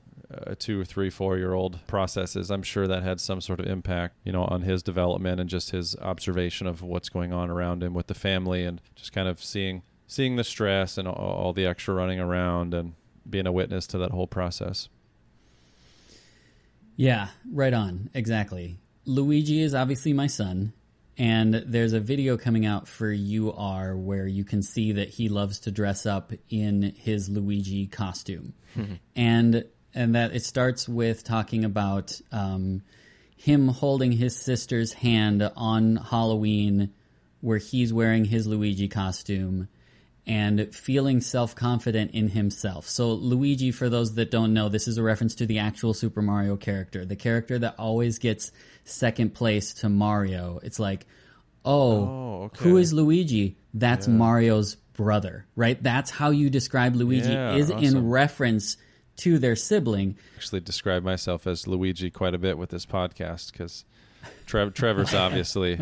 [0.47, 3.67] a two or three, four year old processes, I'm sure that had some sort of
[3.67, 7.83] impact, you know, on his development and just his observation of what's going on around
[7.83, 11.53] him with the family and just kind of seeing seeing the stress and all, all
[11.53, 12.93] the extra running around and
[13.29, 14.89] being a witness to that whole process.
[16.95, 18.09] Yeah, right on.
[18.13, 18.77] Exactly.
[19.05, 20.73] Luigi is obviously my son,
[21.17, 25.29] and there's a video coming out for You Are where you can see that he
[25.29, 28.53] loves to dress up in his Luigi costume.
[29.15, 32.81] and and that it starts with talking about um,
[33.35, 36.93] him holding his sister's hand on Halloween
[37.41, 39.67] where he's wearing his Luigi costume
[40.27, 42.87] and feeling self confident in himself.
[42.87, 46.21] So, Luigi, for those that don't know, this is a reference to the actual Super
[46.21, 48.51] Mario character, the character that always gets
[48.85, 50.59] second place to Mario.
[50.61, 51.07] It's like,
[51.65, 52.63] oh, Oh, okay.
[52.63, 53.57] who is Luigi?
[53.73, 55.81] That's Mario's brother, right?
[55.81, 58.09] That's how you describe Luigi, Yeah, is in awesome.
[58.09, 58.77] reference
[59.21, 60.15] to their sibling.
[60.35, 63.85] Actually, describe myself as Luigi quite a bit with this podcast because
[64.45, 65.79] Trev- Trevor's obviously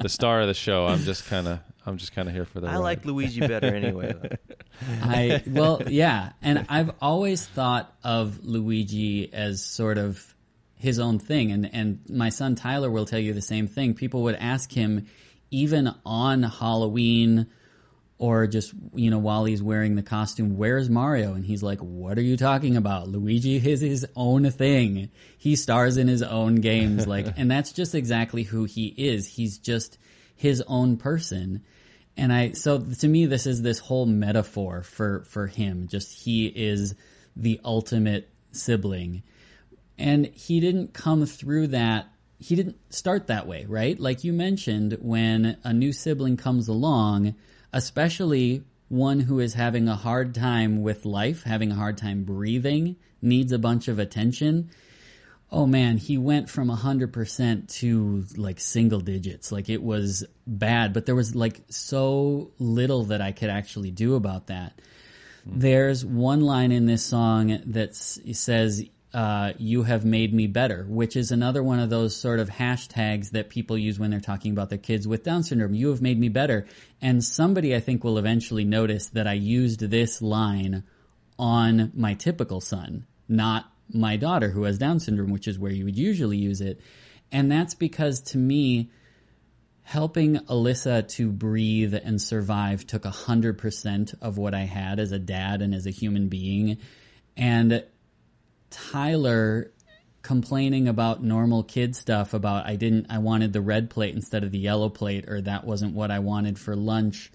[0.00, 0.86] the star of the show.
[0.86, 2.78] I'm just kind of I'm just kind of here for the I ride.
[2.78, 4.14] like Luigi better anyway.
[5.02, 10.34] I well, yeah, and I've always thought of Luigi as sort of
[10.76, 13.94] his own thing, and and my son Tyler will tell you the same thing.
[13.94, 15.06] People would ask him,
[15.50, 17.46] even on Halloween,
[18.20, 22.18] or just you know while he's wearing the costume, "Where's Mario?" And he's like, "What
[22.18, 23.08] are you talking about?
[23.08, 25.10] Luigi is his own thing.
[25.38, 29.26] He stars in his own games, like, and that's just exactly who he is.
[29.26, 29.98] He's just
[30.36, 31.62] his own person."
[32.16, 35.88] and I so to me this is this whole metaphor for for him.
[35.88, 36.94] Just he is
[37.34, 39.22] the ultimate sibling,
[39.98, 42.08] and he didn't come through that.
[42.38, 43.98] He didn't start that way, right?
[43.98, 47.34] Like you mentioned, when a new sibling comes along,
[47.72, 52.96] especially one who is having a hard time with life, having a hard time breathing,
[53.22, 54.70] needs a bunch of attention.
[55.52, 59.52] Oh man, he went from 100% to like single digits.
[59.52, 64.14] Like it was bad, but there was like so little that I could actually do
[64.14, 64.80] about that.
[65.44, 65.58] Hmm.
[65.58, 71.16] There's one line in this song that says, uh, You have made me better, which
[71.16, 74.68] is another one of those sort of hashtags that people use when they're talking about
[74.68, 75.74] their kids with Down syndrome.
[75.74, 76.66] You have made me better.
[77.00, 80.84] And somebody I think will eventually notice that I used this line
[81.38, 85.84] on my typical son, not my daughter who has Down syndrome, which is where you
[85.86, 86.80] would usually use it.
[87.32, 88.90] And that's because to me,
[89.82, 95.62] helping Alyssa to breathe and survive took 100% of what I had as a dad
[95.62, 96.78] and as a human being.
[97.36, 97.84] And
[98.70, 99.72] Tyler
[100.22, 104.52] complaining about normal kid stuff about I didn't I wanted the red plate instead of
[104.52, 107.32] the yellow plate or that wasn't what I wanted for lunch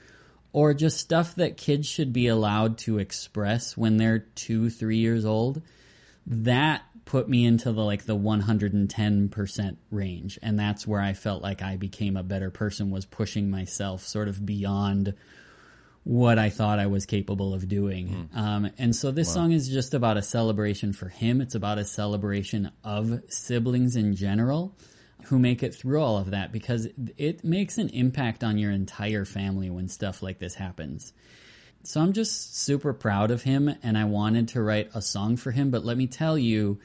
[0.53, 5.25] or just stuff that kids should be allowed to express when they're 2 3 years
[5.25, 5.61] old
[6.27, 10.39] that put me into the like the 110% range.
[10.41, 14.27] And that's where I felt like I became a better person was pushing myself sort
[14.27, 15.13] of beyond
[16.05, 18.29] what I thought I was capable of doing.
[18.35, 21.41] Um, and so this song is just about a celebration for him.
[21.41, 24.77] It's about a celebration of siblings in general
[25.25, 29.25] who make it through all of that because it makes an impact on your entire
[29.25, 31.11] family when stuff like this happens.
[31.81, 35.49] So I'm just super proud of him and I wanted to write a song for
[35.49, 36.79] him, but let me tell you,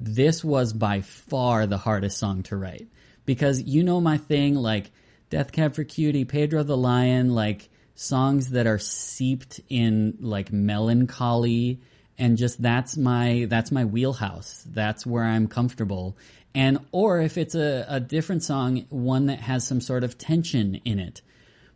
[0.00, 2.86] this was by far the hardest song to write
[3.26, 4.92] because you know my thing like
[5.30, 11.80] Death Cab for Cutie, Pedro the Lion, like songs that are seeped in like melancholy
[12.18, 14.64] and just that's my that's my wheelhouse.
[14.68, 16.16] That's where I'm comfortable.
[16.54, 20.80] And or if it's a, a different song, one that has some sort of tension
[20.84, 21.22] in it.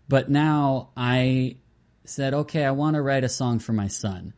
[0.09, 1.57] But now I
[2.05, 4.33] said, okay, I want to write a song for my son.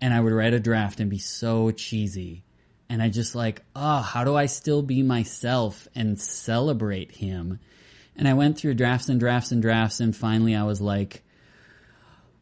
[0.00, 2.44] And I would write a draft and be so cheesy.
[2.88, 7.60] And I just like, oh, how do I still be myself and celebrate him?
[8.20, 11.22] And I went through drafts and drafts and drafts, and finally I was like,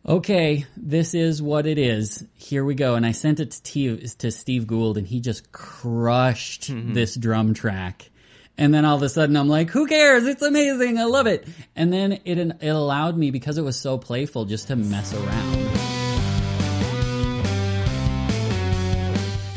[0.04, 2.26] okay, this is what it is.
[2.34, 2.96] Here we go.
[2.96, 6.94] And I sent it to, T- to Steve Gould, and he just crushed mm-hmm.
[6.94, 8.10] this drum track.
[8.56, 10.26] And then all of a sudden, I'm like, who cares?
[10.26, 10.98] It's amazing.
[10.98, 11.46] I love it.
[11.76, 15.54] And then it, it allowed me, because it was so playful, just to mess around.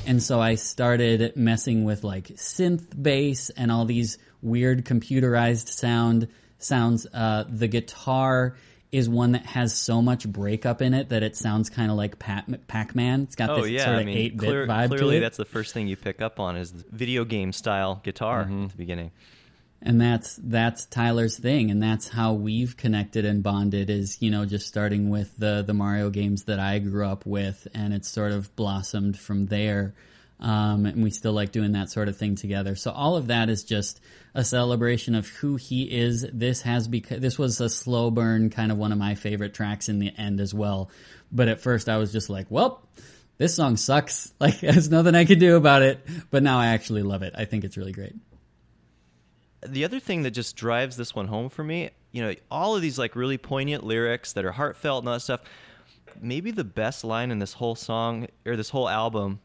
[0.05, 6.27] And so I started messing with like synth bass and all these weird computerized sound
[6.59, 7.07] sounds.
[7.13, 8.55] Uh, the guitar
[8.91, 12.19] is one that has so much breakup in it that it sounds kind of like
[12.19, 13.21] Pac- Pac-Man.
[13.21, 15.19] It's got Oh this yeah, sort I of mean, 8-bit clear- vibe clearly to it.
[15.21, 18.63] that's the first thing you pick up on is the video game style guitar Mm-hmm.
[18.65, 19.11] at the beginning.
[19.81, 23.89] and that's that's Tyler's thing, and that's how we've connected and bonded.
[23.89, 27.67] Is you know just starting with the the Mario games that I grew up with,
[27.73, 29.95] and it's sort of blossomed from there.
[30.41, 32.75] Um, and we still like doing that sort of thing together.
[32.75, 34.01] So all of that is just
[34.33, 36.25] a celebration of who he is.
[36.33, 39.87] This has become this was a slow burn, kind of one of my favorite tracks
[39.87, 40.89] in the end as well.
[41.31, 42.81] But at first, I was just like, well.
[43.37, 44.31] This song sucks.
[44.39, 46.05] Like, there's nothing I can do about it.
[46.29, 47.33] But now I actually love it.
[47.35, 48.13] I think it's really great.
[49.67, 52.83] the other thing that just drives this one home for me, you know, all of
[52.83, 55.41] these like really poignant lyrics that are heartfelt and all that stuff.
[56.21, 59.39] Maybe the best line in this whole song or this whole album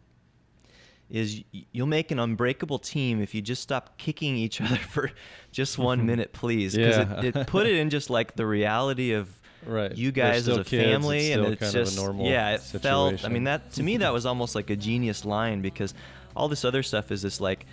[1.10, 5.10] is you'll make an unbreakable team if you just stop kicking each other for
[5.52, 6.74] just one minute, please.
[6.74, 7.20] Because Yeah.
[7.20, 9.28] it, it put it in just like the reality of
[9.66, 9.96] Right.
[9.96, 12.50] you guys as a kids, it's family, and it's kind of a just normal yeah,
[12.54, 13.24] it felt.
[13.24, 15.92] I mean, that to me that was almost like a genius line because
[16.36, 17.66] all this other stuff is this like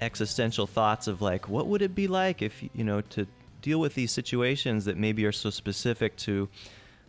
[0.00, 3.26] existential thoughts of like what would it be like if you know to
[3.62, 6.48] deal with these situations that maybe are so specific to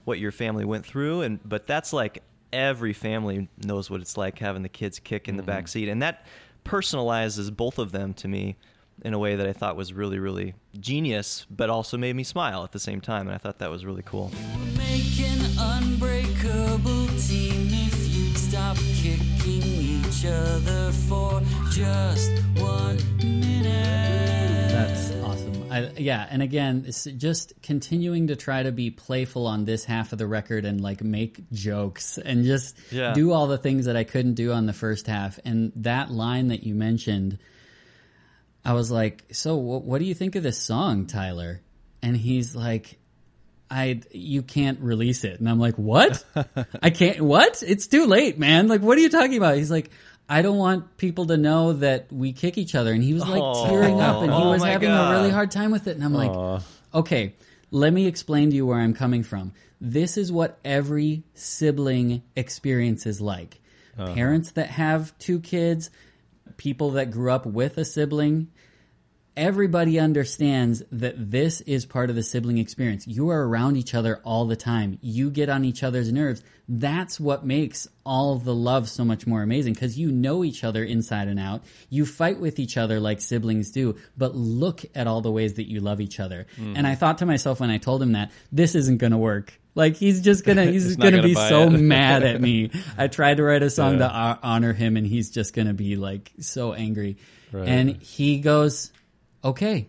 [0.06, 2.24] what your family went through and but that's like
[2.56, 5.52] every family knows what it's like having the kids kick in the mm-hmm.
[5.52, 6.26] back seat and that
[6.64, 8.56] personalizes both of them to me
[9.04, 12.64] in a way that I thought was really really genius but also made me smile
[12.64, 14.32] at the same time and I thought that was really cool.
[14.78, 15.16] Make
[15.58, 24.72] unbreakable team if you stop kicking each other for just one minute.
[24.72, 25.25] That's awesome.
[25.76, 30.12] I, yeah, and again, it's just continuing to try to be playful on this half
[30.14, 33.14] of the record and like make jokes and just Yeah.
[33.14, 35.40] do all the things that I couldn't do on the first half.
[35.44, 37.40] And that line that you mentioned,
[38.64, 41.62] I was like, "So, wh- what do you think of this song, Tyler?"
[42.02, 42.98] And he's like,
[43.70, 45.40] I you can't release it.
[45.40, 46.24] And I'm like, "What?
[46.82, 47.64] I can't what?
[47.66, 48.68] It's too late, man.
[48.68, 49.90] Like what are you talking about?" He's like,
[50.28, 53.70] "I don't want people to know that we kick each other." And he was like
[53.70, 55.12] tearing up and he Oh was having God.
[55.14, 55.96] a really hard time with it.
[55.96, 56.62] And I'm like,
[56.94, 57.34] "Okay,
[57.72, 59.54] let me explain to you where I'm coming from.
[59.82, 63.60] This is what every sibling experience is like.
[63.98, 64.14] Uh-huh.
[64.14, 65.90] Parents that have two kids,
[66.58, 68.48] people that grew up with a sibling,
[69.38, 73.08] everybody understands that this is part of the sibling experience.
[73.08, 74.98] You are around each other all the time.
[75.02, 76.42] You get on each other's nerves.
[76.68, 80.84] That's what makes all the love so much more amazing because you know each other
[80.84, 81.64] inside and out.
[81.90, 85.70] You fight with each other like siblings do, but look at all the ways that
[85.70, 86.48] you love each other.
[86.58, 89.54] And I thought to myself when I told him that, this isn't going to work.
[89.76, 92.72] Like he's just gonna he's He's gonna, gonna be so mad at me.
[92.98, 94.08] I tried to write a song Yeah.
[94.08, 97.18] to honor him, and he's just gonna be like so angry.
[97.52, 97.68] Right.
[97.68, 98.94] And he goes,
[99.46, 99.88] "Okay."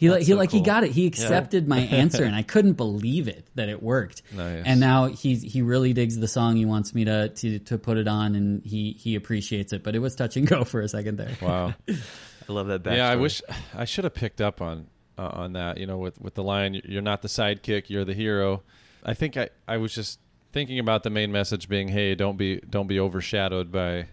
[0.00, 0.92] He like That's he so like he got it.
[0.92, 4.22] He accepted my answer, and I couldn't believe it that it worked.
[4.32, 4.62] Nice.
[4.64, 6.56] And now he's he really digs the song.
[6.56, 9.82] He wants me to to to put it on, and he he appreciates it.
[9.82, 11.36] But it was touch and go for a second there.
[11.42, 11.74] Wow.
[11.88, 12.96] I love that backstory.
[12.96, 13.42] yeah, I wish
[13.76, 14.86] I should have picked up on
[15.18, 15.76] uh, on that.
[15.76, 18.62] You know, with with the line, "You're not the sidekick, you're the hero."
[19.04, 20.18] I think I, I was just
[20.50, 24.06] thinking about the main message being, "Hey, don't be don't be overshadowed by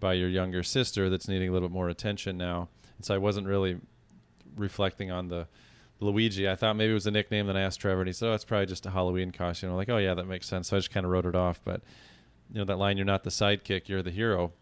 [0.00, 3.18] by your younger sister that's needing a little bit more attention now." And so I
[3.18, 3.76] wasn't really
[4.56, 5.46] reflecting on the
[6.00, 6.48] Luigi.
[6.48, 7.46] I thought maybe it was a nickname.
[7.46, 9.76] Then I asked Trevor, and he said, "Oh, it's probably just a Halloween costume." I'm
[9.76, 11.60] like, "Oh yeah, that makes sense." So I just kind of wrote it off.
[11.64, 11.82] But
[12.52, 14.52] you know, that line, "You're not the sidekick, you're the hero."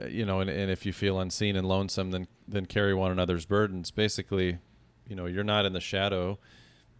[0.00, 3.10] Uh, you know, and, and if you feel unseen and lonesome, then then carry one
[3.10, 3.90] another's burdens.
[3.90, 4.58] Basically,
[5.06, 6.38] you know, you're not in the shadow.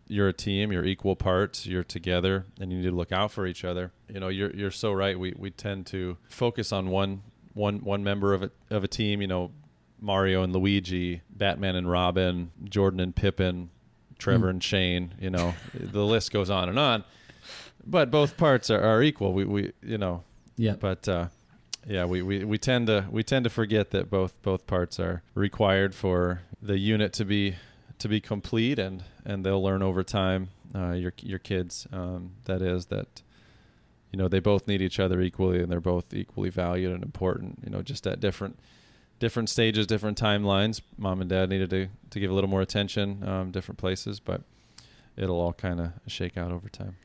[0.06, 0.72] You're a team.
[0.72, 1.66] You're equal parts.
[1.66, 3.92] You're together, and you need to look out for each other.
[4.08, 5.18] You know, you're you're so right.
[5.18, 7.22] We we tend to focus on one
[7.54, 9.20] one one member of a of a team.
[9.20, 9.50] You know,
[10.00, 13.70] Mario and Luigi, Batman and Robin, Jordan and Pippin,
[14.18, 15.14] Trevor and Shane.
[15.20, 17.04] You know, the list goes on and on.
[17.86, 19.32] But both parts are, are equal.
[19.32, 20.22] We we you know,
[20.56, 20.74] Yeah.
[20.78, 21.28] but uh,
[21.86, 25.22] yeah, we, we, we tend to we tend to forget that both both parts are
[25.34, 27.56] required for the unit to be
[27.98, 30.48] to be complete, and, and they'll learn over time.
[30.74, 33.22] Uh, your your kids, um, that is that.
[34.10, 37.58] You know, they both need each other equally, and they're both equally valued and important.
[37.62, 38.58] You know, just at different
[39.18, 40.80] different stages, different timelines.
[40.96, 44.42] Mom and dad needed to to give a little more attention, um, different places, but
[45.16, 46.96] it'll all kind of shake out over time.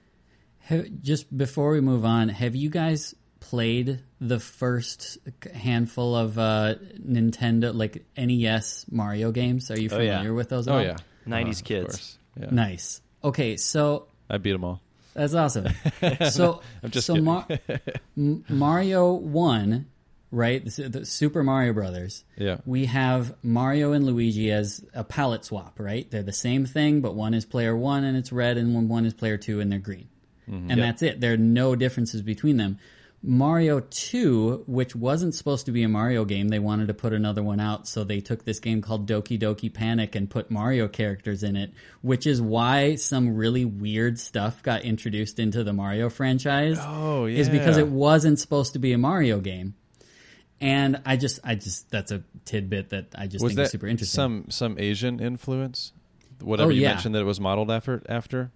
[0.60, 5.18] Have, just before we move on, have you guys played the first
[5.54, 6.76] handful of uh,
[7.06, 9.70] Nintendo, like NES Mario games?
[9.72, 10.12] Are you Oh, yeah.
[10.20, 10.68] familiar with those?
[10.70, 10.84] at Oh all?
[10.84, 10.96] yeah,
[11.28, 11.86] 90s of kids.
[11.88, 12.18] course.
[12.40, 12.48] Yeah.
[12.52, 13.02] Nice.
[13.24, 14.82] Okay, so I beat them all.
[15.14, 15.68] that's awesome.
[16.32, 17.16] So, I'm just so.
[17.18, 17.48] Mar-
[18.16, 19.88] Mario One,
[20.34, 20.66] right?
[20.66, 22.26] The, the Super Mario Brothers.
[22.38, 22.58] Yeah.
[22.66, 26.10] We have Mario and Luigi as a palette swap, right?
[26.10, 29.06] They're the same thing, but one is player one and it's red, and one, one
[29.06, 30.10] is player two and they're green.
[30.50, 30.72] Mm-hmm.
[30.72, 31.22] And that's it.
[31.22, 32.80] There are no differences between them.
[33.26, 37.42] Mario 2, which wasn't supposed to be a Mario game, they wanted to put another
[37.42, 41.42] one out, so they took this game called Doki Doki Panic and put Mario characters
[41.42, 41.72] in it,
[42.02, 46.78] which is why some really weird stuff got introduced into the Mario franchise.
[46.82, 47.40] Oh, yeah.
[47.40, 49.76] Is because it wasn't supposed to be a Mario game.
[50.62, 53.88] And I just, I just, that's a tidbit that I just was think is super
[53.88, 54.16] interesting.
[54.16, 55.92] some some Asian influence?
[56.42, 56.90] Whatever Oh, you yeah.
[56.94, 58.52] mentioned that it was modeled after after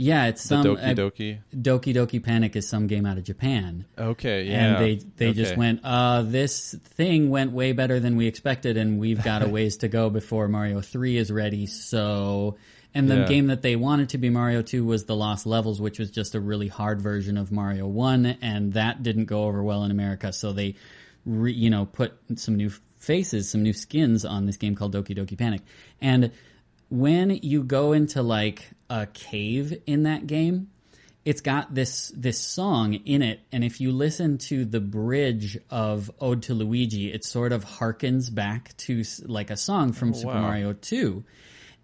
[0.00, 1.38] yeah, it's the some, Doki I- Doki.
[1.52, 3.84] Doki Doki Panic is some game out of Japan.
[3.98, 4.76] Okay, yeah.
[4.76, 9.00] and they they just went uh this thing went way better than we expected and
[9.00, 12.56] we've got a ways to go before Mario 3 is ready so
[12.94, 13.26] and the Yeah.
[13.26, 16.36] game that they wanted to be Mario 2 was the Lost Levels which was just
[16.36, 20.32] a really hard version of Mario 1 and that didn't go over well in America
[20.32, 20.76] so they
[21.28, 25.16] re, you know put some new faces some new skins on this game called Doki
[25.16, 25.62] Doki Panic.
[26.00, 26.32] And
[26.88, 30.68] when you go into like a cave in that game
[31.24, 33.40] it's got this this song in it.
[33.52, 38.34] And if you listen to the bridge of ode to luigi it sort of harkens
[38.34, 40.40] back to like a song from oh, super wow.
[40.40, 41.22] mario 2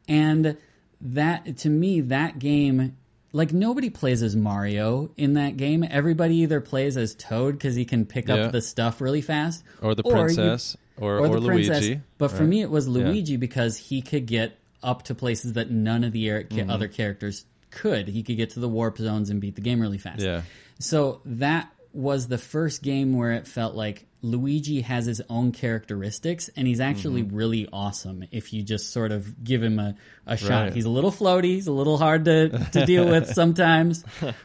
[0.08, 0.56] and
[1.00, 2.97] that to me that game
[3.34, 7.84] like nobody plays as mario in that game everybody either plays as toad because he
[7.84, 8.36] can pick Yeah.
[8.36, 11.82] up the stuff really fast or the you- princess or or, or, the princess.
[11.82, 12.00] Luigi.
[12.18, 12.48] But for right?
[12.48, 16.30] me, it was Luigi because he could get up to places that none of the
[16.30, 18.06] er- other characters could.
[18.06, 20.22] He could get to the warp zones and beat the game really fast.
[20.22, 20.42] Yeah.
[20.78, 26.48] So that was the first game where it felt like Luigi has his own characteristics
[26.56, 27.36] and he's actually Mm-hmm.
[27.36, 29.94] really awesome if you just sort of give him a,
[30.26, 30.64] a shot.
[30.64, 30.73] Right.
[30.73, 34.02] He's a little floaty, he's a little hard to, to deal with sometimes.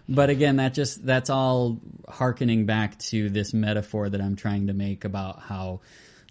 [0.08, 4.74] But again, that just that's all harkening back to this metaphor that I'm trying to
[4.74, 5.80] make about how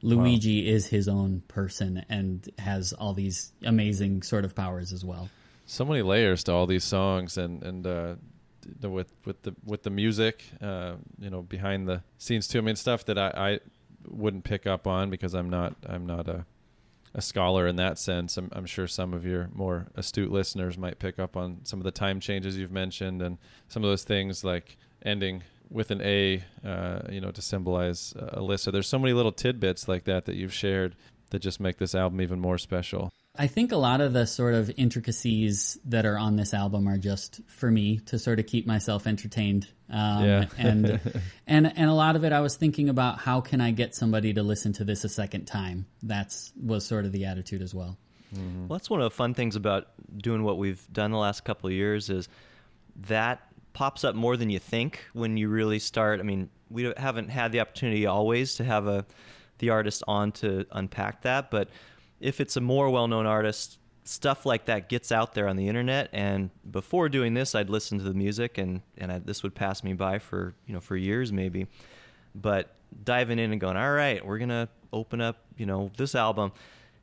[0.02, 5.28] Luigi is his own person and has all these amazing sort of powers as well.
[5.66, 8.14] so many layers to all these songs and and uh,
[8.80, 12.58] the, with with the with the music, uh, you know, behind the scenes too.
[12.58, 13.60] I mean, stuff that I, I
[14.06, 16.46] wouldn't pick up on because I'm not I'm not a
[17.14, 18.36] a scholar in that sense.
[18.36, 21.84] I'm, I'm sure some of your more astute listeners might pick up on some of
[21.84, 23.38] the time changes you've mentioned and
[23.68, 28.40] some of those things like ending with an A, uh, you know, to symbolize a
[28.40, 28.64] list.
[28.64, 30.96] So there's so many little tidbits like that that you've shared
[31.30, 33.12] that just make this album even more special.
[33.38, 36.98] I think a lot of the sort of intricacies that are on this album are
[36.98, 39.68] just for me to sort of keep myself entertained.
[39.90, 40.44] Um, Yeah.
[40.58, 41.00] and
[41.46, 44.34] and and a lot of it, I was thinking about how can I get somebody
[44.34, 45.86] to listen to this a second time.
[46.02, 47.96] That's was sort of the attitude as well.
[48.32, 51.68] Well, that's one of the fun things about doing what we've done the last couple
[51.68, 52.28] of years is
[53.06, 53.40] that
[53.72, 56.20] pops up more than you think when you really start.
[56.20, 59.06] I mean, we haven't had the opportunity always to have a
[59.58, 61.68] the artist on to unpack that, but
[62.20, 66.08] if it's a more well-known artist, stuff like that gets out there on the internet.
[66.12, 69.84] And before doing this, I'd listen to the music, and and I, this would pass
[69.84, 71.66] me by for you know for years maybe.
[72.34, 72.74] But
[73.04, 76.52] diving in and going, all right, we're gonna open up you know this album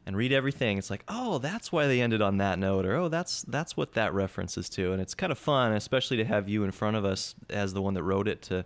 [0.06, 0.78] and read everything.
[0.78, 3.94] It's like, oh, that's why they ended on that note, or oh, that's that's what
[3.94, 7.06] that references to, and it's kind of fun, especially to have you in front of
[7.06, 8.66] us as the one that wrote it to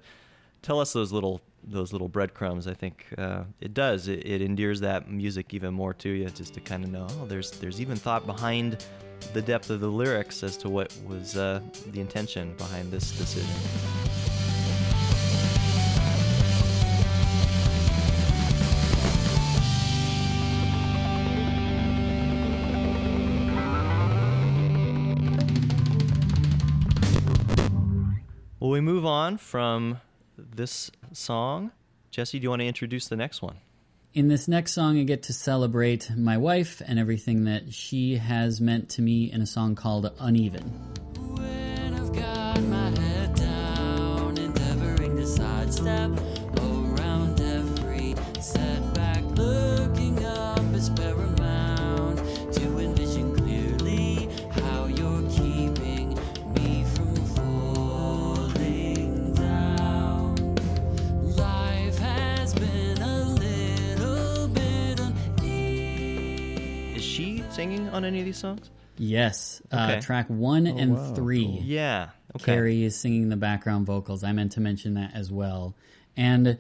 [0.62, 2.68] tell us those little those little breadcrumbs.
[2.68, 4.08] I think uh, it does.
[4.08, 7.26] It, it endears that music even more to you, just to kind of know, oh,
[7.26, 8.86] there's there's even thought behind
[9.34, 11.60] the depth of the lyrics as to what was uh,
[11.92, 13.50] the intention behind this decision.
[28.60, 30.02] Well, we move on from
[30.56, 31.72] this song.
[32.12, 33.58] Jesse, do you want to introduce the next one?
[34.14, 38.60] In this next song, I get to celebrate my wife and everything that she has
[38.60, 40.64] meant to me in a song called Uneven.
[41.36, 46.29] When I've got my head down, endeavoring to sidestep
[67.60, 68.70] singing on any of these songs?
[68.98, 71.60] Yes, uh, track one and wow, three.
[71.64, 72.10] Yeah.
[72.36, 72.46] Okay.
[72.54, 74.24] Carrie is singing the background vocals.
[74.24, 75.76] I meant to mention that as well.
[76.16, 76.58] And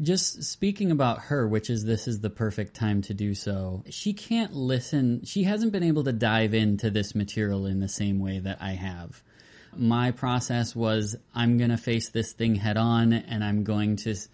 [0.00, 4.12] just speaking about her, which is this is the perfect time to do so, she
[4.12, 5.24] can't listen.
[5.24, 8.72] She hasn't been able to dive into this material in the same way that I
[8.72, 9.22] have.
[9.76, 14.12] My process was I'm going to face this thing head on and I'm going to
[14.12, 14.28] s-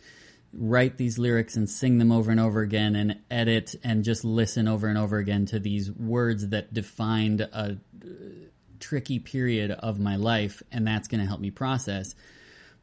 [0.53, 4.67] write these lyrics and sing them over and over again and edit and just listen
[4.67, 7.75] over and over again to these words that defined a uh,
[8.81, 12.15] tricky period of my life and that's going to help me process.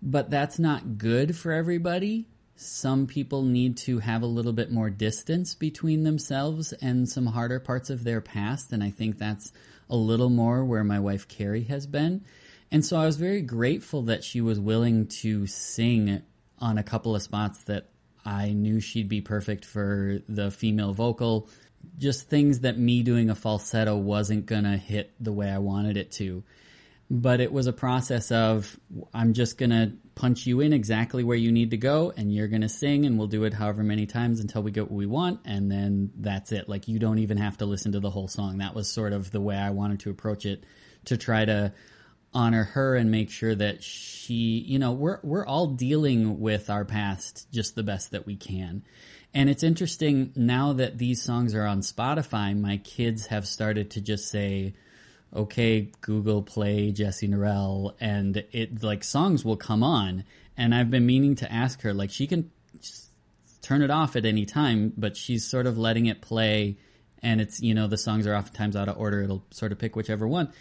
[0.02, 2.28] But that's not good for everybody.
[2.56, 7.60] Some people need to have a little bit more distance between themselves and some harder
[7.60, 8.72] parts of their past.
[8.72, 9.52] And I think that's
[9.90, 12.24] a little more where my wife Carrie has been.
[12.72, 16.22] And so I was very grateful that she was willing to sing
[16.60, 17.90] on a couple of spots that
[18.26, 21.50] I knew she'd be perfect for the female vocal.
[21.98, 26.12] Just things that me doing a falsetto wasn't gonna hit the way I wanted it
[26.14, 26.44] to.
[27.10, 28.78] But it was a process of
[29.14, 32.68] I'm just gonna punch you in exactly where you need to go and you're gonna
[32.68, 35.72] sing and we'll do it however many times until we get what we want and
[35.72, 36.68] then that's it.
[36.68, 38.58] Like you don't even have to listen to the whole song.
[38.58, 40.66] That was sort of the way I wanted to approach it
[41.06, 41.72] to try to
[42.38, 46.86] honor her and make sure that she, you know, we're we're all dealing with our
[46.86, 48.84] past just the best that we can.
[49.34, 54.02] And it's interesting now that these songs are on Spotify, my kids have started to
[54.02, 54.76] just say,
[55.36, 60.24] okay, Google play Jesse Norell and it like songs will come on.
[60.56, 62.52] And I've been meaning to ask her, like she can
[63.64, 66.78] turn it off at any time, but she's sort of letting it play
[67.24, 69.24] and it's, you know, the songs are oftentimes out of order.
[69.24, 70.54] It'll sort of pick whichever one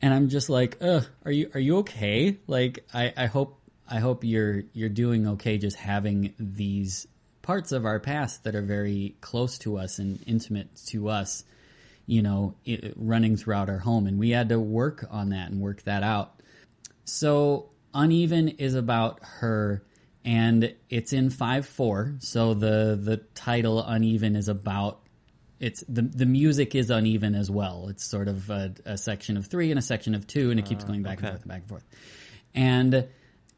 [0.00, 2.38] and I'm just like, ugh, are you are you okay?
[2.46, 5.58] Like, I, I hope I hope you're you're doing okay.
[5.58, 7.06] Just having these
[7.42, 11.44] parts of our past that are very close to us and intimate to us,
[12.06, 15.60] you know, i running throughout our home, and we had to work on that and
[15.60, 16.40] work that out.
[17.04, 19.82] So uneven is about her,
[20.24, 22.14] and it's in five four.
[22.20, 25.00] So the the title uneven is about
[25.60, 27.88] it's the the music is uneven as well.
[27.88, 30.66] It's sort of a, a section of three and a section of two, and it
[30.66, 31.28] keeps going back okay.
[31.28, 31.84] and forth and back and forth.
[32.54, 33.08] And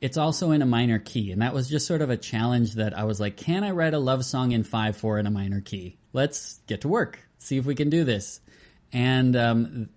[0.01, 2.97] it's also in a minor key, and that was just sort of a challenge that
[2.97, 5.61] I was like, can I write a love song in five four in a minor
[5.61, 5.99] key?
[6.13, 8.41] Let's get to work, see if we can do this.
[8.93, 9.89] And um,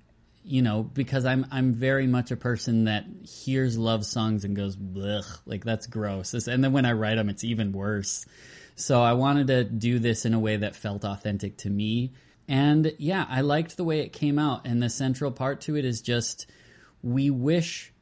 [0.44, 4.76] you know, because I'm I'm very much a person that hears love songs and goes,
[4.76, 6.34] Blech, like that's gross.
[6.34, 8.26] And then when I write them, it's even worse.
[8.76, 12.14] So I wanted to do this in a way that felt authentic to me.
[12.48, 14.66] And yeah, I liked the way it came out.
[14.66, 16.48] And the central part to it is just
[17.02, 17.94] we wish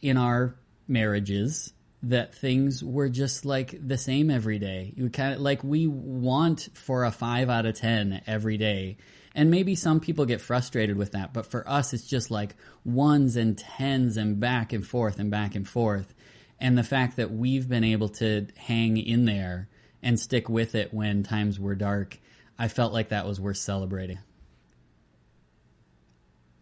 [0.00, 0.56] in our
[0.88, 1.72] marriages
[2.02, 4.92] that things were just like the same every day.
[4.96, 8.96] You kind of like we want for a 5 out of 10 every day.
[9.34, 13.36] And maybe some people get frustrated with that, but for us it's just like ones
[13.36, 16.12] and tens and back and forth and back and forth.
[16.60, 19.68] And the fact that we've been able to hang in there
[20.02, 22.18] and stick with it when times were dark,
[22.58, 24.18] I felt like that was worth celebrating.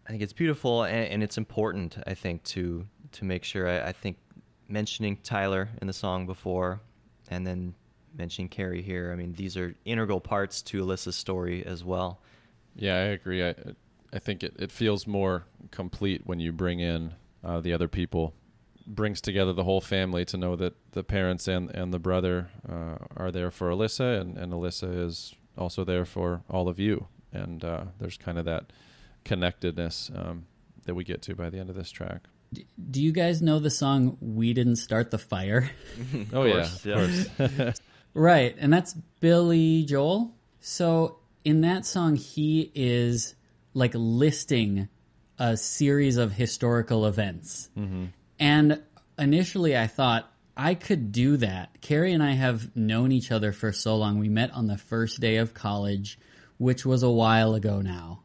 [0.07, 1.97] I think it's beautiful and, and it's important.
[2.05, 3.67] I think to to make sure.
[3.67, 4.17] I, I think
[4.67, 6.81] mentioning Tyler in the song before,
[7.29, 7.75] and then
[8.15, 9.11] mentioning Carrie here.
[9.11, 12.21] I mean, these are integral parts to Alyssa's story as well.
[12.75, 13.45] Yeah, I agree.
[13.45, 13.55] I
[14.13, 17.13] I think it, it feels more complete when you bring in
[17.43, 18.33] uh, the other people.
[18.87, 22.97] Brings together the whole family to know that the parents and, and the brother uh,
[23.15, 27.07] are there for Alyssa, and, and Alyssa is also there for all of you.
[27.31, 28.71] And uh, there's kind of that
[29.23, 30.45] connectedness um,
[30.85, 32.21] that we get to by the end of this track.
[32.89, 35.69] Do you guys know the song "We Didn't Start the Fire"?
[36.33, 37.47] Oh yeah, course, of yeah.
[37.57, 37.81] course.
[38.13, 40.35] Right, and that's Billy Joel.
[40.59, 43.35] So in that song, he is
[43.73, 44.89] like listing
[45.39, 47.69] a series of historical events.
[48.41, 48.81] And
[49.19, 51.79] initially, I thought I could do that.
[51.79, 54.17] Carrie and I have known each other for so long.
[54.17, 56.17] We met on the first day of college,
[56.57, 58.23] which was a while ago now.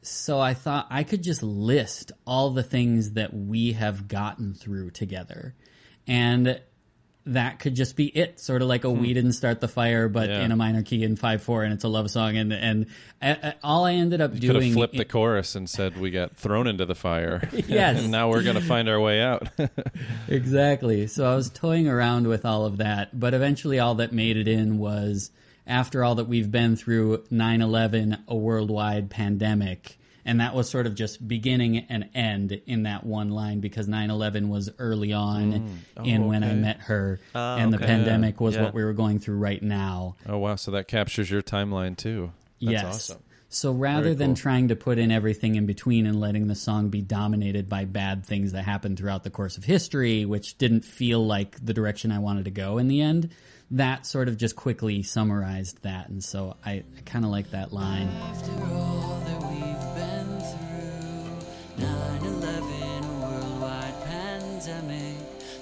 [0.00, 4.90] So I thought I could just list all the things that we have gotten through
[4.90, 5.56] together.
[6.06, 6.60] And
[7.26, 10.28] that could just be it, sort of like a "We Didn't Start the Fire," but
[10.28, 10.32] Hmm.
[10.34, 10.40] Yeah.
[10.44, 12.36] in a minor key in five four, and it's a love song.
[12.36, 12.86] And and
[13.62, 16.66] all I ended up Could have doing, flipped the chorus and said we got thrown
[16.66, 17.48] into the fire.
[17.68, 18.02] Yes.
[18.02, 19.48] and now we're gonna find our way out.
[20.28, 21.06] exactly.
[21.06, 24.48] So I was toying around with all of that, but eventually, all that made it
[24.48, 25.30] in was
[25.66, 29.98] after all that we've been through 9/11, a worldwide pandemic.
[30.24, 34.48] And that was sort of just beginning and end in that one line because 9/11
[34.48, 35.52] was early on
[36.04, 37.86] in Oh, when I met her, Ah, and the okay.
[37.86, 38.62] pandemic was Yeah.
[38.62, 40.14] what we were going through right now.
[40.28, 42.30] oh wow, so that captures your timeline too.
[42.60, 42.84] That's yes.
[42.84, 43.18] awesome.
[43.48, 46.88] So rather Very than trying to put in everything in between and letting the song
[46.88, 51.26] be dominated by bad things that happened throughout the course of history, which didn't feel
[51.26, 53.28] like the direction I wanted to go in the end,
[53.72, 56.08] that sort of just quickly summarized that.
[56.08, 58.08] And so I, I kind of like that line.
[61.82, 65.16] 9-11, worldwide pandemic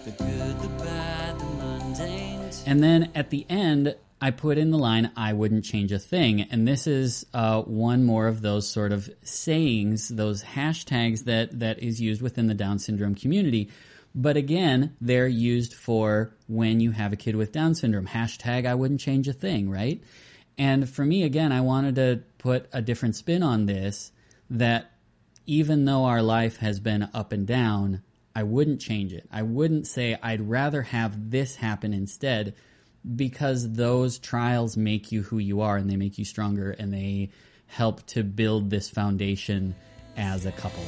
[0.05, 4.79] The good, the bad, the mundane And then at the end, I put in the
[4.79, 6.43] line, I wouldn't change a thing.
[6.43, 11.79] And this is uh, one more of those sort of sayings, those hashtags that, that
[11.83, 13.71] is used within the Down syndrome community.
[14.15, 18.07] But again, they're used for when you have a kid with Down syndrome.
[18.07, 20.03] Hashtag, I wouldn't change a thing, right?
[20.59, 24.13] And for me, again, I wanted to put a different spin on this
[24.51, 24.91] that
[25.51, 28.01] even though our life has been up and down,
[28.37, 29.27] I wouldn't change it.
[29.33, 32.55] I wouldn't say I'd rather have this happen instead
[33.17, 37.31] because those trials make you who you are and they make you stronger and they
[37.67, 39.75] help to build this foundation
[40.17, 40.85] as a couple.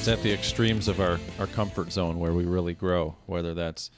[0.00, 3.90] It's at the extremes of our, our comfort zone where we really grow, whether that's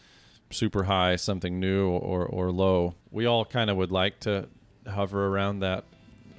[0.51, 2.97] super high, something new, or, or low.
[3.13, 4.49] We all kind of would like to
[4.85, 5.85] hover around that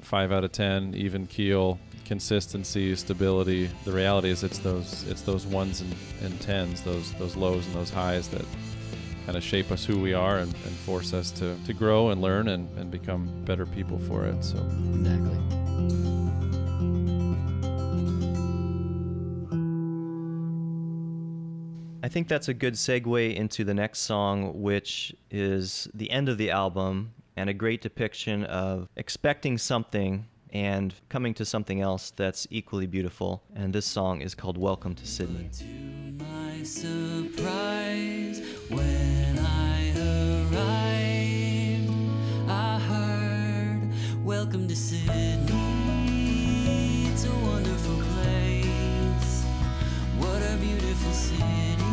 [0.02, 3.70] 5 out of 10, even keel, consistency, stability.
[3.86, 7.74] The reality is it's those it's those ones and, and tens, those those lows and
[7.74, 8.44] those highs that
[9.26, 12.22] kind of shape us who we are and, and force us to, to grow and
[12.22, 14.44] learn and, and become better people for it.
[14.44, 15.40] So Exactly.
[22.04, 26.38] I think that's a good segue into the next song, which is the end of
[26.38, 32.46] the album and a great depiction of expecting something and coming to something else that's
[32.50, 33.42] equally beautiful.
[33.56, 35.50] And this song is called Welcome to Sydney.
[44.26, 45.14] Welcome to Sydney.
[47.14, 49.46] It's a wonderful place.
[50.18, 51.93] What a beautiful city,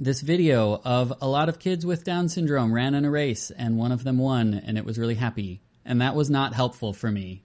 [0.00, 3.76] this video of a lot of kids with Down syndrome ran in a race and
[3.76, 5.60] one of them won and it was really happy.
[5.84, 7.44] And that was not helpful for me.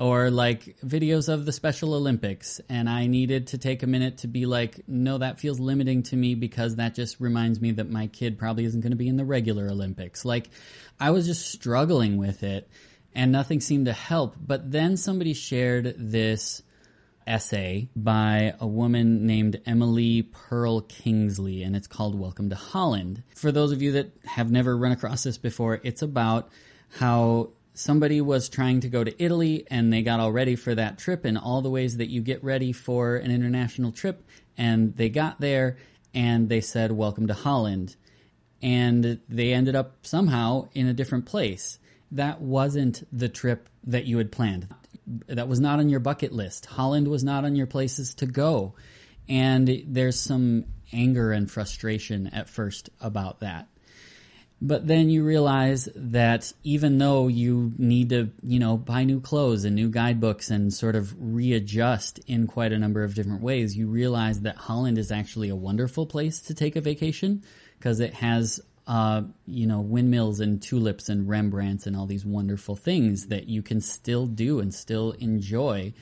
[0.00, 4.26] Or like videos of the Special Olympics and I needed to take a minute to
[4.26, 8.08] be like, no, that feels limiting to me because that just reminds me that my
[8.08, 10.24] kid probably isn't going to be in the regular Olympics.
[10.24, 10.50] Like
[10.98, 12.68] I was just struggling with it
[13.14, 14.34] and nothing seemed to help.
[14.44, 16.62] But then somebody shared this
[17.26, 23.22] essay by a woman named Emily Perl Kingsley, and it's called Welcome to Holland.
[23.34, 26.50] For those of you that have never run across this before, it's about
[26.98, 30.98] how somebody was trying to go to Italy and they got all ready for that
[30.98, 34.26] trip and all the ways that you get ready for an international trip.
[34.58, 35.78] And they got there
[36.14, 37.96] and they said, Welcome to Holland.
[38.60, 41.78] And they ended up somehow in a different place.
[42.12, 44.68] That wasn't the trip that you had planned
[45.26, 46.66] that was not on your bucket list.
[46.66, 48.74] Holland was not on your places to go.
[49.28, 53.68] And there's some anger and frustration at first about that.
[54.64, 59.64] But then you realize that even though you need to, you know, buy new clothes
[59.64, 63.88] and new guidebooks and sort of readjust in quite a number of different ways, you
[63.88, 67.42] realize that Holland is actually a wonderful place to take a vacation
[67.76, 72.76] because it has uh, you know, windmills and tulips and Rembrandts and all these wonderful
[72.76, 75.92] things that you can still do and still enjoy.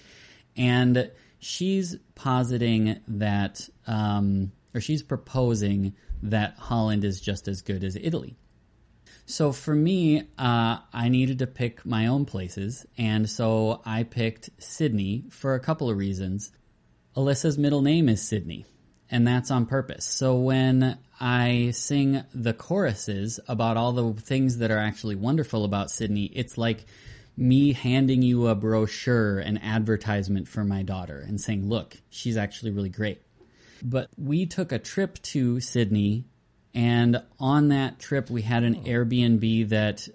[0.57, 7.97] And she's positing that, um, or she's proposing that Holland is just as good as
[7.97, 8.37] Italy.
[9.27, 14.51] So for me, uh, I needed to pick my own places, and so I picked
[14.59, 16.51] Sydney for a couple of reasons.
[17.17, 18.67] Alyssa's middle name is Sydney,
[19.11, 20.05] and that's on purpose.
[20.05, 25.91] So when I sing the choruses about all the things that are actually wonderful about
[25.91, 26.85] Sydney, it's like
[27.37, 32.71] me handing you a brochure, an advertisement for my daughter, and saying, look, she's actually
[32.71, 33.23] really great.
[33.83, 36.25] But we took a trip to Sydney,
[36.75, 38.89] and on that trip, we had an oh.
[38.89, 40.07] Airbnb that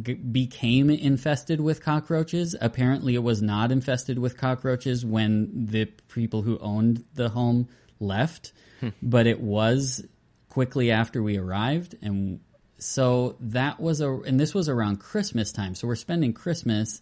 [0.00, 2.54] g- became infested with cockroaches.
[2.60, 7.68] Apparently, it was not infested with cockroaches when the people who owned the home
[8.02, 8.88] left hmm.
[9.00, 10.04] but it was
[10.48, 12.40] quickly after we arrived and
[12.78, 17.00] so that was a and this was around christmas time so we're spending christmas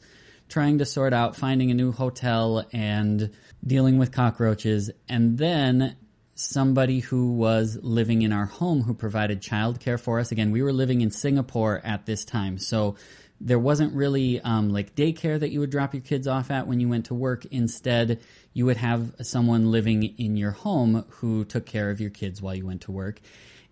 [0.48, 3.30] trying to sort out finding a new hotel and
[3.66, 5.96] dealing with cockroaches and then
[6.40, 10.72] somebody who was living in our home who provided childcare for us again we were
[10.72, 12.96] living in singapore at this time so
[13.40, 16.78] there wasn't really um, like daycare that you would drop your kids off at when
[16.78, 17.46] you went to work.
[17.46, 18.20] Instead,
[18.52, 22.54] you would have someone living in your home who took care of your kids while
[22.54, 23.18] you went to work.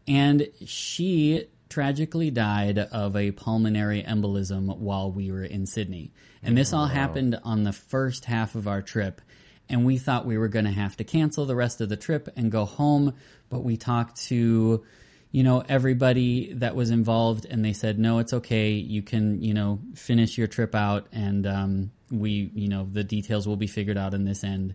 [0.07, 6.13] And she tragically died of a pulmonary embolism while we were in Sydney.
[6.43, 9.21] And this all happened on the first half of our trip.
[9.69, 12.29] And we thought we were going to have to cancel the rest of the trip
[12.37, 13.15] and go home.
[13.51, 14.85] But we talked to
[15.31, 19.53] you know everybody that was involved and they said no it's okay you can you
[19.53, 23.99] know finish your trip out and um, we you know the details will be figured
[23.99, 24.75] out in this end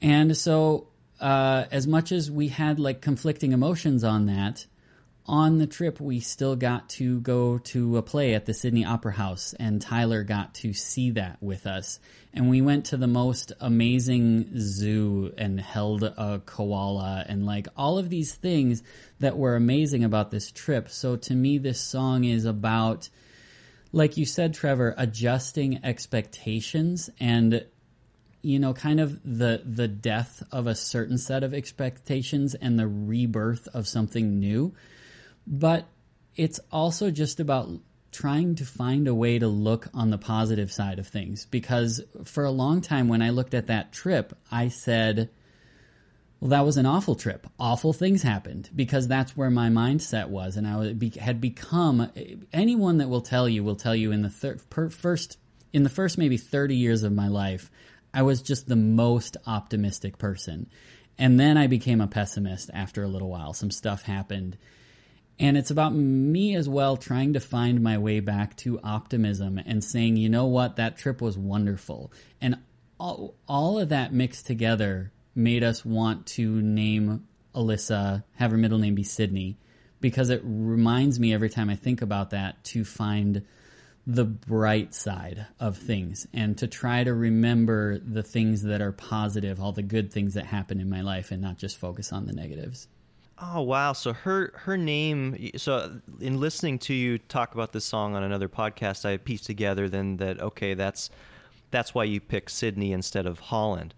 [0.00, 0.88] and so
[1.20, 4.66] uh, as much as we had like conflicting emotions on that
[5.26, 9.12] on the trip we still got to go to a play at the sydney opera
[9.12, 11.98] house and tyler got to see that with us.
[12.34, 17.98] And we went to the most amazing zoo and held a koala and like all
[17.98, 18.82] of these things
[19.20, 20.90] that were amazing about this trip.
[20.90, 23.08] So to me this song is about
[23.92, 27.64] like you said trevor adjusting expectations and
[28.42, 32.86] you know kind of the the death of a certain set of expectations and the
[32.86, 34.74] rebirth of something new
[35.46, 35.86] but
[36.36, 37.68] it's also just about
[38.14, 42.44] trying to find a way to look on the positive side of things because for
[42.44, 45.30] a long time when I looked at that trip, I said,
[46.38, 47.46] well, that was an awful trip.
[47.58, 50.56] Awful things happened because that's where my mindset was.
[50.56, 52.10] And I had become
[52.52, 55.38] anyone that will tell you will tell you in the thir- per, first,
[55.72, 57.70] in the first maybe 30 years of my life,
[58.12, 60.68] I was just the most optimistic person.
[61.18, 63.54] And then I became a pessimist after a little while.
[63.54, 64.56] Some stuff happened
[65.38, 69.82] and it's about me as well trying to find my way back to optimism and
[69.82, 72.12] saying, you know what, that trip was wonderful.
[72.40, 72.58] And
[73.00, 78.78] all, all of that mixed together made us want to name Alyssa, have her middle
[78.78, 79.58] name be Sydney,
[80.00, 83.44] because it reminds me every time I think about that to find
[84.06, 89.60] the bright side of things and to try to remember the things that are positive,
[89.60, 92.32] all the good things that happen in my life and not just focus on the
[92.32, 92.86] negatives.
[93.38, 93.92] Oh wow!
[93.92, 95.50] So her her name.
[95.56, 99.88] So in listening to you talk about this song on another podcast, I pieced together
[99.88, 101.10] then that okay, that's
[101.70, 103.94] that's why you picked Sydney instead of Holland.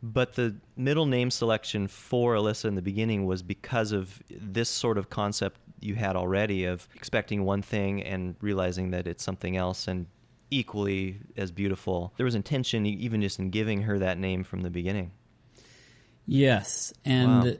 [0.00, 4.96] But the middle name selection for Alyssa in the beginning was because of this sort
[4.96, 9.88] of concept you had already of expecting one thing and realizing that it's something else
[9.88, 10.06] and
[10.50, 12.12] equally as beautiful.
[12.16, 15.10] There was intention even just in giving her that name from the beginning.
[16.26, 17.52] Yes, and Wow.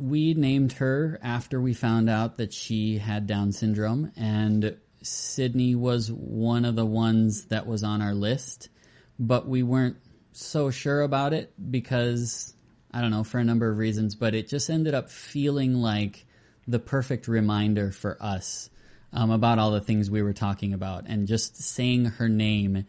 [0.00, 6.10] We named her after we found out that she had Down syndrome, and Sydney was
[6.10, 8.70] one of the ones that was on our list,
[9.18, 9.98] but we weren't
[10.32, 12.54] so sure about it because
[12.90, 16.24] I don't know for a number of reasons, but it just ended up feeling like
[16.66, 18.70] the perfect reminder for us
[19.12, 22.86] um, about all the things we were talking about, and just saying her name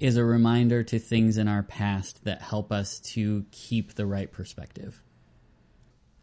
[0.00, 4.32] is a reminder to things in our past that help us to keep the right
[4.32, 5.03] perspective.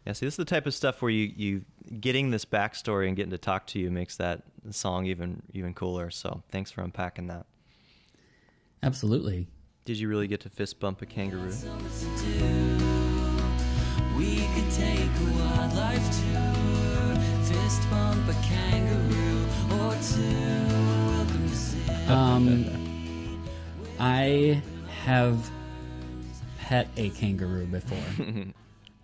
[0.06, 1.64] Yeah, see, this is the type of stuff where you, you
[2.00, 6.10] getting this backstory and getting to talk to you makes that song even even cooler.
[6.10, 7.46] So thanks for unpacking that.
[8.82, 9.46] Absolutely.
[9.84, 11.52] Did you really get to fist bump a kangaroo?
[14.16, 19.44] We could take a wildlife tour, fist bump a kangaroo
[19.80, 20.72] or two.
[21.16, 22.06] Welcome to Sydney.
[22.08, 23.42] Um,
[23.98, 24.62] I
[25.04, 25.50] have
[26.60, 27.98] pet a kangaroo before,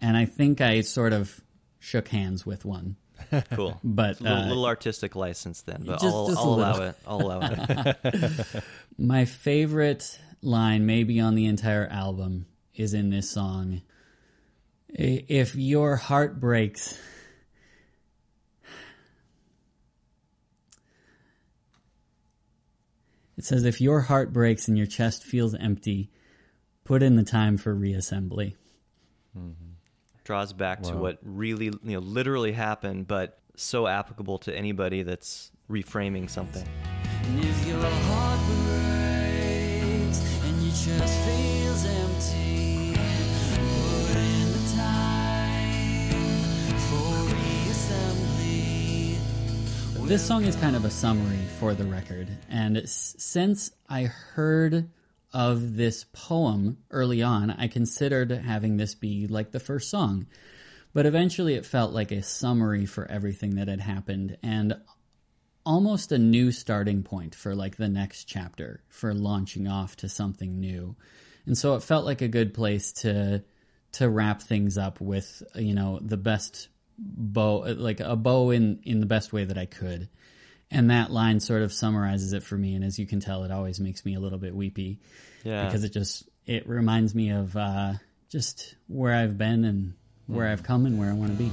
[0.01, 1.41] and I think I sort of
[1.78, 2.97] shook hands with one.
[3.52, 3.78] Cool.
[3.83, 6.97] But A little, uh, little artistic license then, but just- I'll, just I'll allow it.
[7.07, 8.65] I'll allow it.
[8.99, 12.47] my favorite line, maybe on the entire album,
[12.77, 13.83] is in this song.
[14.89, 16.97] If your heart breaks,
[23.36, 26.10] it says, if your heart breaks and your chest feels empty,
[26.85, 28.55] put in the time for reassembly.
[30.29, 35.51] Draws back to what really, you know, literally happened, but so applicable to anybody that's
[35.71, 36.69] reframing something.
[37.39, 42.93] If your heart breaks and your chest feels empty,
[43.55, 49.17] put in the time for reassembly.
[50.09, 54.91] This song is kind of a summary for the record, and since I heard
[55.33, 60.27] of this poem early on, I considered having this be like the first song.
[60.95, 64.77] But eventually it felt like a summary for everything that had happened and
[65.67, 70.59] almost a new starting point for like the next chapter for launching off to something
[70.59, 70.97] new.
[71.45, 73.45] And so it felt like a good place to
[73.93, 79.01] to wrap things up with, you know, the best bow like a bow in in
[79.01, 80.09] the best way that I could.
[80.71, 83.51] And that line sort of summarizes it for me and as you can tell it
[83.51, 85.01] always makes me a little bit weepy
[85.45, 85.65] Yeah.
[85.65, 87.95] because it just it reminds me of uh
[88.29, 89.95] just where I've been and
[90.27, 91.51] where I've come and where I want to be.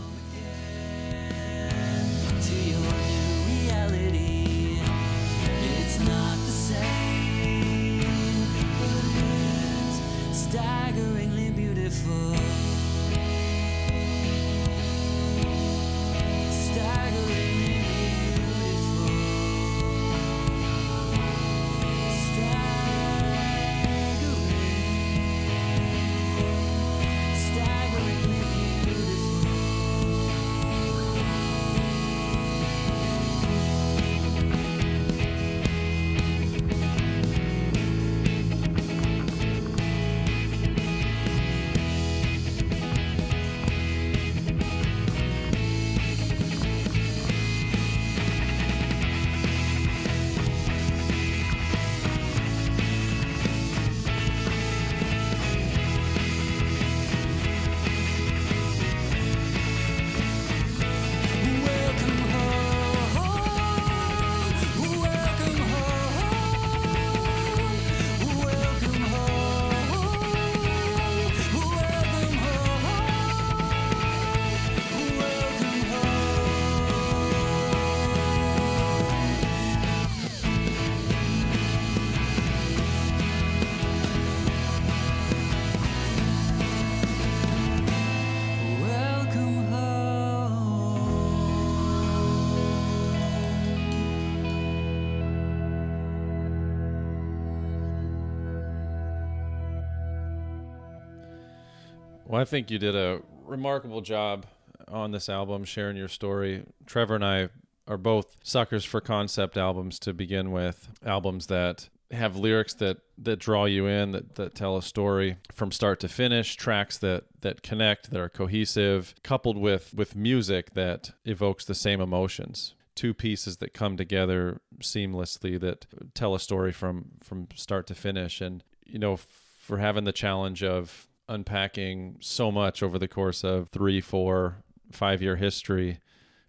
[102.35, 104.45] Well, I think you did a remarkable job
[104.89, 106.65] on this album, sharing your story.
[106.85, 107.47] Trevor and I
[107.87, 113.39] are both suckers for concept albums to begin with, albums that have lyrics that that
[113.39, 117.63] draw you in, that that tell a story from start to finish, tracks that that
[117.63, 122.75] connect, that are cohesive, coupled with with music that evokes the same emotions.
[122.95, 128.41] Two pieces that come together seamlessly that tell a story from from start to finish
[128.41, 133.69] and you know for having the challenge of unpacking so much over the course of
[133.69, 134.57] three, four,
[134.91, 135.99] five year history.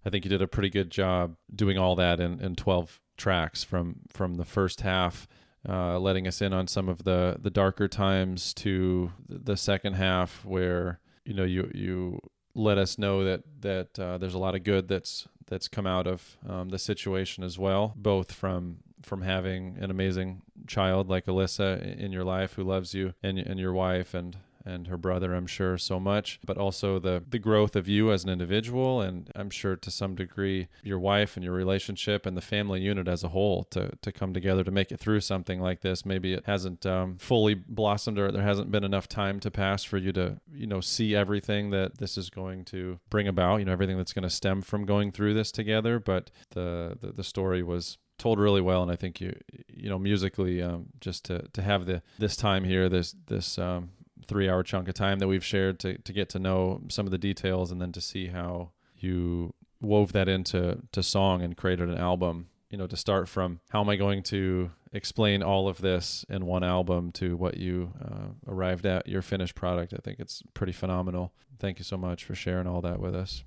[0.04, 3.64] I think you did a pretty good job doing all that in, in 12 tracks
[3.64, 5.26] from, from the first half,
[5.68, 10.44] uh, letting us in on some of the, the darker times to the second half
[10.44, 12.20] where, you know, you, you
[12.54, 16.06] let us know that, that uh, there's a lot of good that's, that's come out
[16.06, 21.96] of um, the situation as well, both from from having an amazing child like Alyssa
[21.96, 25.46] in your life who loves you and and your wife and and her brother, I'm
[25.46, 29.50] sure, so much, but also the the growth of you as an individual, and I'm
[29.50, 33.28] sure to some degree your wife and your relationship and the family unit as a
[33.28, 36.04] whole to to come together to make it through something like this.
[36.04, 39.98] Maybe it hasn't um, fully blossomed, or there hasn't been enough time to pass for
[39.98, 43.58] you to you know see everything that this is going to bring about.
[43.58, 46.00] You know everything that's going to stem from going through this together.
[46.00, 49.38] But the, the, the story was told really well and i think you
[49.68, 53.90] you know musically um, just to to have the this time here this this um,
[54.26, 57.12] three hour chunk of time that we've shared to, to get to know some of
[57.12, 61.88] the details and then to see how you wove that into to song and created
[61.88, 65.78] an album you know to start from how am i going to explain all of
[65.82, 70.18] this in one album to what you uh, arrived at your finished product i think
[70.18, 73.44] it's pretty phenomenal thank you so much for sharing all that with us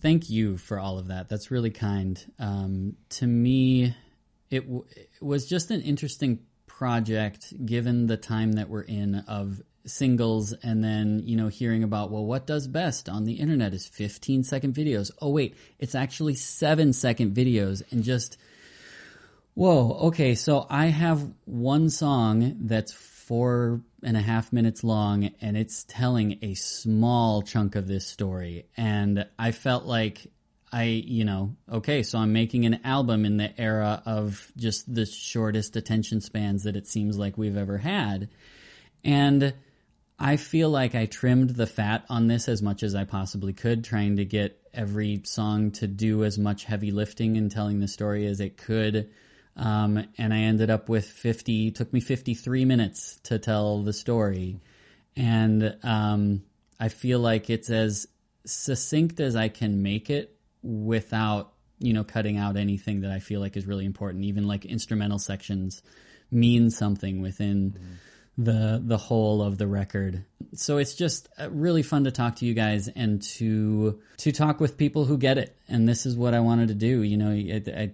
[0.00, 1.28] Thank you for all of that.
[1.28, 2.24] That's really kind.
[2.38, 3.96] Um, to me,
[4.48, 6.40] it, w- it was just an interesting
[6.78, 12.12] project given the time that we're in of singles and then you know hearing about
[12.12, 15.10] well what does best on the internet is 15 second videos.
[15.20, 18.38] Oh wait it's actually 7 second videos and just
[19.54, 25.56] whoa okay so i have one song that's four and a half minutes long and
[25.56, 30.28] it's telling a small chunk of this story and i felt like
[30.72, 35.06] I, you know, okay, so I'm making an album in the era of just the
[35.06, 38.28] shortest attention spans that it seems like we've ever had.
[39.02, 39.54] And
[40.18, 43.84] I feel like I trimmed the fat on this as much as I possibly could,
[43.84, 48.26] trying to get every song to do as much heavy lifting and telling the story
[48.26, 49.10] as it could.
[49.56, 54.60] Um, and I ended up with 50, took me 53 minutes to tell the story.
[55.16, 56.42] And um,
[56.78, 58.06] I feel like it's as
[58.44, 60.37] succinct as I can make it
[60.68, 64.24] without you know cutting out anything that I feel like is really important.
[64.24, 65.82] Even like instrumental sections
[66.30, 68.44] mean something within mm-hmm.
[68.44, 70.24] the the whole of the record.
[70.54, 74.60] So it's just uh, really fun to talk to you guys and to to talk
[74.60, 75.56] with people who get it.
[75.68, 77.02] And this is what I wanted to do.
[77.02, 77.92] You know, I, I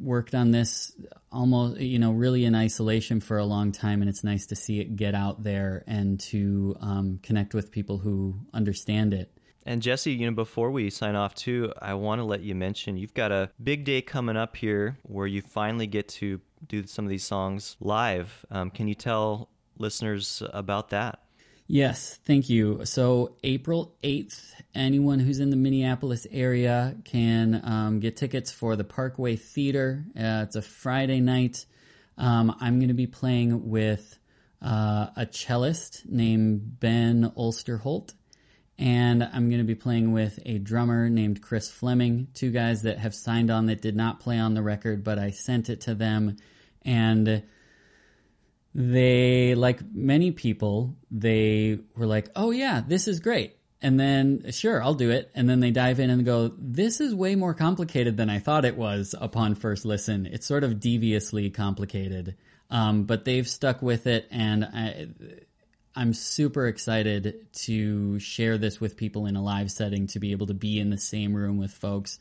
[0.00, 0.92] worked on this
[1.32, 4.78] almost you know really in isolation for a long time and it's nice to see
[4.78, 9.33] it get out there and to um, connect with people who understand it
[9.66, 12.96] and Jesse, you know, before we sign off too, I want to let you mention
[12.96, 17.04] you've got a big day coming up here where you finally get to do some
[17.04, 18.44] of these songs live.
[18.50, 21.20] Um, can you tell listeners about that?
[21.66, 22.84] Yes, thank you.
[22.84, 28.84] So, April 8th, anyone who's in the Minneapolis area can um, get tickets for the
[28.84, 30.04] Parkway Theater.
[30.14, 31.64] Uh, it's a Friday night.
[32.18, 34.18] Um, I'm going to be playing with
[34.60, 38.12] uh, a cellist named Ben Ulsterholt
[38.78, 42.98] and I'm going to be playing with a drummer named Chris Fleming, two guys that
[42.98, 45.94] have signed on that did not play on the record, but I sent it to
[45.94, 46.36] them
[46.82, 47.42] and
[48.74, 54.82] they like many people, they were like, "Oh yeah, this is great." And then, sure,
[54.82, 55.30] I'll do it.
[55.34, 58.64] And then they dive in and go, this is way more complicated than I thought
[58.64, 60.24] it was upon first listen.
[60.24, 62.34] It's sort of deviously complicated.
[62.70, 64.26] Um, but they've stuck with it.
[64.30, 65.08] And I,
[65.96, 70.48] I'm super excited to share this with people in a live setting to be able
[70.48, 72.18] to be in the same room with folks.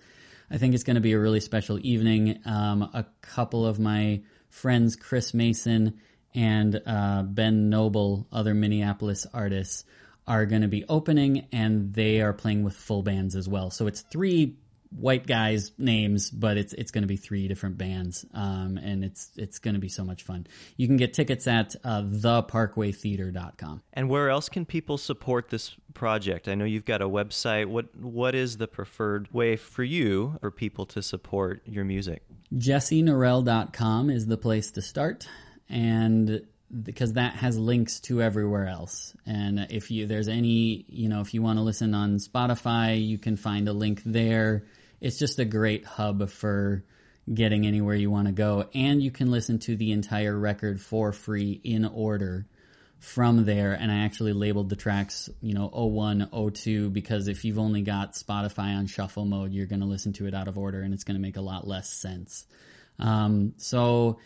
[0.52, 2.40] I think it's going to be a really special evening.
[2.46, 6.00] Um, a couple of my friends, Chris Mason
[6.36, 9.86] and uh, Ben Noble, other Minneapolis artists,
[10.28, 13.72] are going to be opening, and they are playing with full bands as well.
[13.72, 14.56] So it's three
[14.96, 19.32] white guys' names, but it's it's going to be three different bands, um, and it's
[19.36, 20.48] it's going to be so much fun.
[20.78, 23.82] You can get tickets at uh, theparkwaytheater.com.
[23.94, 26.48] And where else can people support this project?
[26.48, 27.68] I know you've got a website.
[27.68, 32.24] What what is the preferred way for you for people to support your music?
[32.56, 35.28] JesseNorell.com is the place to start,
[35.70, 36.46] and
[36.84, 39.16] because that has links to everywhere else.
[39.26, 43.18] And if you there's any, you know, if you want to listen on Spotify, you
[43.18, 44.64] can find a link there
[45.04, 46.86] it's just a great hub for
[47.32, 48.70] getting anywhere you want to go.
[48.74, 52.48] And you can listen to the entire record for free in order
[53.00, 53.74] from there.
[53.74, 58.14] And I actually labeled the tracks, you know, 01, 02, because if you've only got
[58.14, 61.04] Spotify on shuffle mode, you're going to listen to it out of order and it's
[61.04, 62.46] going to make a lot less sense.
[62.98, 64.20] Um, so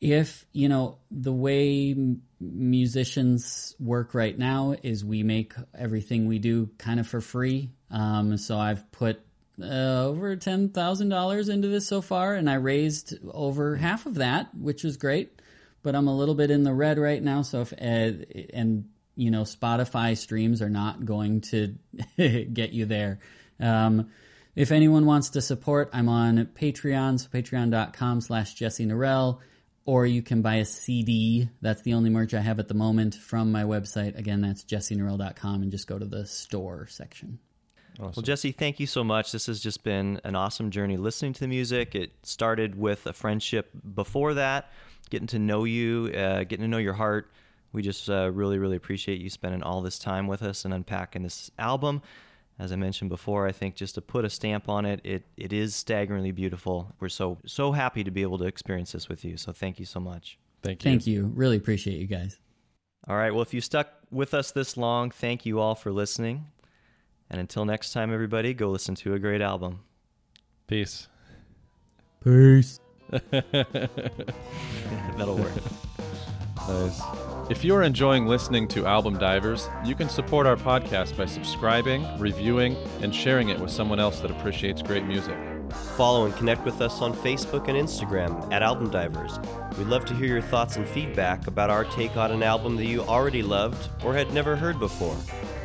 [0.00, 1.94] if, you know, the way
[2.40, 7.68] musicians work right now is we make everything we do kind of for free.
[7.90, 9.20] Um, so I've put
[9.62, 14.16] uh, over ten thousand dollars into this so far, and I raised over half of
[14.16, 15.40] that, which is great.
[15.82, 17.42] But I'm a little bit in the red right now.
[17.42, 21.74] So if uh, and you know Spotify streams are not going to
[22.16, 23.20] get you there.
[23.60, 24.10] Um,
[24.56, 29.40] if anyone wants to support, I'm on Patreon, so patreon.com slash Jesse Norell,
[29.84, 31.48] or you can buy a CD.
[31.60, 34.16] That's the only merch I have at the moment from my website.
[34.16, 37.40] Again, that's jessenorell.com and just go to the store section.
[37.98, 39.30] Well, Jesse, thank you so much.
[39.30, 41.94] This has just been an awesome journey listening to the music.
[41.94, 44.72] It started with a friendship before that,
[45.10, 47.30] getting to know you, uh, getting to know your heart.
[47.72, 51.22] We just uh, really, really appreciate you spending all this time with us and unpacking
[51.22, 52.02] this album.
[52.58, 55.52] As I mentioned before, I think just to put a stamp on it, it, it
[55.52, 56.92] is staggeringly beautiful.
[57.00, 59.36] We're so so happy to be able to experience this with you.
[59.36, 60.38] So thank you so much.
[60.62, 60.90] Thank you.
[60.90, 61.32] Thank you.
[61.34, 62.38] Really appreciate you guys.
[63.08, 63.32] All right.
[63.32, 66.46] Well, if you stuck with us this long, thank you all for listening.
[67.34, 69.80] And until next time, everybody, go listen to a great album.
[70.68, 71.08] Peace.
[72.22, 72.78] Peace.
[73.10, 73.88] That'll
[75.36, 75.50] work.
[76.68, 77.02] Nice.
[77.50, 82.06] If you are enjoying listening to Album Divers, you can support our podcast by subscribing,
[82.20, 85.36] reviewing, and sharing it with someone else that appreciates great music.
[85.96, 89.40] Follow and connect with us on Facebook and Instagram at Album Divers.
[89.76, 92.86] We'd love to hear your thoughts and feedback about our take on an album that
[92.86, 95.16] you already loved or had never heard before.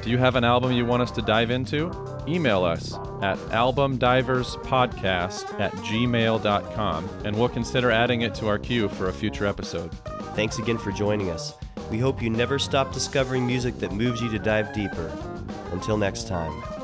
[0.02, 1.92] Do you have an album you want us to dive into?
[2.28, 9.10] Email us at albumdiverspodcast at gmail.com and we'll consider adding it to our queue for
[9.10, 9.92] a future episode.
[10.36, 11.54] Thanks again for joining us.
[11.92, 15.12] We hope you never stop discovering music that moves you to dive deeper.
[15.72, 16.79] Until next time.